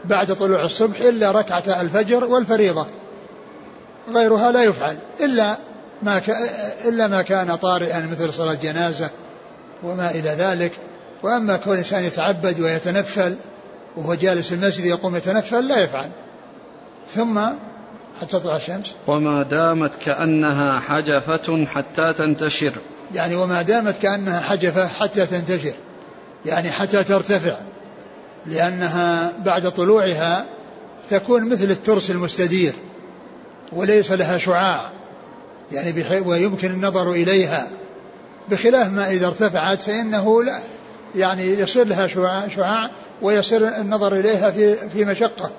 بعد 0.06 0.36
طلوع 0.36 0.66
الصبح 0.66 1.02
إلا 1.02 1.32
ركعة 1.32 1.82
الفجر 1.82 2.24
والفريضة. 2.24 2.88
غيرها 4.14 4.52
لا 4.52 4.64
يفعل. 4.64 4.98
إلا 5.20 5.58
ما 6.04 6.20
ك... 6.20 6.30
إلا 6.86 7.08
ما 7.08 7.22
كان 7.22 7.56
طارئا 7.56 8.10
مثل 8.12 8.34
صلاة 8.34 8.54
جنازة 8.54 9.10
وما 9.84 10.12
إلى 10.12 10.30
ذلك. 10.30 10.72
وأما 11.24 11.58
كون 11.58 11.74
الإنسان 11.74 12.04
يتعبد 12.04 12.60
ويتنفل 12.60 13.36
وهو 13.98 14.14
جالس 14.14 14.54
المسجد 14.54 14.86
يقوم 14.86 15.16
يتنفل 15.16 15.68
لا 15.68 15.80
يفعل. 15.80 16.10
ثم 17.16 17.40
حتى 18.22 18.40
تطلع 18.40 18.56
الشمس؟ 18.56 18.94
وما 19.08 19.44
دامت 19.44 19.92
كأنها 19.96 20.80
حجفة 20.80 21.66
حتى 21.66 22.14
تنتشر. 22.14 22.74
يعني 23.16 23.36
وما 23.36 23.62
دامت 23.62 23.98
كأنها 23.98 24.40
حجفة 24.40 24.88
حتى 24.88 25.26
تنتشر. 25.26 25.74
يعني 26.46 26.72
حتى 26.72 27.04
ترتفع. 27.04 27.58
لأنها 28.46 29.34
بعد 29.46 29.72
طلوعها 29.72 30.46
تكون 31.10 31.50
مثل 31.50 31.72
الترس 31.72 32.12
المستدير 32.12 32.74
وليس 33.72 34.12
لها 34.12 34.38
شعاع 34.38 34.90
يعني 35.72 36.22
ويمكن 36.26 36.72
النظر 36.72 37.12
إليها. 37.12 37.68
بخلاف 38.50 38.88
ما 38.88 39.12
إذا 39.12 39.28
ارتفعت 39.28 39.82
فإنه 39.82 40.44
لا 40.44 40.60
يعني 41.16 41.44
يصير 41.44 41.88
لها 41.88 42.08
شعاع, 42.08 42.48
شعاع 42.48 42.90
ويصير 43.22 43.68
النظر 43.68 44.14
إليها 44.14 44.52
في 44.52 44.76
في 44.90 45.06
مشقة 45.06 45.52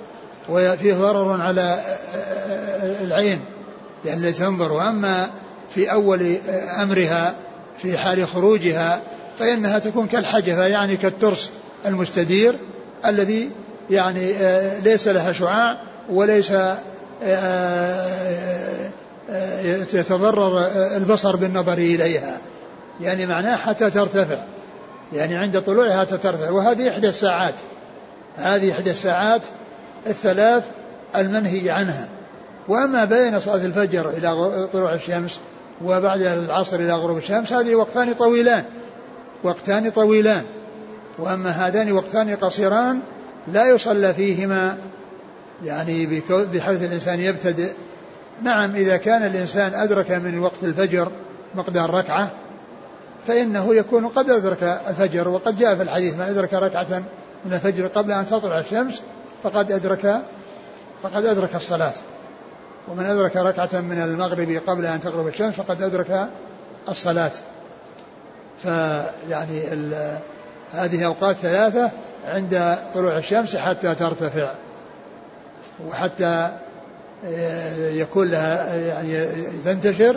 وفيه 0.49 0.95
ضرر 0.95 1.41
على 1.41 1.81
العين 3.01 3.41
يعني 4.05 4.33
تنظر. 4.33 4.73
وأما 4.73 5.31
في 5.75 5.93
أول 5.93 6.37
أمرها 6.83 7.35
في 7.79 7.99
حال 7.99 8.29
خروجها 8.29 9.01
فإنها 9.39 9.79
تكون 9.79 10.07
كالحجفة 10.07 10.67
يعني 10.67 10.97
كالترس 10.97 11.51
المستدير. 11.87 12.55
الذي 13.07 13.51
يعني 13.91 14.37
آه، 14.37 14.79
ليس 14.79 15.09
لها 15.09 15.33
شعاع 15.33 15.79
وليس 16.11 16.51
آه، 16.51 16.79
آه، 17.23 18.91
يتضرر 19.95 20.67
البصر 20.97 21.37
بالنظر 21.37 21.73
إليها. 21.73 22.39
يعني 23.01 23.27
معناه 23.27 23.57
حتى 23.57 23.91
ترتفع. 23.91 24.39
يعني 25.13 25.37
عند 25.37 25.63
طلوعها 25.63 26.05
ترتفع 26.05 26.51
وهذه 26.51 26.89
إحدى 26.89 27.09
الساعات. 27.09 27.55
هذه 28.37 28.73
إحدى 28.73 28.91
الساعات 28.91 29.43
الثلاث 30.07 30.63
المنهي 31.17 31.71
عنها. 31.71 32.09
وأما 32.69 33.05
بين 33.05 33.41
صلاة 33.41 33.67
الفجر 33.67 34.11
إلى 34.11 34.67
طلوع 34.73 34.95
الشمس 34.95 35.39
وبعد 35.85 36.23
العصر 36.23 36.77
إلى 36.77 36.93
غروب 36.93 37.19
الشمس 37.19 37.53
هذه 37.53 37.75
وقتان 37.75 38.15
طويلان. 38.15 38.65
وقتان 39.45 39.91
طويلان. 39.91 40.45
وأما 41.19 41.51
هذان 41.51 41.93
وقتان 41.93 42.37
قصيران 42.37 43.01
لا 43.49 43.69
يصلى 43.69 44.15
فيهما. 44.15 44.79
يعني 45.65 46.23
بحيث 46.31 46.83
الإنسان 46.83 47.21
يبتدئ. 47.21 47.73
نعم 48.43 48.75
إذا 48.75 48.97
كان 48.97 49.27
الإنسان 49.27 49.75
أدرك 49.75 50.11
من 50.11 50.39
وقت 50.39 50.63
الفجر 50.63 51.13
مقدار 51.55 51.95
ركعة 51.95 52.31
فإنه 53.27 53.75
يكون 53.75 54.09
قد 54.09 54.31
أدرك 54.31 54.81
الفجر 54.89 55.29
وقد 55.29 55.59
جاء 55.59 55.77
في 55.77 55.83
الحديث 55.83 56.15
من 56.15 56.21
أدرك 56.21 56.55
ركعة 56.55 57.03
من 57.45 57.53
الفجر 57.53 57.87
قبل 57.87 58.13
أن 58.13 58.27
تطلع 58.27 58.59
الشمس 58.59 59.03
فقد 59.43 59.73
أدرك 59.73 60.23
فقد 61.03 61.27
أدرك 61.27 61.55
الصلاة. 61.55 61.93
ومن 62.89 63.05
أدرك 63.05 63.37
ركعة 63.37 63.81
من 63.81 63.99
المغرب 63.99 64.61
قبل 64.67 64.87
أن 64.87 65.01
تغرب 65.01 65.29
الشمس 65.29 65.55
فقد 65.55 65.83
أدرك 65.83 66.29
الصلاة. 66.89 67.33
فيعني 68.63 69.63
هذه 70.73 71.07
أوقات 71.07 71.37
ثلاثة 71.37 71.91
عند 72.25 72.79
طلوع 72.95 73.19
الشمس 73.19 73.57
حتى 73.57 73.95
ترتفع. 73.95 74.55
وحتى 75.89 76.51
آه، 77.27 77.91
يكون 77.91 78.31
لها 78.31 78.77
يعني 78.77 79.27
تنتشر 79.65 80.17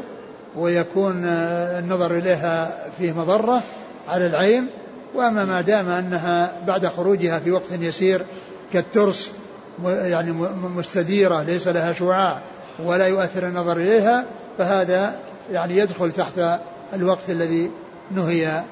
ويكون 0.55 1.25
آه، 1.25 1.79
النظر 1.79 2.17
إليها 2.17 2.71
فيه 2.97 3.11
مضرة 3.11 3.61
على 4.07 4.25
العين. 4.25 4.67
وأما 5.15 5.45
ما 5.45 5.61
دام 5.61 5.89
أنها 5.89 6.51
بعد 6.67 6.87
خروجها 6.87 7.39
في 7.39 7.51
وقت 7.51 7.71
يسير 7.71 8.21
كالترس 8.73 9.31
يعني 9.83 10.31
مستديرة 10.75 11.43
ليس 11.43 11.67
لها 11.67 11.93
شعاع 11.93 12.39
ولا 12.85 13.07
يؤثر 13.07 13.47
النظر 13.47 13.77
إليها 13.77 14.25
فهذا 14.57 15.15
يعني 15.51 15.77
يدخل 15.77 16.11
تحت 16.11 16.59
الوقت 16.93 17.29
الذي 17.29 17.71
نهي 18.11 18.63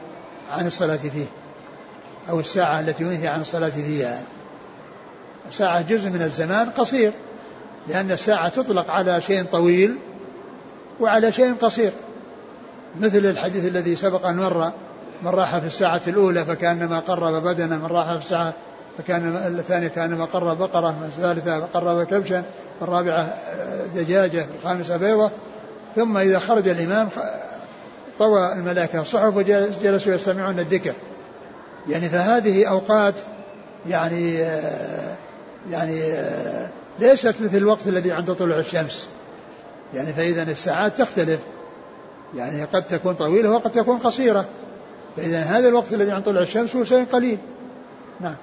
عن 0.51 0.67
الصلاة 0.67 0.95
فيه. 0.95 1.42
أو 2.29 2.39
الساعة 2.39 2.79
التي 2.79 3.03
نهي 3.03 3.27
عن 3.27 3.41
الصلاة 3.41 3.69
فيها. 3.69 4.21
ساعة 5.51 5.81
جزء 5.81 6.09
من 6.09 6.21
الزمان 6.21 6.69
قصير 6.69 7.11
لأن 7.87 8.11
الساعة 8.11 8.49
تطلق 8.49 8.91
على 8.91 9.21
شيء 9.21 9.43
طويل 9.43 9.95
وعلى 10.99 11.31
شيء 11.31 11.55
قصير. 11.61 11.91
مثل 12.99 13.17
الحديث 13.17 13.65
الذي 13.65 13.95
سبق 13.95 14.27
أن 14.27 14.37
مر 14.37 14.71
من 15.21 15.29
راح 15.29 15.57
في 15.57 15.67
الساعة 15.67 16.01
الأولى 16.07 16.45
فكأنما 16.45 16.99
قرب 16.99 17.43
بدنه 17.43 17.77
من 17.77 17.85
راح 17.85 18.11
في 18.11 18.25
الساعة 18.25 18.53
فكان 18.97 19.35
الثانية 19.59 19.87
كأنما 19.87 20.25
قرب 20.25 20.57
بقرة 20.57 20.89
من 20.89 21.11
الثالثة 21.17 21.59
قرب 21.59 22.03
كبشا 22.03 22.43
الرابعة 22.81 23.33
دجاجة 23.95 24.45
الخامسة 24.59 24.97
بيضة. 24.97 25.31
ثم 25.95 26.17
إذا 26.17 26.39
خرج 26.39 26.67
الإمام 26.67 27.09
طوى 28.19 28.53
الملائكة 28.53 29.01
الصحف 29.01 29.35
وجلسوا 29.37 30.13
يستمعون 30.13 30.59
الذكر. 30.59 30.93
يعني 31.89 32.09
فهذه 32.09 32.65
أوقات 32.65 33.15
يعني 33.89 34.37
يعني 35.71 36.15
ليست 36.99 37.41
مثل 37.41 37.57
الوقت 37.57 37.87
الذي 37.87 38.11
عند 38.11 38.33
طلوع 38.33 38.59
الشمس. 38.59 39.07
يعني 39.93 40.13
فإذا 40.13 40.43
الساعات 40.43 40.97
تختلف. 40.97 41.39
يعني 42.35 42.63
قد 42.63 42.83
تكون 42.83 43.13
طويلة 43.13 43.49
وقد 43.49 43.71
تكون 43.71 43.97
قصيرة. 43.97 44.45
فإذا 45.17 45.39
هذا 45.39 45.67
الوقت 45.67 45.93
الذي 45.93 46.11
عند 46.11 46.23
طلوع 46.23 46.41
الشمس 46.41 46.75
هو 46.75 46.83
شيء 46.83 47.05
قليل. 47.05 47.37
نعم. 48.21 48.35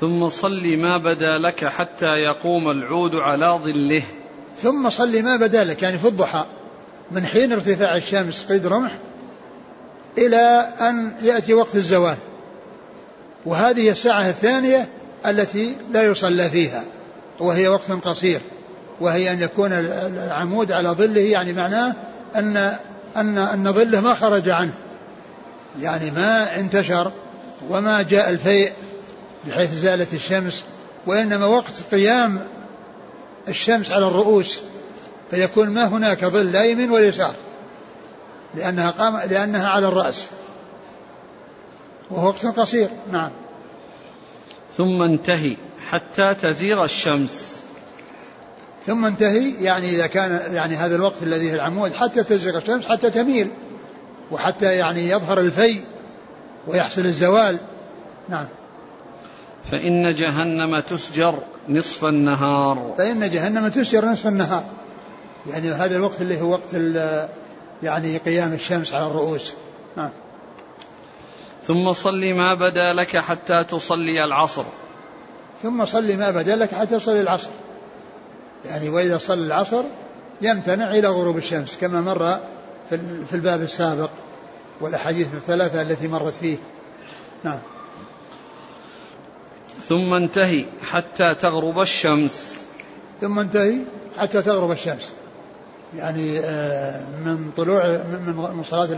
ثم 0.00 0.28
صل 0.28 0.76
ما 0.76 0.96
بدا 0.96 1.38
لك 1.38 1.64
حتى 1.64 2.06
يقوم 2.06 2.70
العود 2.70 3.14
على 3.14 3.46
ظله. 3.64 4.02
ثم 4.62 4.90
صل 4.90 5.22
ما 5.22 5.36
بدا 5.36 5.64
لك. 5.64 5.82
يعني 5.82 5.98
في 5.98 6.08
الضحى. 6.08 6.46
من 7.10 7.26
حين 7.26 7.52
ارتفاع 7.52 7.96
الشمس 7.96 8.46
قيد 8.52 8.66
رمح 8.66 8.98
إلى 10.18 10.68
أن 10.80 11.12
يأتي 11.22 11.54
وقت 11.54 11.74
الزوال. 11.74 12.16
وهذه 13.46 13.90
الساعة 13.90 14.28
الثانية 14.28 14.88
التي 15.26 15.76
لا 15.90 16.02
يصلى 16.02 16.50
فيها 16.50 16.84
وهي 17.40 17.68
وقت 17.68 17.90
قصير. 17.90 18.40
وهي 19.00 19.32
أن 19.32 19.42
يكون 19.42 19.72
العمود 19.72 20.72
على 20.72 20.88
ظله 20.88 21.20
يعني 21.20 21.52
معناه 21.52 21.94
أن 22.36 22.76
أن 23.16 23.38
أن 23.38 23.72
ظله 23.72 24.00
ما 24.00 24.14
خرج 24.14 24.48
عنه. 24.48 24.74
يعني 25.80 26.10
ما 26.10 26.60
انتشر 26.60 27.12
وما 27.70 28.02
جاء 28.02 28.30
الفيء 28.30 28.72
بحيث 29.46 29.74
زالت 29.74 30.14
الشمس 30.14 30.64
وإنما 31.06 31.46
وقت 31.46 31.72
قيام 31.92 32.40
الشمس 33.48 33.92
على 33.92 34.06
الرؤوس 34.06 34.60
فيكون 35.30 35.68
ما 35.68 35.84
هناك 35.84 36.24
ظل 36.24 36.52
لا 36.52 36.64
يمين 36.64 36.90
ولا 36.90 37.06
يسار. 37.06 37.34
لأنها 38.54 38.90
قام 38.90 39.16
لأنها 39.16 39.68
على 39.68 39.88
الرأس. 39.88 40.28
وهو 42.10 42.26
وقت 42.26 42.46
قصير. 42.46 42.88
نعم. 43.12 43.30
ثم 44.76 45.02
انتهي 45.02 45.56
حتى 45.88 46.34
تزيغ 46.34 46.84
الشمس. 46.84 47.56
ثم 48.86 49.04
انتهي 49.04 49.64
يعني 49.64 49.90
إذا 49.90 50.06
كان 50.06 50.54
يعني 50.54 50.76
هذا 50.76 50.96
الوقت 50.96 51.22
الذي 51.22 51.48
في 51.50 51.54
العمود 51.54 51.92
حتى 51.92 52.22
تزيغ 52.22 52.58
الشمس 52.58 52.86
حتى 52.86 53.10
تميل. 53.10 53.48
وحتى 54.30 54.76
يعني 54.76 55.08
يظهر 55.10 55.40
الفي 55.40 55.80
ويحصل 56.66 57.00
الزوال. 57.00 57.60
نعم. 58.28 58.46
فإن 59.70 60.14
جهنم 60.14 60.80
تسجر 60.80 61.38
نصف 61.68 62.04
النهار. 62.04 62.94
فإن 62.98 63.30
جهنم 63.30 63.68
تسجر 63.68 64.04
نصف 64.04 64.26
النهار. 64.26 64.64
يعني 65.50 65.70
هذا 65.70 65.96
الوقت 65.96 66.20
اللي 66.20 66.40
هو 66.40 66.50
وقت 66.50 66.74
يعني 67.82 68.18
قيام 68.18 68.52
الشمس 68.52 68.94
على 68.94 69.06
الرؤوس. 69.06 69.52
نعم 69.96 70.10
ثم 71.66 71.92
صل 71.92 72.34
ما 72.34 72.54
بدا 72.54 72.92
لك 72.92 73.16
حتى 73.16 73.64
تصلي 73.64 74.24
العصر. 74.24 74.64
ثم 75.62 75.84
صل 75.84 76.18
ما 76.18 76.30
بدا 76.30 76.56
لك 76.56 76.74
حتى 76.74 76.98
تصلي 76.98 77.20
العصر. 77.20 77.50
يعني 78.64 78.88
وإذا 78.88 79.18
صلى 79.18 79.46
العصر 79.46 79.82
يمتنع 80.42 80.90
إلى 80.90 81.08
غروب 81.08 81.36
الشمس 81.36 81.76
كما 81.80 82.00
مر 82.00 82.40
في 83.30 83.34
الباب 83.34 83.62
السابق 83.62 84.10
والأحاديث 84.80 85.34
الثلاثة 85.34 85.82
التي 85.82 86.08
مرت 86.08 86.34
فيه. 86.34 86.56
نعم. 87.44 87.58
ثم 89.88 90.14
انتهي 90.14 90.66
حتى 90.90 91.34
تغرب 91.34 91.80
الشمس. 91.80 92.54
ثم 93.20 93.38
انتهي 93.38 93.78
حتى 94.18 94.42
تغرب 94.42 94.70
الشمس. 94.70 95.12
يعني 95.96 96.40
آه، 96.40 97.00
من 97.24 97.50
طلوع 97.56 97.86
من 98.54 98.62
صلاة 98.64 98.88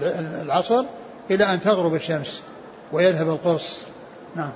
العصر 0.42 0.84
إلى 1.30 1.44
أن 1.44 1.60
تغرب 1.60 1.94
الشمس 1.94 2.42
ويذهب 2.92 3.28
القرص. 3.28 3.78
نعم. 4.36 4.50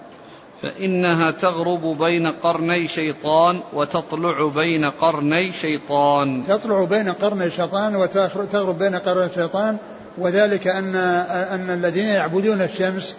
فإنها 0.62 1.30
تغرب 1.30 1.98
بين 1.98 2.26
قرني 2.26 2.88
شيطان 2.88 3.62
وتطلع 3.72 4.48
بين 4.48 4.84
قرني 4.84 5.52
شيطان. 5.52 6.42
تطلع 6.42 6.84
بين 6.84 7.12
قرني 7.12 7.50
شيطان 7.50 7.96
وتغرب 7.96 8.78
بين 8.78 8.96
قرني 8.96 9.32
شيطان 9.34 9.76
وذلك 10.18 10.66
أن 10.66 10.94
أن 10.94 11.70
الذين 11.70 12.04
يعبدون 12.04 12.62
الشمس 12.62 13.16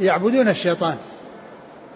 يعبدون 0.00 0.48
الشيطان. 0.48 0.96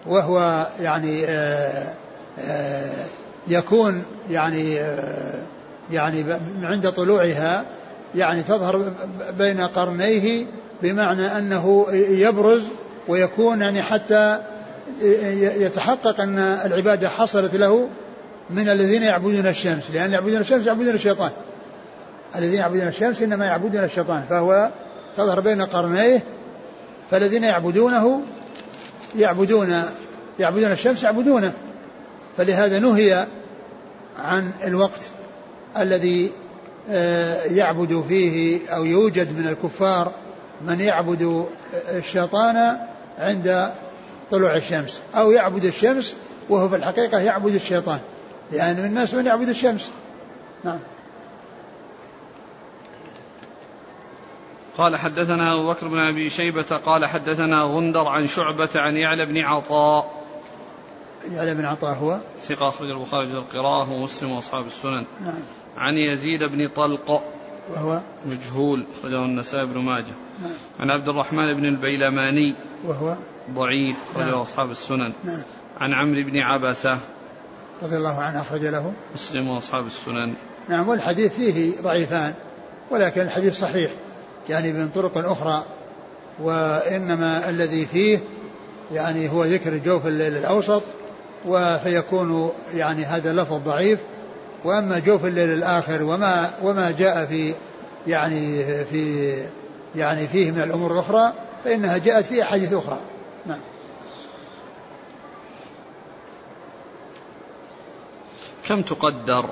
وهو 0.05 0.67
يعني 0.79 1.25
آه، 1.25 1.93
آه، 2.39 3.05
يكون 3.47 4.03
يعني 4.29 4.79
يعني 5.91 6.25
عند 6.63 6.91
طلوعها 6.91 7.65
يعني 8.15 8.43
تظهر 8.43 8.91
بين 9.37 9.61
قرنيه 9.61 10.45
بمعنى 10.81 11.37
أنه 11.37 11.85
يبرز 12.09 12.63
ويكون 13.07 13.61
يعني 13.61 13.81
حتى 13.81 14.39
يتحقق 15.41 16.21
أن 16.21 16.39
العبادة 16.39 17.09
حصلت 17.09 17.55
له 17.55 17.89
من 18.49 18.69
الذين 18.69 19.03
يعبدون 19.03 19.47
الشمس. 19.47 19.83
لأن 19.93 20.11
يعبدون 20.11 20.41
الشمس 20.41 20.67
يعبدون 20.67 20.93
الشيطان. 20.93 21.31
الذين 22.35 22.59
يعبدون 22.59 22.87
الشمس 22.87 23.21
إنما 23.21 23.45
يعبدون 23.45 23.83
الشيطان. 23.83 24.23
فهو 24.29 24.69
تظهر 25.15 25.39
بين 25.39 25.61
قرنيه 25.61 26.23
فالذين 27.11 27.43
يعبدونه 27.43 28.21
يعبدون 29.15 29.83
يعبدون 30.39 30.71
الشمس 30.71 31.03
يعبدونه. 31.03 31.53
فلهذا 32.37 32.79
نهي 32.79 33.27
عن 34.19 34.51
الوقت. 34.67 35.09
الذي 35.77 36.31
آه، 36.89 37.43
يعبد 37.43 38.03
فيه 38.07 38.59
أو 38.69 38.85
يوجد 38.85 39.39
من 39.39 39.47
الكفار 39.47 40.11
من 40.61 40.79
يعبد 40.79 41.45
الشيطان 41.89 42.77
عند 43.17 43.71
طلوع 44.31 44.55
الشمس 44.55 45.01
أو 45.15 45.31
يعبد 45.31 45.65
الشمس 45.65 46.15
وهو 46.49 46.69
في 46.69 46.75
الحقيقة 46.75 47.19
يعبد 47.19 47.55
الشيطان 47.55 47.99
لأن 48.51 48.77
من 48.77 48.85
الناس 48.85 49.13
من 49.13 49.25
يعبد 49.25 49.49
الشمس. 49.49 49.91
نعم. 50.63 50.79
قال 54.77 54.95
حدثنا 54.95 55.53
أبو 55.53 55.69
بكر 55.69 55.87
بن 55.87 55.99
أبي 55.99 56.29
شيبة 56.29 56.77
قال 56.85 57.05
حدثنا 57.05 57.63
غندر 57.63 58.07
عن 58.07 58.27
شعبة 58.27 58.69
عن 58.75 58.97
يعلى 58.97 59.25
بن 59.25 59.37
عطاء. 59.37 60.23
يعلى 61.31 61.55
بن 61.55 61.65
عطاء 61.65 61.97
هو؟ 61.97 62.19
ثقة 62.41 62.67
أخرج 62.67 62.89
البخاري 62.89 63.31
القراءة 63.31 63.91
ومسلم 63.91 64.31
وأصحاب 64.31 64.67
السنن. 64.67 65.05
نعم. 65.25 65.62
عن 65.77 65.97
يزيد 65.97 66.43
بن 66.43 66.67
طلق 66.67 67.23
وهو؟ 67.69 68.01
مجهول 68.25 68.85
أخرجه 68.99 69.25
النسائي 69.25 69.65
بن 69.65 69.79
ماجه. 69.79 70.13
نعم. 70.41 70.51
عن 70.79 70.89
عبد 70.89 71.09
الرحمن 71.09 71.53
بن 71.53 71.65
البيلماني 71.65 72.55
وهو؟ 72.85 73.17
ضعيف 73.51 73.95
أخرجه 74.11 74.31
نعم. 74.31 74.39
أصحاب 74.39 74.71
السنن. 74.71 75.13
نعم. 75.23 75.41
عن 75.79 75.93
عمرو 75.93 76.23
بن 76.23 76.39
عبسة 76.39 76.97
رضي 77.83 77.97
الله 77.97 78.19
عنه 78.19 78.41
أخرج 78.41 78.65
له. 78.65 78.93
مسلم 79.15 79.47
وأصحاب 79.47 79.87
السنن. 79.87 80.33
نعم 80.69 80.89
والحديث 80.89 81.35
فيه 81.35 81.81
ضعيفان 81.81 82.33
ولكن 82.91 83.21
الحديث 83.21 83.59
صحيح 83.59 83.91
يعني 84.49 84.71
من 84.71 84.89
طرق 84.89 85.17
أخرى 85.17 85.63
وإنما 86.39 87.49
الذي 87.49 87.85
فيه 87.85 88.19
يعني 88.93 89.29
هو 89.29 89.43
ذكر 89.45 89.77
جوف 89.77 90.07
الليل 90.07 90.37
الأوسط 90.37 90.83
فيكون 91.83 92.51
يعني 92.75 93.05
هذا 93.05 93.31
اللفظ 93.31 93.57
ضعيف 93.57 93.99
وأما 94.63 94.99
جوف 94.99 95.25
الليل 95.25 95.49
الآخر 95.49 96.03
وما 96.03 96.53
وما 96.63 96.91
جاء 96.91 97.25
في 97.25 97.53
يعني 98.07 98.63
في 98.85 99.33
يعني 99.95 100.27
فيه 100.27 100.51
من 100.51 100.61
الأمور 100.61 100.93
الأخرى 100.93 101.33
فإنها 101.63 101.97
جاءت 101.97 102.25
في 102.25 102.43
أحاديث 102.43 102.73
أخرى. 102.73 102.99
نعم. 103.45 103.59
كم 108.67 108.81
تقدر 108.81 109.45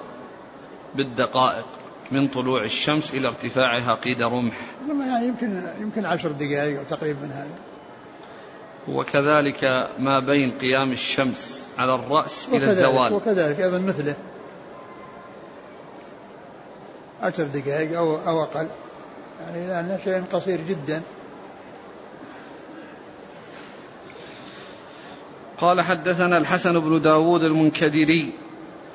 بالدقائق 0.96 1.66
من 2.12 2.28
طلوع 2.28 2.64
الشمس 2.64 3.14
إلى 3.14 3.28
ارتفاعها 3.28 3.94
قيد 3.94 4.22
رمح؟ 4.22 4.56
يعني 5.08 5.28
يمكن 5.28 5.62
يمكن 5.80 6.06
عشر 6.06 6.32
دقائق 6.32 6.80
أو 6.80 6.86
تقريبا 6.90 7.20
من 7.20 7.32
هذا. 7.32 7.56
وكذلك 8.88 9.64
ما 10.00 10.20
بين 10.20 10.58
قيام 10.58 10.92
الشمس 10.92 11.68
على 11.78 11.96
الرأس 11.96 12.48
إلى 12.54 12.66
الزوال. 12.66 13.14
وكذلك 13.14 13.60
أيضا 13.60 13.80
مثله. 13.80 14.16
عشر 17.22 17.44
دقائق 17.44 17.98
أو, 17.98 18.16
أو 18.16 18.44
أقل. 18.44 18.68
يعني 19.42 19.68
لأنه 19.68 20.00
شيء 20.04 20.24
قصير 20.34 20.62
جدا. 20.70 21.02
قال 25.58 25.82
حدثنا 25.82 26.38
الحسن 26.38 26.80
بن 26.80 27.02
داود 27.02 27.44
المنكدري 27.44 28.34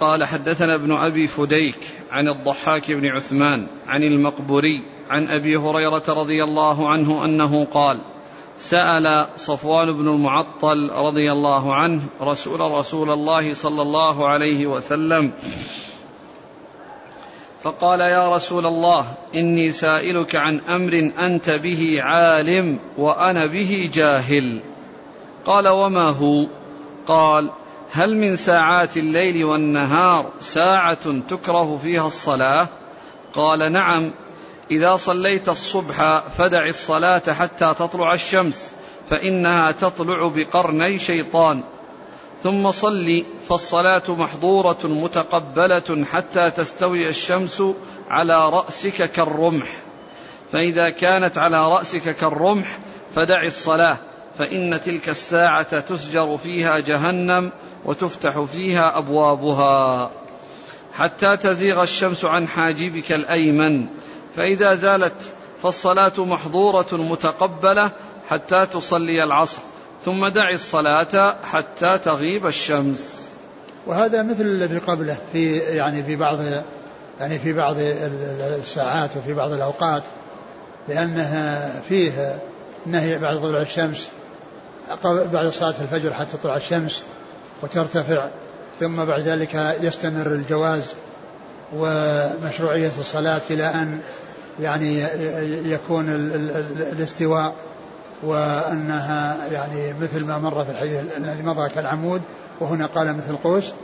قال 0.00 0.24
حدثنا 0.24 0.74
ابن 0.74 0.92
أبي 0.92 1.26
فديك 1.26 1.78
عن 2.10 2.28
الضحاك 2.28 2.90
بن 2.90 3.06
عثمان 3.06 3.66
عن 3.86 4.02
المقبوري 4.02 4.82
عن 5.10 5.28
أبي 5.28 5.56
هريرة 5.56 6.02
رضي 6.08 6.44
الله 6.44 6.88
عنه 6.88 7.24
أنه 7.24 7.64
قال 7.64 8.00
سأل 8.56 9.26
صفوان 9.36 9.92
بن 9.92 10.08
المعطل 10.08 10.90
رضي 10.90 11.32
الله 11.32 11.74
عنه 11.74 12.02
رسول 12.20 12.60
رسول 12.60 13.10
الله 13.10 13.54
صلى 13.54 13.82
الله 13.82 14.28
عليه 14.28 14.66
وسلم 14.66 15.32
فقال 17.66 18.00
يا 18.00 18.34
رسول 18.34 18.66
الله 18.66 19.06
إني 19.34 19.72
سائلك 19.72 20.36
عن 20.36 20.60
أمر 20.60 21.12
أنت 21.18 21.50
به 21.50 22.02
عالم 22.02 22.78
وأنا 22.98 23.46
به 23.46 23.90
جاهل. 23.94 24.60
قال 25.44 25.68
وما 25.68 26.08
هو؟ 26.08 26.46
قال 27.06 27.50
هل 27.92 28.16
من 28.16 28.36
ساعات 28.36 28.96
الليل 28.96 29.44
والنهار 29.44 30.26
ساعة 30.40 31.20
تكره 31.28 31.80
فيها 31.82 32.06
الصلاة؟ 32.06 32.68
قال 33.34 33.72
نعم 33.72 34.10
إذا 34.70 34.96
صليت 34.96 35.48
الصبح 35.48 36.22
فدع 36.38 36.66
الصلاة 36.66 37.32
حتى 37.32 37.74
تطلع 37.78 38.12
الشمس 38.14 38.72
فإنها 39.10 39.70
تطلع 39.70 40.32
بقرني 40.34 40.98
شيطان. 40.98 41.62
ثم 42.46 42.70
صل 42.70 43.24
فالصلاة 43.48 44.02
محظورة 44.08 44.78
متقبلة 44.84 46.04
حتى 46.12 46.50
تستوي 46.50 47.08
الشمس 47.08 47.62
على 48.10 48.48
رأسك 48.48 49.10
كالرمح. 49.10 49.66
فإذا 50.52 50.90
كانت 50.90 51.38
على 51.38 51.68
رأسك 51.68 52.16
كالرمح 52.16 52.78
فدع 53.14 53.42
الصلاة 53.42 53.96
فإن 54.38 54.80
تلك 54.84 55.08
الساعة 55.08 55.80
تسجر 55.80 56.36
فيها 56.36 56.78
جهنم 56.78 57.52
وتفتح 57.84 58.40
فيها 58.40 58.98
أبوابها. 58.98 60.10
حتى 60.92 61.36
تزيغ 61.36 61.82
الشمس 61.82 62.24
عن 62.24 62.48
حاجبك 62.48 63.12
الأيمن. 63.12 63.86
فإذا 64.36 64.74
زالت 64.74 65.32
فالصلاة 65.62 66.12
محظورة 66.18 66.92
متقبلة 66.92 67.90
حتى 68.28 68.66
تصلي 68.66 69.24
العصر. 69.24 69.62
ثم 70.04 70.28
دع 70.28 70.50
الصلاة 70.50 71.36
حتى 71.42 71.98
تغيب 71.98 72.46
الشمس. 72.46 73.26
وهذا 73.86 74.22
مثل 74.22 74.40
الذي 74.40 74.78
قبله 74.78 75.16
في 75.32 75.56
يعني 75.56 76.02
في 76.02 76.16
بعض 76.16 76.38
يعني 77.20 77.38
في 77.38 77.52
بعض 77.52 77.76
الساعات 77.78 79.16
وفي 79.16 79.34
بعض 79.34 79.52
الأوقات 79.52 80.02
لأنها 80.88 81.72
فيه 81.88 82.38
نهي 82.86 83.18
بعد 83.18 83.40
طلوع 83.40 83.60
الشمس 83.60 84.08
بعد 85.04 85.48
صلاة 85.48 85.74
الفجر 85.80 86.12
حتى 86.12 86.36
تطلع 86.36 86.56
الشمس 86.56 87.02
وترتفع 87.62 88.28
ثم 88.80 89.04
بعد 89.04 89.20
ذلك 89.20 89.76
يستمر 89.80 90.26
الجواز 90.26 90.94
ومشروعية 91.76 92.92
الصلاة 92.98 93.42
إلى 93.50 93.64
أن 93.64 94.00
يعني 94.60 95.02
يكون 95.72 96.08
الاستواء. 96.92 97.54
وأنها 98.22 99.46
يعني 99.52 99.94
مثل 100.00 100.24
ما 100.24 100.38
مر 100.38 100.64
في 100.64 100.70
الحديث 100.70 101.16
الذي 101.16 101.42
مضى 101.42 101.68
كالعمود 101.68 102.22
وهنا 102.60 102.86
قال 102.86 103.16
مثل 103.16 103.36
قوس. 103.36 103.74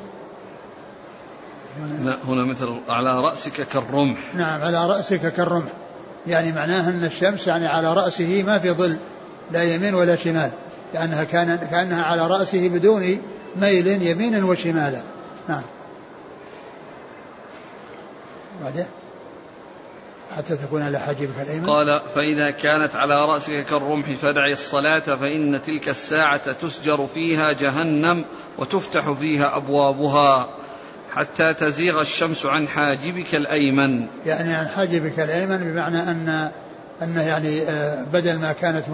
لا 2.02 2.18
هنا 2.28 2.44
مثل 2.44 2.80
على 2.88 3.20
رأسك 3.20 3.52
كالرمح. 3.52 4.34
نعم 4.34 4.62
على 4.62 4.86
رأسك 4.86 5.32
كالرمح. 5.32 5.72
يعني 6.26 6.52
معناه 6.52 6.88
أن 6.88 7.04
الشمس 7.04 7.46
يعني 7.46 7.66
على 7.66 7.94
رأسه 7.94 8.42
ما 8.46 8.58
في 8.58 8.70
ظل 8.70 8.98
لا 9.50 9.62
يمين 9.62 9.94
ولا 9.94 10.16
شمال. 10.16 10.50
كأنها 10.92 11.24
كان 11.24 11.56
كأنها 11.56 12.04
على 12.04 12.26
رأسه 12.26 12.68
بدون 12.68 13.18
ميل 13.56 13.86
يمينا 13.86 14.44
وشمالا. 14.44 15.00
نعم. 15.48 15.62
بعده 18.62 18.86
حتى 20.36 20.56
تكون 20.56 20.82
على 20.82 20.98
حاجبك 20.98 21.40
الأيمن؟ 21.42 21.66
قال 21.66 22.00
فإذا 22.14 22.50
كانت 22.50 22.96
على 22.96 23.24
رأسك 23.24 23.64
كالرمح 23.64 24.12
فدع 24.12 24.46
الصلاة 24.46 24.98
فإن 24.98 25.60
تلك 25.66 25.88
الساعة 25.88 26.52
تسجر 26.52 27.06
فيها 27.06 27.52
جهنم 27.52 28.24
وتفتح 28.58 29.12
فيها 29.12 29.56
أبوابها 29.56 30.48
حتى 31.10 31.54
تزيغ 31.54 32.00
الشمس 32.00 32.46
عن 32.46 32.68
حاجبك 32.68 33.34
الأيمن. 33.34 34.06
يعني 34.26 34.54
عن 34.54 34.68
حاجبك 34.68 35.20
الأيمن 35.20 35.56
بمعنى 35.56 36.02
أن 36.02 36.50
أنه 37.02 37.22
يعني 37.22 37.62
آه، 37.62 38.02
بدل 38.02 38.38
ما 38.38 38.52
كانت 38.52 38.84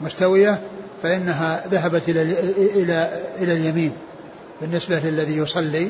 مستوية 0.00 0.60
فإنها 1.02 1.64
ذهبت 1.68 2.08
إلى 2.08 2.22
إلى 2.82 3.08
إلى 3.38 3.52
اليمين. 3.52 3.92
بالنسبة 4.60 4.98
للذي 4.98 5.36
يصلي 5.36 5.88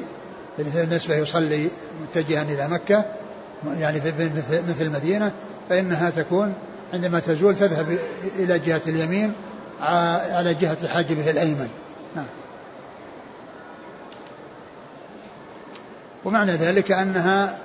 بالنسبة 0.58 1.14
يصلي 1.14 1.70
متجها 2.02 2.42
إلى 2.42 2.68
مكة 2.68 3.04
يعني 3.78 4.00
مثل 4.50 4.80
المدينة 4.80 5.32
فإنها 5.68 6.10
تكون 6.10 6.54
عندما 6.92 7.20
تزول 7.20 7.56
تذهب 7.56 7.98
إلى 8.38 8.58
جهة 8.58 8.82
اليمين 8.86 9.32
على 9.80 10.54
جهة 10.54 10.88
حاجبه 10.88 11.30
الأيمن. 11.30 11.68
نعم. 12.16 12.26
ومعنى 16.24 16.52
ذلك 16.52 16.92
أنها 16.92 17.58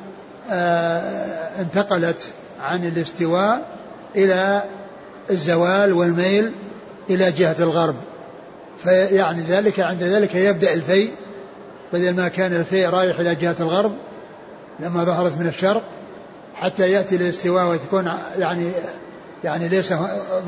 آه، 0.51 1.61
انتقلت 1.61 2.31
عن 2.61 2.85
الاستواء 2.85 3.67
إلى 4.15 4.63
الزوال 5.29 5.93
والميل 5.93 6.51
إلى 7.09 7.31
جهة 7.31 7.55
الغرب. 7.59 7.95
فيعني 8.83 9.41
ذلك 9.41 9.79
عند 9.79 10.03
ذلك 10.03 10.35
يبدأ 10.35 10.73
الفيء 10.73 11.11
بدل 11.93 12.15
ما 12.15 12.27
كان 12.27 12.53
الفيء 12.53 12.89
رايح 12.89 13.19
إلى 13.19 13.35
جهة 13.35 13.55
الغرب 13.59 13.91
لما 14.80 15.03
ظهرت 15.03 15.38
من 15.38 15.47
الشرق 15.47 15.84
حتى 16.55 16.91
يأتي 16.91 17.15
الاستواء 17.15 17.65
وتكون 17.65 18.11
يعني 18.39 18.71
يعني 19.43 19.67
ليس 19.67 19.93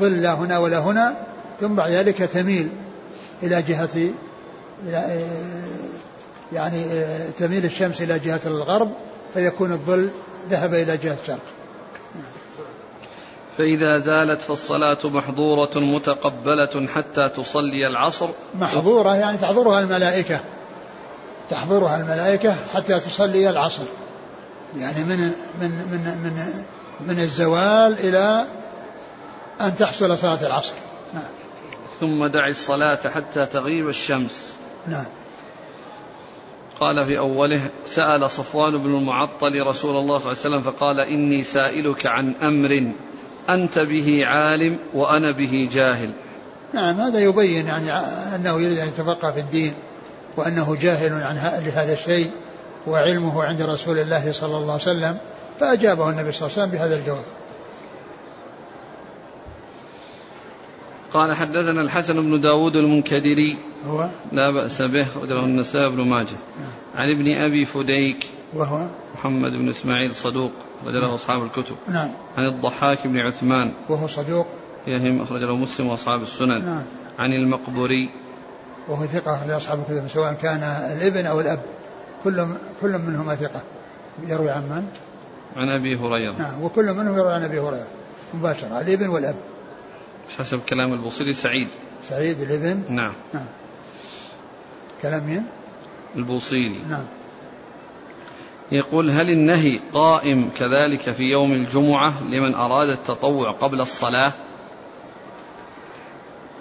ظل 0.00 0.22
لا 0.22 0.34
هنا 0.34 0.58
ولا 0.58 0.78
هنا 0.78 1.14
ثم 1.60 1.74
بعد 1.74 1.90
ذلك 1.90 2.18
تميل 2.18 2.68
إلى 3.42 3.62
جهة 3.62 4.10
إلى 4.86 5.24
يعني 6.52 6.84
تميل 7.38 7.64
الشمس 7.64 8.02
إلى 8.02 8.18
جهة 8.18 8.40
الغرب 8.46 8.92
فيكون 9.34 9.72
الظل 9.72 10.08
ذهب 10.50 10.74
إلى 10.74 10.96
جهة 10.96 11.16
الشرق. 11.22 11.38
فإذا 13.58 13.98
زالت 13.98 14.42
فالصلاة 14.42 14.98
محظورة 15.04 15.70
متقبلة 15.76 16.86
حتى 16.94 17.28
تصلي 17.28 17.86
العصر. 17.86 18.28
محظورة 18.54 19.16
يعني 19.16 19.38
تحضرها 19.38 19.80
الملائكة 19.80 20.40
تحضرها 21.50 21.96
الملائكة 21.96 22.54
حتى 22.54 23.00
تصلي 23.00 23.50
العصر. 23.50 23.84
يعني 24.76 25.04
من 25.04 25.32
من 25.60 25.70
من 25.70 26.18
من 26.24 26.64
من 27.06 27.18
الزوال 27.18 27.98
إلى 27.98 28.46
أن 29.60 29.76
تحصل 29.76 30.18
صلاة 30.18 30.46
العصر. 30.46 30.74
نعم. 31.14 31.24
ثم 32.00 32.26
دع 32.26 32.46
الصلاة 32.46 32.98
حتى 33.14 33.46
تغيب 33.46 33.88
الشمس. 33.88 34.52
نعم. 34.88 35.04
قال 36.80 37.06
في 37.06 37.18
أوله 37.18 37.60
سأل 37.86 38.30
صفوان 38.30 38.78
بن 38.78 38.94
المعطل 38.94 39.66
رسول 39.66 39.96
الله 39.96 40.18
صلى 40.18 40.32
الله 40.32 40.44
عليه 40.44 40.56
وسلم 40.56 40.60
فقال 40.60 41.00
إني 41.00 41.44
سائلك 41.44 42.06
عن 42.06 42.34
أمر 42.42 42.92
أنت 43.48 43.78
به 43.78 44.26
عالم 44.26 44.78
وأنا 44.94 45.30
به 45.30 45.68
جاهل. 45.72 46.10
نعم 46.74 47.00
هذا 47.00 47.18
يبين 47.18 47.66
يعني 47.66 47.92
أنه 48.34 48.60
يريد 48.60 48.78
أن 48.78 48.88
يتفقه 48.88 49.32
في 49.32 49.40
الدين 49.40 49.74
وأنه 50.36 50.76
جاهل 50.80 51.12
عن 51.12 51.36
لهذا 51.64 51.92
الشيء. 51.92 52.30
وعلمه 52.86 53.44
عند 53.44 53.62
رسول 53.62 53.98
الله 53.98 54.32
صلى 54.32 54.56
الله 54.56 54.72
عليه 54.72 54.82
وسلم 54.82 55.18
فأجابه 55.60 56.10
النبي 56.10 56.32
صلى 56.32 56.46
الله 56.46 56.58
عليه 56.58 56.68
وسلم 56.68 56.70
بهذا 56.70 56.96
الجواب. 56.96 57.24
قال 61.12 61.36
حدثنا 61.36 61.80
الحسن 61.80 62.22
بن 62.22 62.40
داود 62.40 62.76
المنكدري. 62.76 63.56
هو؟ 63.86 64.10
لا 64.32 64.50
بأس 64.50 64.82
به 64.82 65.06
له 65.22 65.44
النسائي 65.44 65.90
بن 65.90 66.00
ماجه. 66.00 66.36
نعم. 66.60 66.72
عن 66.94 67.10
ابن 67.10 67.32
أبي 67.32 67.64
فديك. 67.64 68.26
وهو؟ 68.54 68.86
محمد 69.14 69.52
بن 69.52 69.68
إسماعيل 69.68 70.14
صدوق 70.14 70.52
أخرج 70.84 71.00
له 71.00 71.14
أصحاب 71.14 71.42
الكتب. 71.42 71.76
نعم. 71.88 72.10
عن 72.38 72.46
الضحاك 72.46 73.06
بن 73.06 73.18
عثمان. 73.18 73.72
وهو 73.88 74.06
صدوق؟ 74.06 74.46
يهم 74.86 75.22
أخرج 75.22 75.42
له 75.42 75.56
مسلم 75.56 75.86
وأصحاب 75.86 76.22
السنن. 76.22 76.64
نعم. 76.64 76.84
عن 77.18 77.32
المقبري 77.32 78.10
وهو 78.88 79.06
ثقة 79.06 79.46
لأصحاب 79.46 79.78
الكتب 79.78 80.08
سواء 80.08 80.32
كان 80.32 80.62
الابن 80.96 81.26
أو 81.26 81.40
الأب. 81.40 81.60
كل 82.24 82.46
كل 82.80 82.98
منهما 82.98 83.34
ثقة. 83.34 83.62
يروي 84.26 84.50
عن 84.50 84.62
من؟ 84.62 84.86
عن 85.56 85.68
أبي 85.68 85.96
هريرة. 85.96 86.32
نعم 86.32 86.62
وكل 86.62 86.94
منهم 86.94 87.18
يروي 87.18 87.32
عن 87.32 87.44
أبي 87.44 87.60
هريرة. 87.60 87.86
مباشرة. 88.34 88.80
الابن 88.80 89.08
والأب 89.08 89.36
حسب 90.38 90.60
كلام 90.68 90.92
البوصيري 90.92 91.32
سعيد. 91.32 91.68
سعيد 92.02 92.40
الابن؟ 92.40 92.82
نعم. 92.88 93.12
نعم. 93.34 93.46
كلام 95.02 95.24
مين؟ 95.24 95.46
البوصيري 96.16 96.80
نعم. 96.88 97.06
يقول 98.72 99.10
هل 99.10 99.30
النهي 99.30 99.80
قائم 99.92 100.50
كذلك 100.58 101.00
في 101.10 101.22
يوم 101.22 101.52
الجمعة 101.52 102.22
لمن 102.22 102.54
أراد 102.54 102.88
التطوع 102.88 103.50
قبل 103.50 103.80
الصلاة؟ 103.80 104.32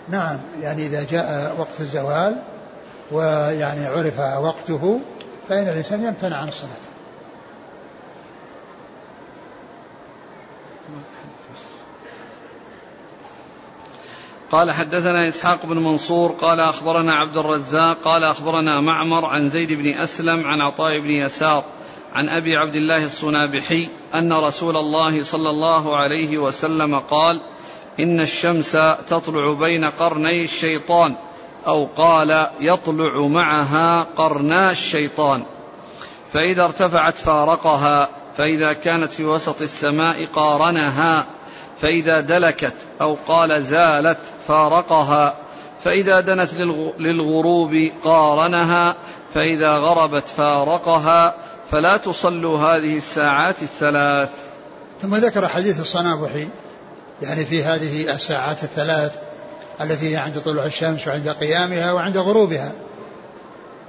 نعم 0.10 0.40
يعني 0.62 0.86
إذا 0.86 1.04
جاء 1.04 1.56
وقت 1.60 1.80
الزوال 1.80 2.36
ويعني 3.12 3.86
عرف 3.86 4.20
وقته 4.20 5.00
فإن 5.50 5.68
الإنسان 5.68 6.06
يمتنع 6.06 6.38
عن 6.38 6.48
الصلاة. 6.48 7.00
قال 14.52 14.72
حدثنا 14.72 15.28
إسحاق 15.28 15.66
بن 15.66 15.78
منصور 15.78 16.32
قال 16.32 16.60
أخبرنا 16.60 17.14
عبد 17.16 17.38
الرزاق 17.38 17.98
قال 18.04 18.24
أخبرنا 18.24 18.82
معمر 18.82 19.26
عن 19.26 19.50
زيد 19.50 19.74
بن 19.74 19.94
أسلم 19.94 20.46
عن 20.46 20.62
عطاء 20.62 21.00
بن 21.00 21.10
يسار 21.10 21.64
عن 22.14 22.30
أبي 22.30 22.56
عبد 22.56 22.76
الله 22.76 23.06
الصنابحي 23.06 23.90
أن 24.16 24.34
رسول 24.34 24.78
الله 24.78 25.24
صلى 25.24 25.50
الله 25.50 25.98
عليه 25.98 26.38
وسلم 26.38 27.00
قال 27.00 27.42
إن 28.00 28.20
الشمس 28.20 28.72
تطلع 29.08 29.54
بين 29.54 29.86
قرني 29.86 30.44
الشيطان 30.44 31.16
أو 31.68 31.88
قال 31.98 32.48
يطلع 32.60 33.28
معها 33.28 34.04
قرنا 34.16 34.72
الشيطان. 34.72 35.44
فإذا 36.34 36.64
ارتفعت 36.64 37.18
فارقها 37.18 38.10
فإذا 38.38 38.74
كانت 38.74 39.12
في 39.12 39.26
وسط 39.26 39.62
السماء 39.62 40.26
قارنها 40.26 41.26
فإذا 41.78 42.20
دلكت 42.20 42.74
أو 43.02 43.18
قال 43.28 43.64
زالت 43.64 44.20
فارقها 44.48 45.34
فإذا 45.84 46.20
دنت 46.20 46.54
للغروب 47.00 47.90
قارنها 48.04 48.96
فإذا 49.34 49.78
غربت 49.78 50.28
فارقها. 50.28 51.36
فلا 51.72 51.98
تصلوا 51.98 52.60
هذه 52.60 52.98
الساعات 52.98 53.62
الثلاث. 53.62 54.30
ثم 55.02 55.16
ذكر 55.16 55.48
حديث 55.48 55.80
الصنابحي 55.80 56.48
يعني 57.22 57.46
في 57.46 57.64
هذه 57.64 58.16
الساعات 58.16 58.64
الثلاث 58.64 59.29
التي 59.82 60.12
هي 60.12 60.18
عند 60.18 60.40
طلوع 60.40 60.66
الشمس 60.66 61.08
وعند 61.08 61.30
قيامها 61.30 61.92
وعند 61.92 62.18
غروبها. 62.18 62.72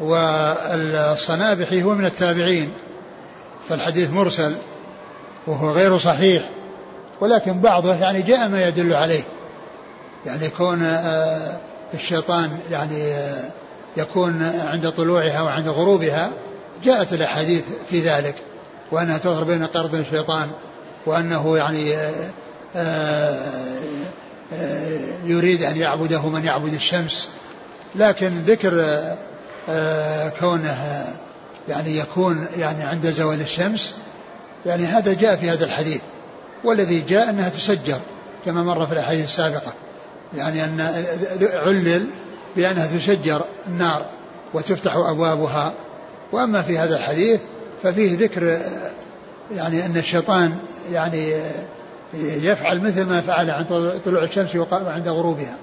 والصنابحي 0.01 1.82
هو 1.82 1.95
من 1.95 2.05
التابعين 2.05 2.72
فالحديث 3.68 4.11
مرسل 4.11 4.55
وهو 5.47 5.70
غير 5.70 5.99
صحيح 5.99 6.43
ولكن 7.20 7.61
بعضه 7.61 7.95
يعني 7.95 8.22
جاء 8.22 8.49
ما 8.49 8.68
يدل 8.68 8.95
عليه. 8.95 9.22
يعني 10.26 10.49
كون 10.49 10.82
آه، 10.82 11.57
الشيطان 11.95 12.59
يعني 12.70 13.14
آه، 13.14 13.51
يكون 13.97 14.43
عند 14.43 14.91
طلوعها 14.91 15.43
وعند 15.43 15.68
غروبها 15.68 16.32
جاءت 16.84 17.12
الأحاديث 17.12 17.64
في 17.91 18.03
ذلك 18.03 18.34
وأنها 18.93 19.18
تظهر 19.18 19.45
بين 19.45 19.66
قرض 19.66 19.95
الشيطان 19.95 20.51
وأنه 21.07 21.57
يعني 21.57 21.97
يريد 25.24 25.62
أن 25.62 25.76
يعبده 25.76 26.28
من 26.28 26.44
يعبد 26.44 26.74
الشمس 26.74 27.28
لكن 27.94 28.28
ذكر 28.46 29.01
كونه 30.40 31.05
يعني 31.68 31.98
يكون 31.98 32.46
يعني 32.57 32.82
عند 32.82 33.07
زوال 33.07 33.40
الشمس 33.40 33.94
يعني 34.66 34.84
هذا 34.84 35.12
جاء 35.12 35.36
في 35.36 35.51
هذا 35.51 35.64
الحديث 35.64 36.01
والذي 36.64 37.01
جاء 37.01 37.30
أنها 37.30 37.48
تسجر 37.48 37.98
كما 38.44 38.62
مر 38.62 38.86
في 38.86 38.92
الأحاديث 38.92 39.24
السابقة 39.24 39.72
يعني 40.36 40.64
أن 40.64 40.80
علل 41.53 42.07
بأنها 42.57 42.86
تسجر 42.86 43.42
النار 43.66 44.07
وتفتح 44.55 44.96
أبوابها. 44.96 45.74
وأما 46.32 46.62
في 46.62 46.78
هذا 46.78 46.96
الحديث 46.96 47.40
ففيه 47.82 48.18
ذكر 48.18 48.59
يعني 49.55 49.86
أن 49.86 49.96
الشيطان 49.96 50.57
يعني 50.92 51.34
يفعل 52.15 52.81
مثل 52.81 53.05
ما 53.05 53.21
فعل 53.21 53.51
عند 53.51 54.01
طلوع 54.05 54.23
الشمس 54.23 54.57
وعند 54.57 55.09
غروبها. 55.09 55.57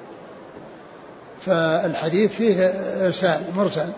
فالحديث 1.46 2.32
فيه 2.32 2.66
إرسال 3.06 3.42
مرسل 3.56 3.90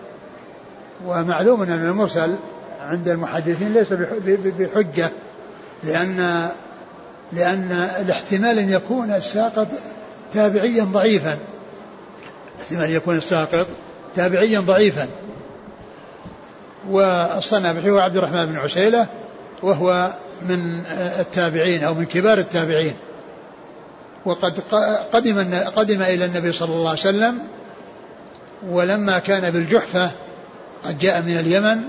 ومعلوم 1.06 1.62
أن 1.62 1.72
المرسل 1.72 2.36
عند 2.82 3.10
المحدثين 3.10 3.74
ليس 3.74 3.94
بحجة 4.60 5.10
لأن 5.84 6.50
لأن 7.34 7.72
الاحتمال 8.02 8.60
أن 8.60 8.70
يكون 8.70 9.12
الساقط 9.12 9.68
تابعيا 10.34 10.84
ضعيفا. 10.84 11.38
احتمال 12.62 12.84
أن 12.84 12.92
يكون 12.92 13.18
الساقط 13.18 13.68
تابعيا 14.16 14.60
ضعيفا. 14.60 15.08
والصنابحي 16.90 17.90
هو 17.90 18.00
عبد 18.00 18.18
الرحمن 18.18 18.46
بن 18.46 18.58
عسيلة 18.58 19.08
وهو 19.64 20.14
من 20.50 20.86
التابعين 21.20 21.84
أو 21.84 21.94
من 21.94 22.06
كبار 22.06 22.38
التابعين. 22.38 22.94
وقد 24.26 24.60
قدم 25.14 25.54
قدم 25.76 26.02
إلى 26.02 26.26
النبي 26.26 26.52
صلى 26.52 26.74
الله 26.74 26.90
عليه 26.90 27.00
وسلم 27.00 27.40
ولما 28.70 29.20
كان 29.20 29.52
بالجحفة 29.52 30.12
قد 30.86 31.00
جاء 31.00 31.22
من 31.22 31.38
اليمن 31.38 31.82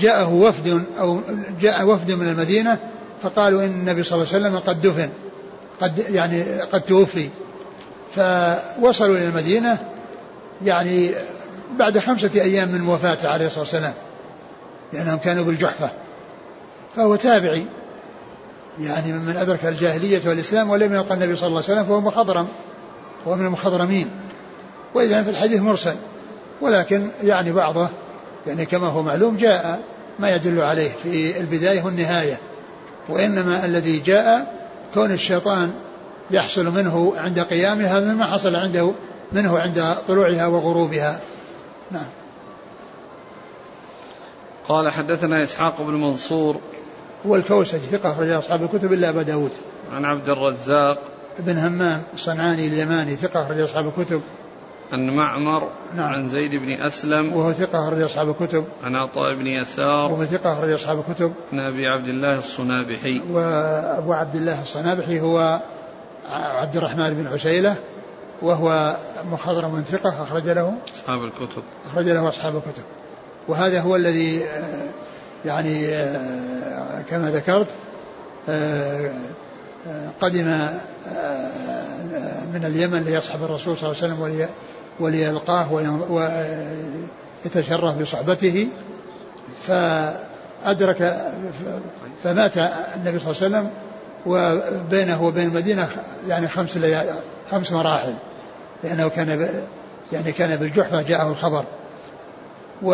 جاءه 0.00 0.32
وفد 0.32 0.84
أو 0.98 1.20
جاء 1.60 1.86
وفد 1.86 2.10
من 2.10 2.28
المدينة 2.28 2.78
فقالوا 3.22 3.64
إن 3.64 3.70
النبي 3.70 4.02
صلى 4.02 4.22
الله 4.22 4.34
عليه 4.34 4.46
وسلم 4.46 4.58
قد 4.58 4.80
دفن 4.80 5.08
قد 5.80 5.98
يعني 5.98 6.60
قد 6.60 6.80
توفي. 6.80 7.28
فوصلوا 8.16 9.16
إلى 9.16 9.28
المدينة 9.28 9.78
يعني 10.64 11.10
بعد 11.78 11.98
خمسة 11.98 12.30
أيام 12.34 12.68
من 12.68 12.88
وفاته 12.88 13.28
عليه 13.28 13.46
الصلاة 13.46 13.62
والسلام 13.62 13.94
لأنهم 14.92 15.18
كانوا 15.18 15.44
بالجحفة 15.44 15.90
فهو 16.96 17.16
تابعي. 17.16 17.66
يعني 18.80 19.12
ممن 19.12 19.36
أدرك 19.36 19.66
الجاهلية 19.66 20.28
والإسلام 20.28 20.70
ولم 20.70 20.94
يلقى 20.94 21.14
النبي 21.14 21.36
صلى 21.36 21.46
الله 21.46 21.62
عليه 21.68 21.72
وسلم 21.72 21.84
فهو 21.84 22.00
مخضرم. 22.00 22.48
هو 23.28 23.36
من 23.36 23.46
المخضرمين. 23.46 24.10
وإذا 24.94 25.22
في 25.22 25.30
الحديث 25.30 25.60
مرسل. 25.60 25.94
ولكن 26.60 27.08
يعني 27.22 27.52
بعضه 27.52 27.88
يعني 28.46 28.66
كما 28.66 28.86
هو 28.86 29.02
معلوم 29.02 29.36
جاء 29.36 29.80
ما 30.18 30.34
يدل 30.34 30.60
عليه 30.60 30.88
في 31.02 31.40
البداية 31.40 31.82
والنهاية. 31.82 32.38
وإنما 33.08 33.64
الذي 33.64 33.98
جاء 33.98 34.54
كون 34.94 35.12
الشيطان 35.12 35.72
يحصل 36.30 36.74
منه 36.74 37.12
عند 37.16 37.40
قيامها 37.40 37.98
هذا 37.98 38.14
ما 38.14 38.24
حصل 38.24 38.56
عنده 38.56 38.92
منه 39.32 39.58
عند 39.58 39.96
طلوعها 40.08 40.46
وغروبها. 40.46 41.20
نعم. 41.90 42.06
قال 44.68 44.90
حدثنا 44.90 45.42
إسحاق 45.42 45.82
بن 45.82 45.94
منصور 45.94 46.60
هو 47.26 47.36
الكوسج 47.36 47.78
ثقة 47.78 48.12
أخرج 48.12 48.28
أصحاب 48.28 48.62
الكتب 48.62 48.92
إلا 48.92 49.10
أبا 49.10 49.22
داود. 49.22 49.50
عن 49.92 50.04
عبد 50.04 50.28
الرزاق. 50.28 50.98
بن 51.38 51.58
همام 51.58 52.02
الصنعاني 52.14 52.66
اليماني 52.66 53.16
ثقة 53.16 53.42
أخرج 53.42 53.60
أصحاب 53.60 53.92
الكتب. 53.98 54.22
عن 54.92 55.10
معمر. 55.10 55.70
نعم. 55.94 56.12
عن 56.12 56.28
زيد 56.28 56.54
بن 56.54 56.72
أسلم. 56.72 57.32
وهو 57.36 57.52
ثقة 57.52 57.88
أخرج 57.88 58.02
أصحاب 58.02 58.28
الكتب. 58.30 58.64
عن 58.84 58.96
عطاء 58.96 59.34
بن 59.34 59.46
يسار. 59.46 60.12
وهو 60.12 60.24
ثقة 60.24 60.52
أخرج 60.52 60.70
أصحاب 60.70 61.04
الكتب. 61.08 61.32
عن 61.52 61.58
أبي 61.58 61.86
عبد 61.86 62.08
الله 62.08 62.38
الصنابحي. 62.38 63.22
وأبو 63.30 64.12
عبد 64.12 64.34
الله 64.34 64.62
الصنابحي 64.62 65.20
هو 65.20 65.60
عبد 66.28 66.76
الرحمن 66.76 67.14
بن 67.14 67.26
عسيلة 67.26 67.76
وهو 68.42 68.96
مخضرم 69.32 69.84
ثقة 69.90 70.22
أخرج 70.22 70.48
له 70.48 70.74
أصحاب 70.94 71.24
الكتب. 71.24 71.62
أخرج 71.92 72.04
له 72.04 72.28
أصحاب 72.28 72.56
الكتب. 72.56 72.82
وهذا 73.48 73.80
هو 73.80 73.96
الذي 73.96 74.42
يعني 75.44 75.86
كما 77.10 77.30
ذكرت 77.30 77.66
آه، 78.48 79.10
قدم 80.20 80.46
من 82.54 82.64
اليمن 82.64 83.02
ليصحب 83.02 83.44
الرسول 83.44 83.78
صلى 83.78 83.90
الله 83.90 84.02
عليه 84.02 84.14
وسلم 84.14 84.48
وليلقاه 85.00 85.72
ويتشرف 87.44 87.98
بصحبته. 87.98 88.68
فأدرك 89.66 91.30
فمات 92.24 92.56
النبي 92.96 93.18
صلى 93.18 93.30
الله 93.30 93.42
عليه 93.42 93.68
وسلم 93.68 93.70
وبينه 94.26 95.22
وبين 95.22 95.46
المدينة 95.46 95.88
يعني 96.28 96.48
خمس 96.48 96.78
خمس 97.50 97.72
مراحل. 97.72 98.14
لأنه 98.84 99.08
كان 99.08 99.48
يعني 100.12 100.32
كان 100.32 100.56
بالجحفة 100.56 101.02
جاءه 101.02 101.30
الخبر. 101.30 101.64
و 102.82 102.92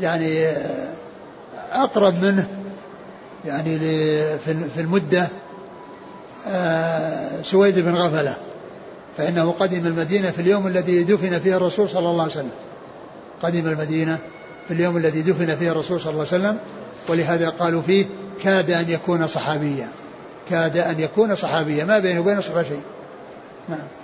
يعني 0.00 0.48
أقرب 1.72 2.24
منه 2.24 2.48
يعني 3.44 3.78
في 4.48 4.80
المدة 4.80 5.28
آه، 6.46 7.42
سويد 7.42 7.78
بن 7.78 7.94
غفلة 7.94 8.36
فإنه 9.16 9.50
قدم 9.50 9.86
المدينة 9.86 10.30
في 10.30 10.42
اليوم 10.42 10.66
الذي 10.66 11.04
دفن 11.04 11.38
فيه 11.38 11.56
الرسول 11.56 11.88
صلى 11.88 12.10
الله 12.10 12.22
عليه 12.22 12.32
وسلم. 12.32 12.50
قدم 13.42 13.66
المدينة 13.66 14.18
في 14.68 14.74
اليوم 14.74 14.96
الذي 14.96 15.22
دفن 15.22 15.56
فيه 15.56 15.70
الرسول 15.70 16.00
صلى 16.00 16.10
الله 16.10 16.26
عليه 16.32 16.44
وسلم 16.44 16.58
ولهذا 17.08 17.48
قالوا 17.48 17.82
فيه 17.82 18.06
كاد 18.42 18.70
أن 18.70 18.90
يكون 18.90 19.26
صحابيا 19.26 19.88
كاد 20.50 20.76
أن 20.76 21.00
يكون 21.00 21.34
صحابيا 21.34 21.84
ما 21.84 21.98
بينه 21.98 22.20
وبين 22.20 22.38
الصحابة 22.38 22.62
شيء. 22.62 22.82
نعم. 23.68 23.97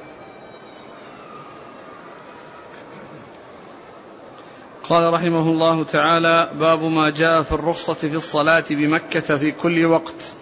قال 4.89 5.13
رحمه 5.13 5.41
الله 5.41 5.85
تعالى 5.85 6.49
باب 6.61 6.83
ما 6.83 7.11
جاء 7.11 7.43
في 7.43 7.53
الرخصة 7.53 7.95
في 7.95 8.15
الصلاة 8.15 8.65
بمكة 8.71 9.37
في 9.37 9.51
كل 9.51 9.85
وقت. 9.85 10.33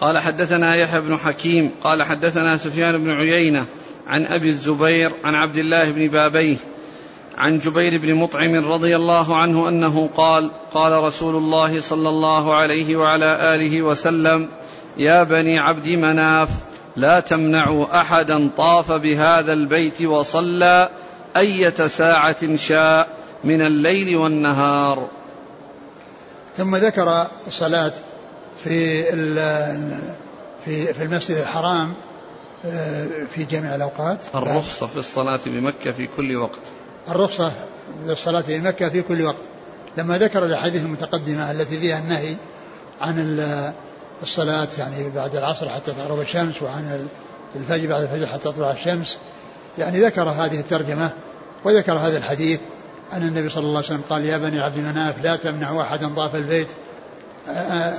قال 0.00 0.18
حدثنا 0.18 0.76
يحيى 0.76 1.00
بن 1.00 1.16
حكيم 1.16 1.70
قال 1.84 2.02
حدثنا 2.02 2.56
سفيان 2.56 2.98
بن 2.98 3.10
عيينة 3.10 3.66
عن 4.06 4.26
أبي 4.26 4.48
الزبير 4.48 5.12
عن 5.24 5.34
عبد 5.34 5.56
الله 5.56 5.90
بن 5.90 6.08
بابيه 6.08 6.56
عن 7.38 7.58
جبير 7.58 7.98
بن 7.98 8.14
مطعم 8.14 8.72
رضي 8.72 8.96
الله 8.96 9.36
عنه 9.36 9.68
أنه 9.68 10.08
قال 10.16 10.50
قال 10.74 11.02
رسول 11.02 11.36
الله 11.36 11.80
صلى 11.80 12.08
الله 12.08 12.54
عليه 12.54 12.96
وعلى 12.96 13.54
آله 13.54 13.82
وسلم 13.82 14.48
يا 14.96 15.22
بني 15.22 15.58
عبد 15.58 15.88
مناف 15.88 16.48
لا 16.96 17.20
تمنعوا 17.20 18.00
أحدا 18.00 18.50
طاف 18.56 18.92
بهذا 18.92 19.52
البيت 19.52 20.02
وصلى 20.02 20.88
أية 21.36 21.86
ساعة 21.86 22.56
شاء 22.56 23.08
من 23.44 23.66
الليل 23.66 24.16
والنهار. 24.16 25.08
ثم 26.56 26.76
ذكر 26.76 27.26
الصلاة 27.46 27.92
في 28.64 29.02
في 30.64 30.92
في 30.94 31.02
المسجد 31.02 31.36
الحرام 31.36 31.94
آه، 32.66 33.06
في 33.34 33.44
جميع 33.44 33.74
الأوقات. 33.74 34.18
الرخصة 34.34 34.86
في 34.86 34.96
الصلاة 34.96 35.40
بمكة 35.46 35.92
في 35.92 36.06
كل 36.06 36.36
وقت. 36.36 36.60
الرخصة 37.08 37.52
في 38.04 38.12
الصلاة 38.12 38.40
في 38.40 38.58
مكة 38.58 38.88
في 38.88 39.02
كل 39.02 39.22
وقت. 39.22 39.42
لما 39.98 40.18
ذكر 40.18 40.44
الأحاديث 40.44 40.82
المتقدمة 40.82 41.50
التي 41.50 41.80
فيها 41.80 41.98
النهي 41.98 42.36
عن 43.00 43.36
الصلاة 44.22 44.68
يعني 44.78 45.10
بعد 45.10 45.36
العصر 45.36 45.68
حتى 45.68 45.92
تغرب 45.92 46.20
الشمس 46.20 46.62
وعن 46.62 47.08
الفجر 47.56 47.88
بعد 47.88 48.02
الفجر 48.02 48.26
حتى 48.26 48.38
تطلع 48.38 48.70
الشمس 48.72 49.18
يعني 49.78 50.00
ذكر 50.00 50.28
هذه 50.28 50.60
الترجمة 50.60 51.10
وذكر 51.64 51.92
هذا 51.92 52.18
الحديث 52.18 52.60
أن 53.12 53.22
النبي 53.22 53.48
صلى 53.48 53.62
الله 53.62 53.76
عليه 53.76 53.86
وسلم 53.86 54.02
قال 54.10 54.24
يا 54.24 54.38
بني 54.38 54.60
عبد 54.60 54.78
مناف 54.78 55.24
لا 55.24 55.36
تمنعوا 55.36 55.82
أحدا 55.82 56.14
طاف 56.14 56.34
البيت 56.34 56.68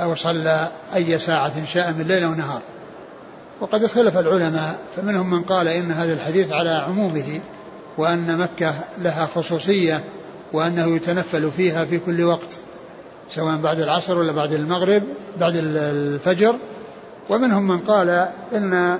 أو 0.01 0.15
صلى 0.15 0.71
أي 0.95 1.17
ساعة 1.17 1.65
شاء 1.65 1.91
من 1.91 2.05
ليل 2.07 2.25
ونهار 2.25 2.61
وقد 3.61 3.83
اختلف 3.83 4.17
العلماء 4.17 4.79
فمنهم 4.95 5.29
من 5.29 5.43
قال 5.43 5.67
إن 5.67 5.91
هذا 5.91 6.13
الحديث 6.13 6.51
على 6.51 6.69
عمومه 6.69 7.39
وأن 7.97 8.37
مكة 8.37 8.75
لها 8.97 9.25
خصوصية 9.25 10.03
وأنه 10.53 10.95
يتنفل 10.95 11.51
فيها 11.51 11.85
في 11.85 11.99
كل 11.99 12.23
وقت 12.23 12.59
سواء 13.29 13.57
بعد 13.57 13.79
العصر 13.79 14.17
ولا 14.17 14.31
بعد 14.31 14.53
المغرب 14.53 15.03
بعد 15.39 15.53
الفجر. 15.55 16.55
ومنهم 17.29 17.67
من 17.67 17.77
قال 17.77 18.27
إن 18.55 18.99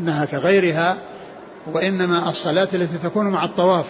إنها 0.00 0.24
كغيرها 0.24 0.96
وإنما 1.72 2.30
الصلاة 2.30 2.68
التي 2.74 2.98
تكون 2.98 3.26
مع 3.26 3.44
الطواف. 3.44 3.86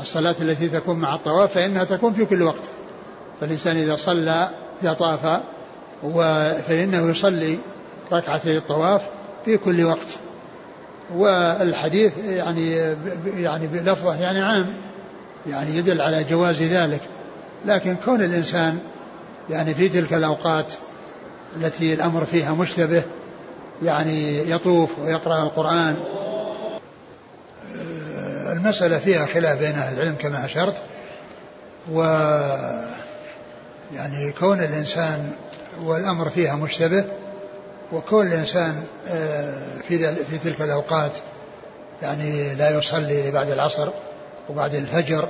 الصلاة 0.00 0.34
التي 0.40 0.68
تكون 0.68 0.98
مع 0.98 1.14
الطواف 1.14 1.52
فإنها 1.52 1.84
تكون 1.84 2.12
في 2.12 2.24
كل 2.24 2.42
وقت. 2.42 2.70
فالإنسان 3.40 3.76
إذا 3.76 3.96
صلى 3.96 4.48
إذا 4.82 4.92
طاف 4.92 5.40
فإنه 6.68 7.10
يصلي 7.10 7.58
ركعتي 8.12 8.56
الطواف 8.56 9.02
في 9.44 9.56
كل 9.56 9.84
وقت. 9.84 10.16
والحديث 11.14 12.18
يعني 12.18 12.72
يعني 13.36 13.66
بلفظه 13.66 14.14
يعني 14.14 14.40
عام 14.40 14.66
يعني 15.46 15.76
يدل 15.76 16.00
على 16.00 16.24
جواز 16.24 16.62
ذلك. 16.62 17.00
لكن 17.66 17.96
كون 18.04 18.20
الإنسان 18.20 18.78
يعني 19.50 19.74
في 19.74 19.88
تلك 19.88 20.14
الأوقات 20.14 20.72
التي 21.56 21.94
الأمر 21.94 22.24
فيها 22.24 22.54
مشتبه 22.54 23.02
يعني 23.82 24.50
يطوف 24.50 24.98
ويقرأ 24.98 25.42
القرآن 25.42 25.96
المسألة 28.52 28.98
فيها 28.98 29.26
خلاف 29.26 29.58
بين 29.58 29.74
أهل 29.74 29.94
العلم 29.94 30.14
كما 30.14 30.44
أشرت 30.44 30.76
و 31.92 32.00
يعني 33.94 34.32
كون 34.32 34.60
الإنسان 34.60 35.32
والأمر 35.82 36.28
فيها 36.28 36.56
مشتبه 36.56 37.04
وكون 37.92 38.26
الإنسان 38.26 38.82
آه، 39.08 39.78
في 39.88 40.14
في 40.14 40.38
تلك 40.44 40.62
الأوقات 40.62 41.12
يعني 42.02 42.54
لا 42.54 42.78
يصلي 42.78 43.30
بعد 43.30 43.50
العصر 43.50 43.88
وبعد 44.48 44.74
الفجر 44.74 45.28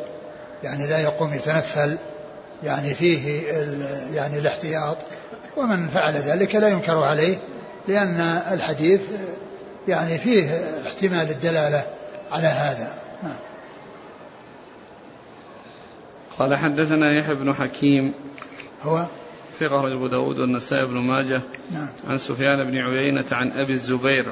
يعني 0.62 0.87
لا 0.87 0.99
يقوم 0.99 1.35
يتنفل 1.35 1.97
يعني 2.64 2.95
فيه 2.95 3.43
يعني 4.14 4.39
الاحتياط 4.39 4.97
ومن 5.57 5.89
فعل 5.89 6.14
ذلك 6.14 6.55
لا 6.55 6.68
ينكر 6.68 7.05
عليه 7.05 7.37
لأن 7.89 8.20
الحديث 8.51 9.01
يعني 9.89 10.18
فيه 10.18 10.61
احتمال 10.87 11.31
الدلالة 11.31 11.85
على 12.33 12.47
هذا. 12.47 13.01
قال 16.39 16.57
حدثنا 16.57 17.12
يحيى 17.12 17.35
بن 17.35 17.55
حكيم. 17.55 18.14
هو؟ 18.83 19.07
ثقة 19.61 19.93
أبو 19.93 20.07
داود 20.07 20.39
والنسائي 20.39 20.87
بن 20.87 20.95
ماجه. 20.95 21.41
نعم. 21.70 21.89
عن 22.09 22.18
سفيان 22.18 22.64
بن 22.64 22.79
عيينة 22.79 23.25
عن 23.33 23.53
أبي 23.53 23.73
الزبير. 23.73 24.27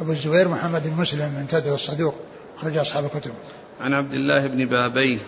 أبو 0.00 0.12
الزبير 0.12 0.48
محمد 0.48 0.82
بن 0.82 0.92
مسلم 0.92 1.32
من 1.32 1.46
تدر 1.48 1.74
الصدوق. 1.74 2.14
أخرج 2.58 2.76
أصحاب 2.76 3.04
الكتب. 3.04 3.32
عن 3.80 3.92
عبد 3.92 4.14
الله 4.14 4.46
بن 4.46 4.66
بابيه. 4.66 5.18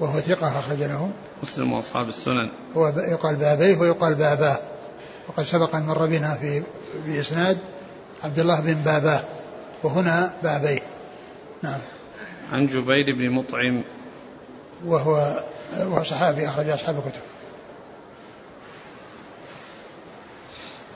وهو 0.00 0.20
ثقة 0.20 0.58
أخرج 0.58 0.78
له. 0.78 1.10
مسلم 1.42 1.72
وأصحاب 1.72 2.08
السنن. 2.08 2.48
هو 2.76 2.88
يقال 2.88 3.36
بابيه 3.36 3.76
ويقال 3.76 4.14
باباه. 4.14 4.58
وقد 5.28 5.44
سبق 5.44 5.76
أن 5.76 5.86
مر 5.86 6.06
بنا 6.06 6.34
في 6.34 6.62
بإسناد 7.06 7.58
عبد 8.22 8.38
الله 8.38 8.60
بن 8.60 8.74
باباه. 8.74 9.24
وهنا 9.82 10.32
بابيه. 10.42 10.80
نعم. 11.62 11.80
عن 12.52 12.66
جبير 12.66 13.14
بن 13.14 13.30
مطعم. 13.30 13.82
وهو 14.84 15.42
وهو 15.78 16.02
صحابي 16.02 16.48
أخرج 16.48 16.68
أصحاب 16.68 16.96
الكتب. 16.96 17.22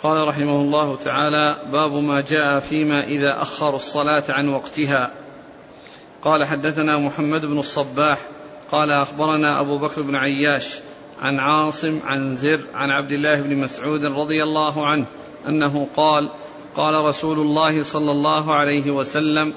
قال 0.03 0.29
رحمه 0.29 0.61
الله 0.61 0.97
تعالى 0.97 1.57
باب 1.73 1.93
ما 1.93 2.21
جاء 2.21 2.61
فيما 2.61 3.05
إذا 3.05 3.43
أخروا 3.43 3.77
الصلاة 3.77 4.25
عن 4.29 4.49
وقتها. 4.49 5.11
قال 6.23 6.45
حدثنا 6.45 6.99
محمد 6.99 7.47
بن 7.47 7.59
الصباح. 7.59 8.19
قال 8.73 8.91
أخبرنا 8.91 9.61
أبو 9.61 9.79
بكر 9.79 10.03
بن 10.03 10.15
عياش 10.15 10.81
عن 11.23 11.39
عاصم 11.39 12.01
عن 12.05 12.37
زر 12.37 12.61
عن 12.75 12.91
عبد 12.91 13.13
الله 13.13 13.41
بن 13.41 13.57
مسعود 13.57 14.05
رضي 14.05 14.43
الله 14.43 14.87
عنه 14.87 15.07
أنه 15.49 15.89
قال 15.97 16.31
قال 16.77 17.05
رسول 17.05 17.39
الله 17.39 17.83
صلى 17.83 18.11
الله 18.11 18.55
عليه 18.55 18.91
وسلم 18.91 19.55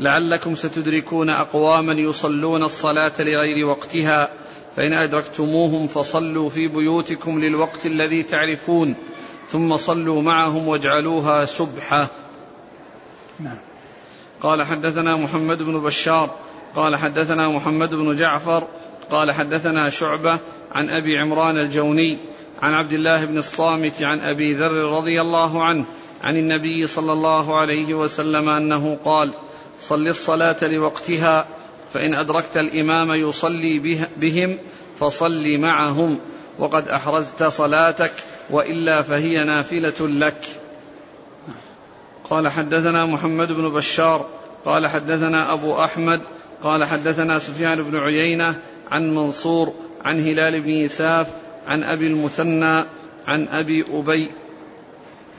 لعلكم 0.00 0.54
ستدركون 0.54 1.30
أقواما 1.30 1.92
يصلون 1.92 2.62
الصلاة 2.62 3.12
لغير 3.18 3.66
وقتها 3.66 4.28
فإن 4.76 4.92
أدركتموهم 4.92 5.86
فصلوا 5.86 6.48
في 6.48 6.68
بيوتكم 6.68 7.40
للوقت 7.40 7.86
الذي 7.86 8.22
تعرفون 8.22 8.96
ثم 9.48 9.76
صلوا 9.76 10.22
معهم 10.22 10.68
واجعلوها 10.68 11.44
سبحة. 11.44 12.10
نعم. 13.40 13.58
قال 14.40 14.62
حدثنا 14.62 15.16
محمد 15.16 15.62
بن 15.62 15.80
بشار 15.80 16.30
قال 16.76 16.96
حدثنا 16.96 17.48
محمد 17.48 17.94
بن 17.94 18.16
جعفر 18.16 18.68
قال 19.10 19.32
حدثنا 19.32 19.88
شعبة 19.88 20.40
عن 20.72 20.90
أبي 20.90 21.18
عمران 21.18 21.58
الجوني 21.58 22.18
عن 22.62 22.74
عبد 22.74 22.92
الله 22.92 23.24
بن 23.24 23.38
الصامت 23.38 24.02
عن 24.02 24.20
أبي 24.20 24.52
ذر 24.54 24.72
رضي 24.72 25.20
الله 25.20 25.64
عنه 25.64 25.84
عن 26.22 26.36
النبي 26.36 26.86
صلى 26.86 27.12
الله 27.12 27.56
عليه 27.60 27.94
وسلم 27.94 28.48
أنه 28.48 28.98
قال 29.04 29.32
صل 29.80 30.08
الصلاة 30.08 30.56
لوقتها 30.62 31.46
فإن 31.92 32.14
أدركت 32.14 32.56
الإمام 32.56 33.12
يصلي 33.12 33.98
بهم 34.16 34.58
فصل 34.96 35.58
معهم 35.58 36.20
وقد 36.58 36.88
أحرزت 36.88 37.44
صلاتك 37.44 38.12
وإلا 38.50 39.02
فهي 39.02 39.44
نافلة 39.44 40.08
لك. 40.08 40.46
قال 42.30 42.48
حدثنا 42.48 43.06
محمد 43.06 43.52
بن 43.52 43.68
بشار 43.68 44.28
قال 44.64 44.86
حدثنا 44.86 45.52
أبو 45.52 45.84
أحمد 45.84 46.20
قال 46.62 46.84
حدثنا 46.84 47.38
سفيان 47.38 47.82
بن 47.82 47.98
عيينة 47.98 48.58
عن 48.90 49.14
منصور 49.14 49.74
عن 50.04 50.20
هلال 50.20 50.60
بن 50.60 50.70
يساف 50.70 51.30
عن 51.66 51.84
أبي 51.84 52.06
المثنى 52.06 52.84
عن 53.26 53.48
أبي 53.48 53.84
أبي 53.92 54.30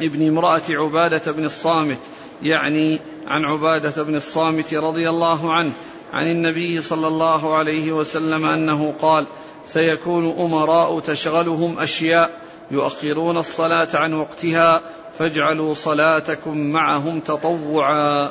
ابن 0.02 0.28
امرأة 0.28 0.62
عبادة 0.70 1.32
بن 1.32 1.46
الصامت 1.46 2.00
يعني 2.42 3.00
عن 3.28 3.46
عبادة 3.46 4.04
بن 4.04 4.16
الصامت 4.16 4.74
رضي 4.74 5.10
الله 5.10 5.54
عنه 5.54 5.72
عن 6.14 6.26
النبي 6.26 6.82
صلى 6.82 7.08
الله 7.08 7.56
عليه 7.56 7.92
وسلم 7.92 8.46
أنه 8.46 8.94
قال 9.02 9.26
سيكون 9.66 10.32
أمراء 10.32 11.00
تشغلهم 11.00 11.80
أشياء 11.80 12.30
يؤخرون 12.72 13.38
الصلاة 13.38 13.88
عن 13.94 14.14
وقتها 14.14 14.82
فاجعلوا 15.18 15.74
صلاتكم 15.74 16.58
معهم 16.58 17.20
تطوعا. 17.20 18.30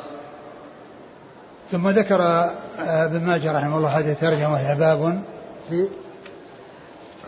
ثم 1.71 1.89
ذكر 1.89 2.21
آه، 2.21 2.51
ابن 3.05 3.25
ماجه 3.25 3.57
رحمه 3.57 3.77
الله 3.77 3.99
هذه 3.99 4.11
الترجمة 4.11 4.51
وهي 4.51 4.75
باب 4.75 5.21
في 5.69 5.87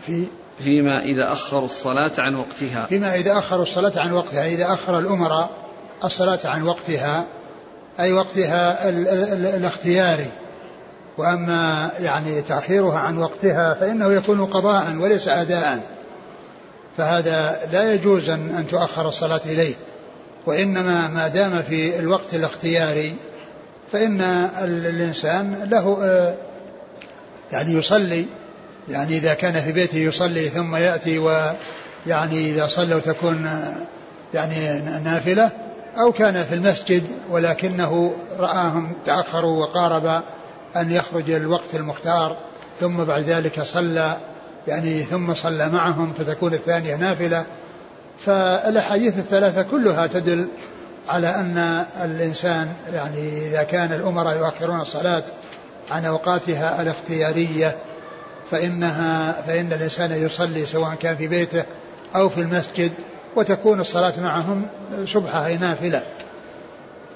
في 0.06 0.28
فيما 0.60 1.00
إذا 1.00 1.32
أخروا 1.32 1.66
الصلاة 1.66 2.12
عن 2.18 2.36
وقتها. 2.36 2.86
فيما 2.86 3.16
إذا 3.16 3.38
أخروا 3.38 3.64
الصلاة 3.64 3.94
عن 3.96 4.12
وقتها 4.12 4.48
إذا 4.48 4.74
أخر 4.74 5.00
الأمراء 5.00 5.67
الصلاة 6.04 6.40
عن 6.46 6.64
وقتها 6.64 7.26
أي 8.00 8.14
وقتها 8.14 8.90
ال 8.90 9.08
ال 9.08 9.46
الاختياري 9.46 10.32
وأما 11.18 11.92
يعني 12.00 12.42
تأخيرها 12.42 13.00
عن 13.00 13.18
وقتها 13.18 13.74
فإنه 13.74 14.14
يكون 14.14 14.46
قضاء 14.46 14.96
وليس 15.00 15.28
أداء. 15.28 15.80
فهذا 16.98 17.60
لا 17.72 17.94
يجوز 17.94 18.30
أن 18.30 18.66
تؤخر 18.70 19.10
الصلاة 19.10 19.42
إليه. 19.46 19.74
وإنما 20.46 21.08
ما 21.08 21.28
دام 21.28 21.64
في 21.64 22.00
الوقت 22.00 22.34
الاختياري 22.34 23.16
فإن 23.92 24.22
الإنسان 24.62 25.68
له 25.72 26.00
آه، 26.04 26.34
يعني 27.52 27.74
يصلي. 27.74 28.26
يعني 28.90 29.18
إذا 29.18 29.34
كان 29.34 29.62
في 29.62 29.72
بيته 29.72 29.98
يصلي 29.98 30.50
ثم 30.50 30.76
يأتي 30.76 31.18
ويعني 31.18 32.52
إذا 32.52 32.68
صلوا 32.68 33.00
تكون 33.00 33.46
آه، 33.46 33.74
يعني 34.34 34.80
نافلة 35.04 35.67
أو 36.00 36.12
كان 36.12 36.44
في 36.44 36.56
المسجد 36.56 37.04
ولكنه 37.30 38.16
رآهم 38.40 38.94
تأخروا 39.06 39.66
وقارب 39.66 40.22
أن 40.76 40.92
يخرج 40.92 41.32
الوقت 41.32 41.76
المختار 41.76 42.38
ثم 42.80 43.04
بعد 43.04 43.24
ذلك 43.24 43.62
صلى 43.64 44.18
يعني 44.68 45.04
ثم 45.04 45.34
صلى 45.34 45.70
معهم 45.70 46.14
فتكون 46.14 46.54
الثانية 46.54 46.96
نافلة. 46.96 47.46
فالأحاديث 48.20 49.18
الثلاثة 49.18 49.62
كلها 49.62 50.08
تدل 50.08 50.48
على 51.10 51.28
أن 51.28 51.86
الإنسان 52.04 52.74
يعني 52.94 53.48
إذا 53.48 53.64
كان 53.64 53.94
الأمراء 53.94 54.38
يؤخرون 54.38 54.82
الصلاة 54.82 55.24
عن 55.92 56.06
أوقاتها 56.06 56.82
الاختيارية 56.82 57.76
فإنها 58.52 59.42
فإن 59.48 59.74
الإنسان 59.74 60.12
يصلي 60.12 60.66
سواء 60.66 60.96
كان 60.96 61.16
في 61.16 61.28
بيته 61.28 61.64
أو 62.16 62.30
في 62.30 62.42
المسجد 62.42 62.92
وتكون 63.38 63.80
الصلاة 63.80 64.14
معهم 64.22 64.66
سبحة 65.06 65.46
أي 65.46 65.58
نافلة. 65.58 66.02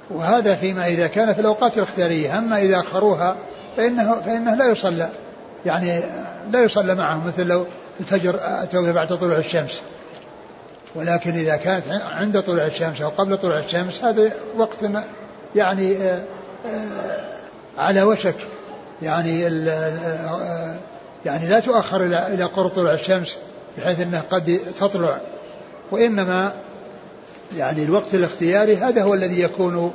وهذا 0.10 0.56
فيما 0.56 0.88
إذا 0.88 1.08
كان 1.08 1.34
في 1.34 1.42
الأوقات 1.42 1.78
الاختيارية. 1.78 2.38
أما 2.38 2.62
إذا 2.62 2.80
أخروها 2.80 3.36
فإنه, 3.78 4.22
فإنه 4.26 4.56
لا 4.56 4.66
يصلى. 4.66 5.10
يعني 5.66 6.04
لا 6.52 6.64
يصلى 6.64 6.96
معهم 6.96 7.28
مثل 7.28 7.48
لو 7.48 7.66
الفجر 8.00 8.40
أتوا 8.42 8.92
بعد 8.92 9.08
طلوع 9.08 9.38
الشمس. 9.38 9.82
ولكن 10.96 11.32
إذا 11.32 11.56
كانت 11.56 11.86
عند 12.12 12.42
طلوع 12.42 12.66
الشمس 12.66 13.02
أو 13.02 13.10
قبل 13.10 13.38
طلوع 13.38 13.58
الشمس 13.58 14.04
هذا 14.04 14.32
وقت 14.58 14.78
يعني 15.56 15.98
آه، 15.98 16.24
آه، 16.66 17.82
على 17.82 18.04
وشك. 18.04 18.36
يعني 19.02 19.48
آه، 19.48 20.76
يعني 21.26 21.48
لا 21.48 21.60
تؤخر 21.60 22.06
إلى 22.06 22.44
قرب 22.44 22.70
طلوع 22.70 22.94
الشمس 22.94 23.38
بحيث 23.78 24.00
أنها 24.00 24.24
قد 24.32 24.60
تطلع. 24.80 25.22
وإنما 25.92 26.54
يعني 27.58 27.84
الوقت 27.84 28.14
الاختياري 28.16 28.78
هذا 28.78 29.04
هو 29.04 29.14
الذي 29.14 29.42
يكون 29.42 29.94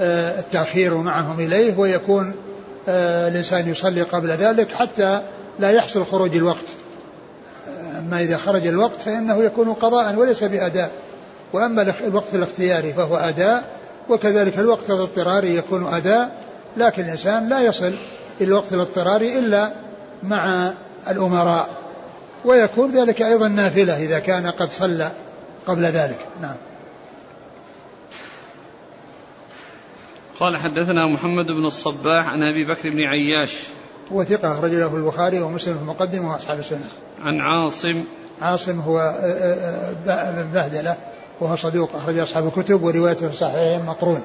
التأخير 0.00 0.94
معهم 0.94 1.40
إليه 1.40 1.78
ويكون 1.78 2.34
الإنسان 2.88 3.68
يصلي 3.68 4.02
قبل 4.02 4.30
ذلك 4.30 4.72
حتى 4.72 5.22
لا 5.58 5.70
يحصل 5.70 6.06
خروج 6.06 6.36
الوقت. 6.36 6.66
أما 7.98 8.20
إذا 8.20 8.36
خرج 8.36 8.66
الوقت 8.66 9.02
فإنه 9.02 9.44
يكون 9.44 9.72
قضاء 9.72 10.14
وليس 10.14 10.44
بأداء. 10.44 10.90
وأما 11.52 11.94
الوقت 12.06 12.34
الاختياري 12.34 12.92
فهو 12.92 13.16
أداء 13.16 13.64
وكذلك 14.08 14.58
الوقت 14.58 14.90
الاضطراري 14.90 15.56
يكون 15.56 15.94
أداء 15.94 16.30
لكن 16.76 17.02
الإنسان 17.02 17.48
لا 17.48 17.60
يصل 17.60 17.92
إلى 18.40 18.48
الوقت 18.48 18.72
الاضطراري 18.72 19.38
إلا 19.38 19.72
مع 20.22 20.72
الأمراء. 21.10 21.68
ويكون 22.44 22.90
ذلك 22.90 23.22
أيضا 23.22 23.48
نافلة 23.48 24.02
إذا 24.02 24.18
كان 24.18 24.46
قد 24.46 24.72
صلى. 24.72 25.10
قبل 25.68 25.82
ذلك. 25.82 26.18
نعم. 26.42 26.56
قال 30.40 30.56
حدثنا 30.56 31.06
محمد 31.06 31.46
بن 31.46 31.66
الصباح 31.66 32.28
عن 32.28 32.42
أبي 32.42 32.64
بكر 32.64 32.90
بن 32.90 33.00
عياش. 33.00 33.62
هو 34.12 34.24
ثقة 34.24 34.54
أخرج 34.54 34.70
له 34.70 34.96
البخاري 34.96 35.40
ومسلم 35.40 35.74
في 35.74 35.80
المقدمة 35.80 36.32
وأصحاب 36.32 36.58
السنة. 36.58 36.88
عن 37.20 37.40
عاصم. 37.40 38.04
عاصم 38.40 38.80
هو 38.80 38.98
آه، 38.98 39.02
آه، 39.02 39.94
آه، 40.08 40.42
بن 40.42 40.50
بهدلة. 40.52 40.96
وهو 41.40 41.56
صدوق 41.56 41.90
أخرج 41.96 42.18
أصحاب 42.18 42.46
الكتب 42.46 42.82
وروايته 42.82 43.26
في 43.26 43.32
الصحيحين 43.32 43.86
مقرون. 43.86 44.22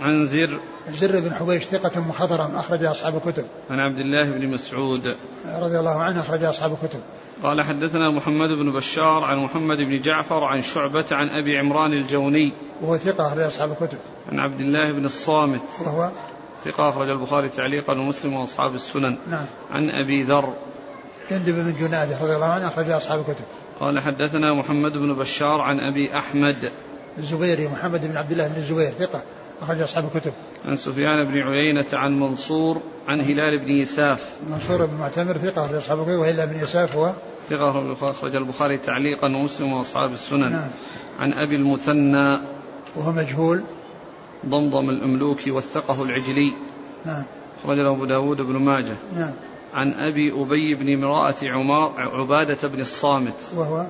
عن 0.00 0.26
زر. 0.26 0.60
زر 0.92 1.20
بن 1.20 1.34
حبيش 1.34 1.64
ثقة 1.64 2.00
مخضرم 2.00 2.56
أخرج 2.56 2.84
أصحاب 2.84 3.16
الكتب. 3.16 3.44
عن 3.70 3.80
عبد 3.80 3.98
الله 3.98 4.30
بن 4.30 4.48
مسعود. 4.48 5.16
رضي 5.46 5.78
الله 5.78 6.02
عنه 6.02 6.20
أخرج 6.20 6.44
أصحاب 6.44 6.76
الكتب. 6.82 7.00
قال 7.42 7.62
حدثنا 7.62 8.10
محمد 8.10 8.48
بن 8.48 8.72
بشار 8.72 9.24
عن 9.24 9.38
محمد 9.38 9.76
بن 9.76 10.00
جعفر 10.00 10.44
عن 10.44 10.62
شعبة 10.62 11.04
عن 11.12 11.28
أبي 11.28 11.58
عمران 11.58 11.92
الجوني. 11.92 12.52
وهو 12.82 12.96
ثقة 12.96 13.26
أخرج 13.26 13.40
أصحاب 13.40 13.70
الكتب. 13.70 13.98
عن 14.32 14.38
عبد 14.38 14.60
الله 14.60 14.92
بن 14.92 15.04
الصامت. 15.04 15.62
وهو 15.86 16.10
ثقة 16.64 16.88
أخرج 16.88 17.08
البخاري 17.08 17.48
تعليقا 17.48 17.92
ومسلم 17.92 18.34
وأصحاب 18.34 18.74
السنن. 18.74 19.16
نعم. 19.30 19.46
عن 19.74 19.90
أبي 19.90 20.22
ذر. 20.22 20.52
جندب 21.30 21.54
بن 21.54 21.74
جنادة 21.80 22.22
رضي 22.22 22.36
الله 22.36 22.46
عنه 22.46 22.66
أخرج 22.66 22.90
أصحاب 22.90 23.20
الكتب. 23.20 23.44
قال 23.80 24.00
حدثنا 24.00 24.54
محمد 24.54 24.92
بن 24.92 25.14
بشار 25.14 25.60
عن 25.60 25.80
أبي 25.80 26.18
أحمد. 26.18 26.72
الزبيري 27.18 27.68
محمد 27.68 28.06
بن 28.06 28.16
عبد 28.16 28.32
الله 28.32 28.48
بن 28.48 28.56
الزبير 28.56 28.90
ثقة 28.90 29.22
أخرج 29.62 29.80
أصحاب 29.80 30.10
الكتب. 30.14 30.32
عن 30.66 30.76
سفيان 30.76 31.24
بن 31.24 31.38
عيينة 31.38 31.86
عن 31.92 32.20
منصور 32.20 32.82
عن 33.08 33.20
هلال 33.20 33.58
بن 33.58 33.70
يساف. 33.70 34.30
منصور 34.50 34.86
بن 34.86 34.94
معتمر 34.94 35.36
ثقة 35.36 35.64
أخرج 35.64 35.74
أصحاب 35.74 35.98
الكتب 35.98 36.18
وإلا 36.18 36.44
بن 36.44 36.56
يساف 36.56 36.96
هو 36.96 37.12
ثقة 37.50 37.92
أخرج 38.10 38.36
البخاري 38.36 38.78
تعليقا 38.78 39.26
ومسلم 39.26 39.72
وأصحاب 39.72 40.12
السنن. 40.12 40.52
نعم. 40.52 40.70
عن 41.20 41.32
أبي 41.32 41.56
المثنى 41.56 42.38
وهو 42.96 43.12
مجهول. 43.12 43.62
ضمضم 44.46 44.90
الأملوكي 44.90 45.50
وثقه 45.50 46.02
العجلي. 46.02 46.54
نعم. 47.04 47.24
أخرج 47.60 47.78
له 47.78 47.90
أبو 47.90 48.04
داود 48.04 48.40
بن 48.40 48.56
ماجه. 48.56 48.96
نعم. 49.16 49.34
عن 49.74 49.92
أبي 49.92 50.32
أبي 50.32 50.74
بن 50.74 50.94
امرأة 50.94 51.34
عمار 51.42 51.92
عبادة 51.96 52.68
بن 52.68 52.80
الصامت. 52.80 53.40
وهو 53.56 53.86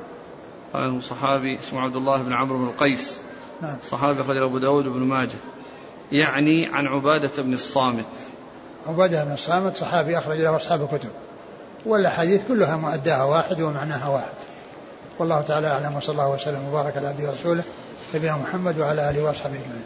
قال 0.72 1.02
صحابي 1.02 1.58
اسمه 1.58 1.80
عبد 1.80 1.96
الله 1.96 2.22
بن 2.22 2.32
عمرو 2.32 2.58
بن 2.58 2.64
القيس. 2.64 3.18
نعم. 3.62 3.76
صحابي 3.82 4.20
أخرج 4.20 4.36
له 4.36 4.44
أبو 4.44 4.58
داود 4.58 4.84
بن 4.84 5.02
ماجه. 5.02 5.38
يعني 6.12 6.66
عن 6.66 6.86
عبادة 6.86 7.42
بن 7.42 7.54
الصامت. 7.54 8.06
عبادة 8.86 9.24
بن 9.24 9.32
الصامت 9.32 9.76
صحابي 9.76 10.18
أخرج 10.18 10.40
له 10.40 10.56
أصحاب 10.56 10.82
الكتب. 10.82 11.10
والأحاديث 11.86 12.40
كلها 12.48 12.76
مؤداها 12.76 13.24
واحد 13.24 13.60
ومعناها 13.60 14.08
واحد. 14.08 14.34
والله 15.18 15.40
تعالى 15.40 15.66
أعلم 15.66 15.96
وصلى 15.96 16.12
الله 16.12 16.30
وسلم 16.30 16.68
وبارك 16.68 16.96
على 16.96 17.06
عبده 17.06 17.28
ورسوله 17.28 17.62
نبينا 18.14 18.36
محمد 18.36 18.78
وعلى 18.78 19.10
آله 19.10 19.24
وأصحابه 19.24 19.54
أجمعين. 19.54 19.84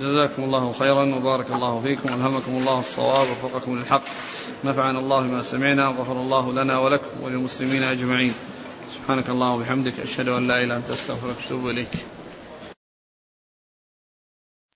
جزاكم 0.00 0.44
الله 0.44 0.72
خيرا 0.72 1.14
وبارك 1.14 1.50
الله 1.50 1.80
فيكم 1.80 2.12
والهمكم 2.12 2.52
الله 2.52 2.78
الصواب 2.78 3.26
ووفقكم 3.28 3.78
للحق. 3.78 4.02
نفعنا 4.64 4.98
الله 4.98 5.20
بما 5.20 5.42
سمعنا 5.42 5.88
وغفر 5.88 6.12
الله 6.12 6.52
لنا 6.52 6.78
ولكم 6.78 7.22
وللمسلمين 7.22 7.82
أجمعين. 7.82 8.34
سبحانك 8.94 9.28
اللهم 9.28 9.60
وبحمدك 9.60 10.00
أشهد 10.00 10.28
أن 10.28 10.48
لا 10.48 10.56
إله 10.56 10.64
إلا 10.64 10.76
أنت 10.76 10.90
أستغفرك 10.90 11.36
وأتوب 11.44 11.66
إليك. 11.66 11.88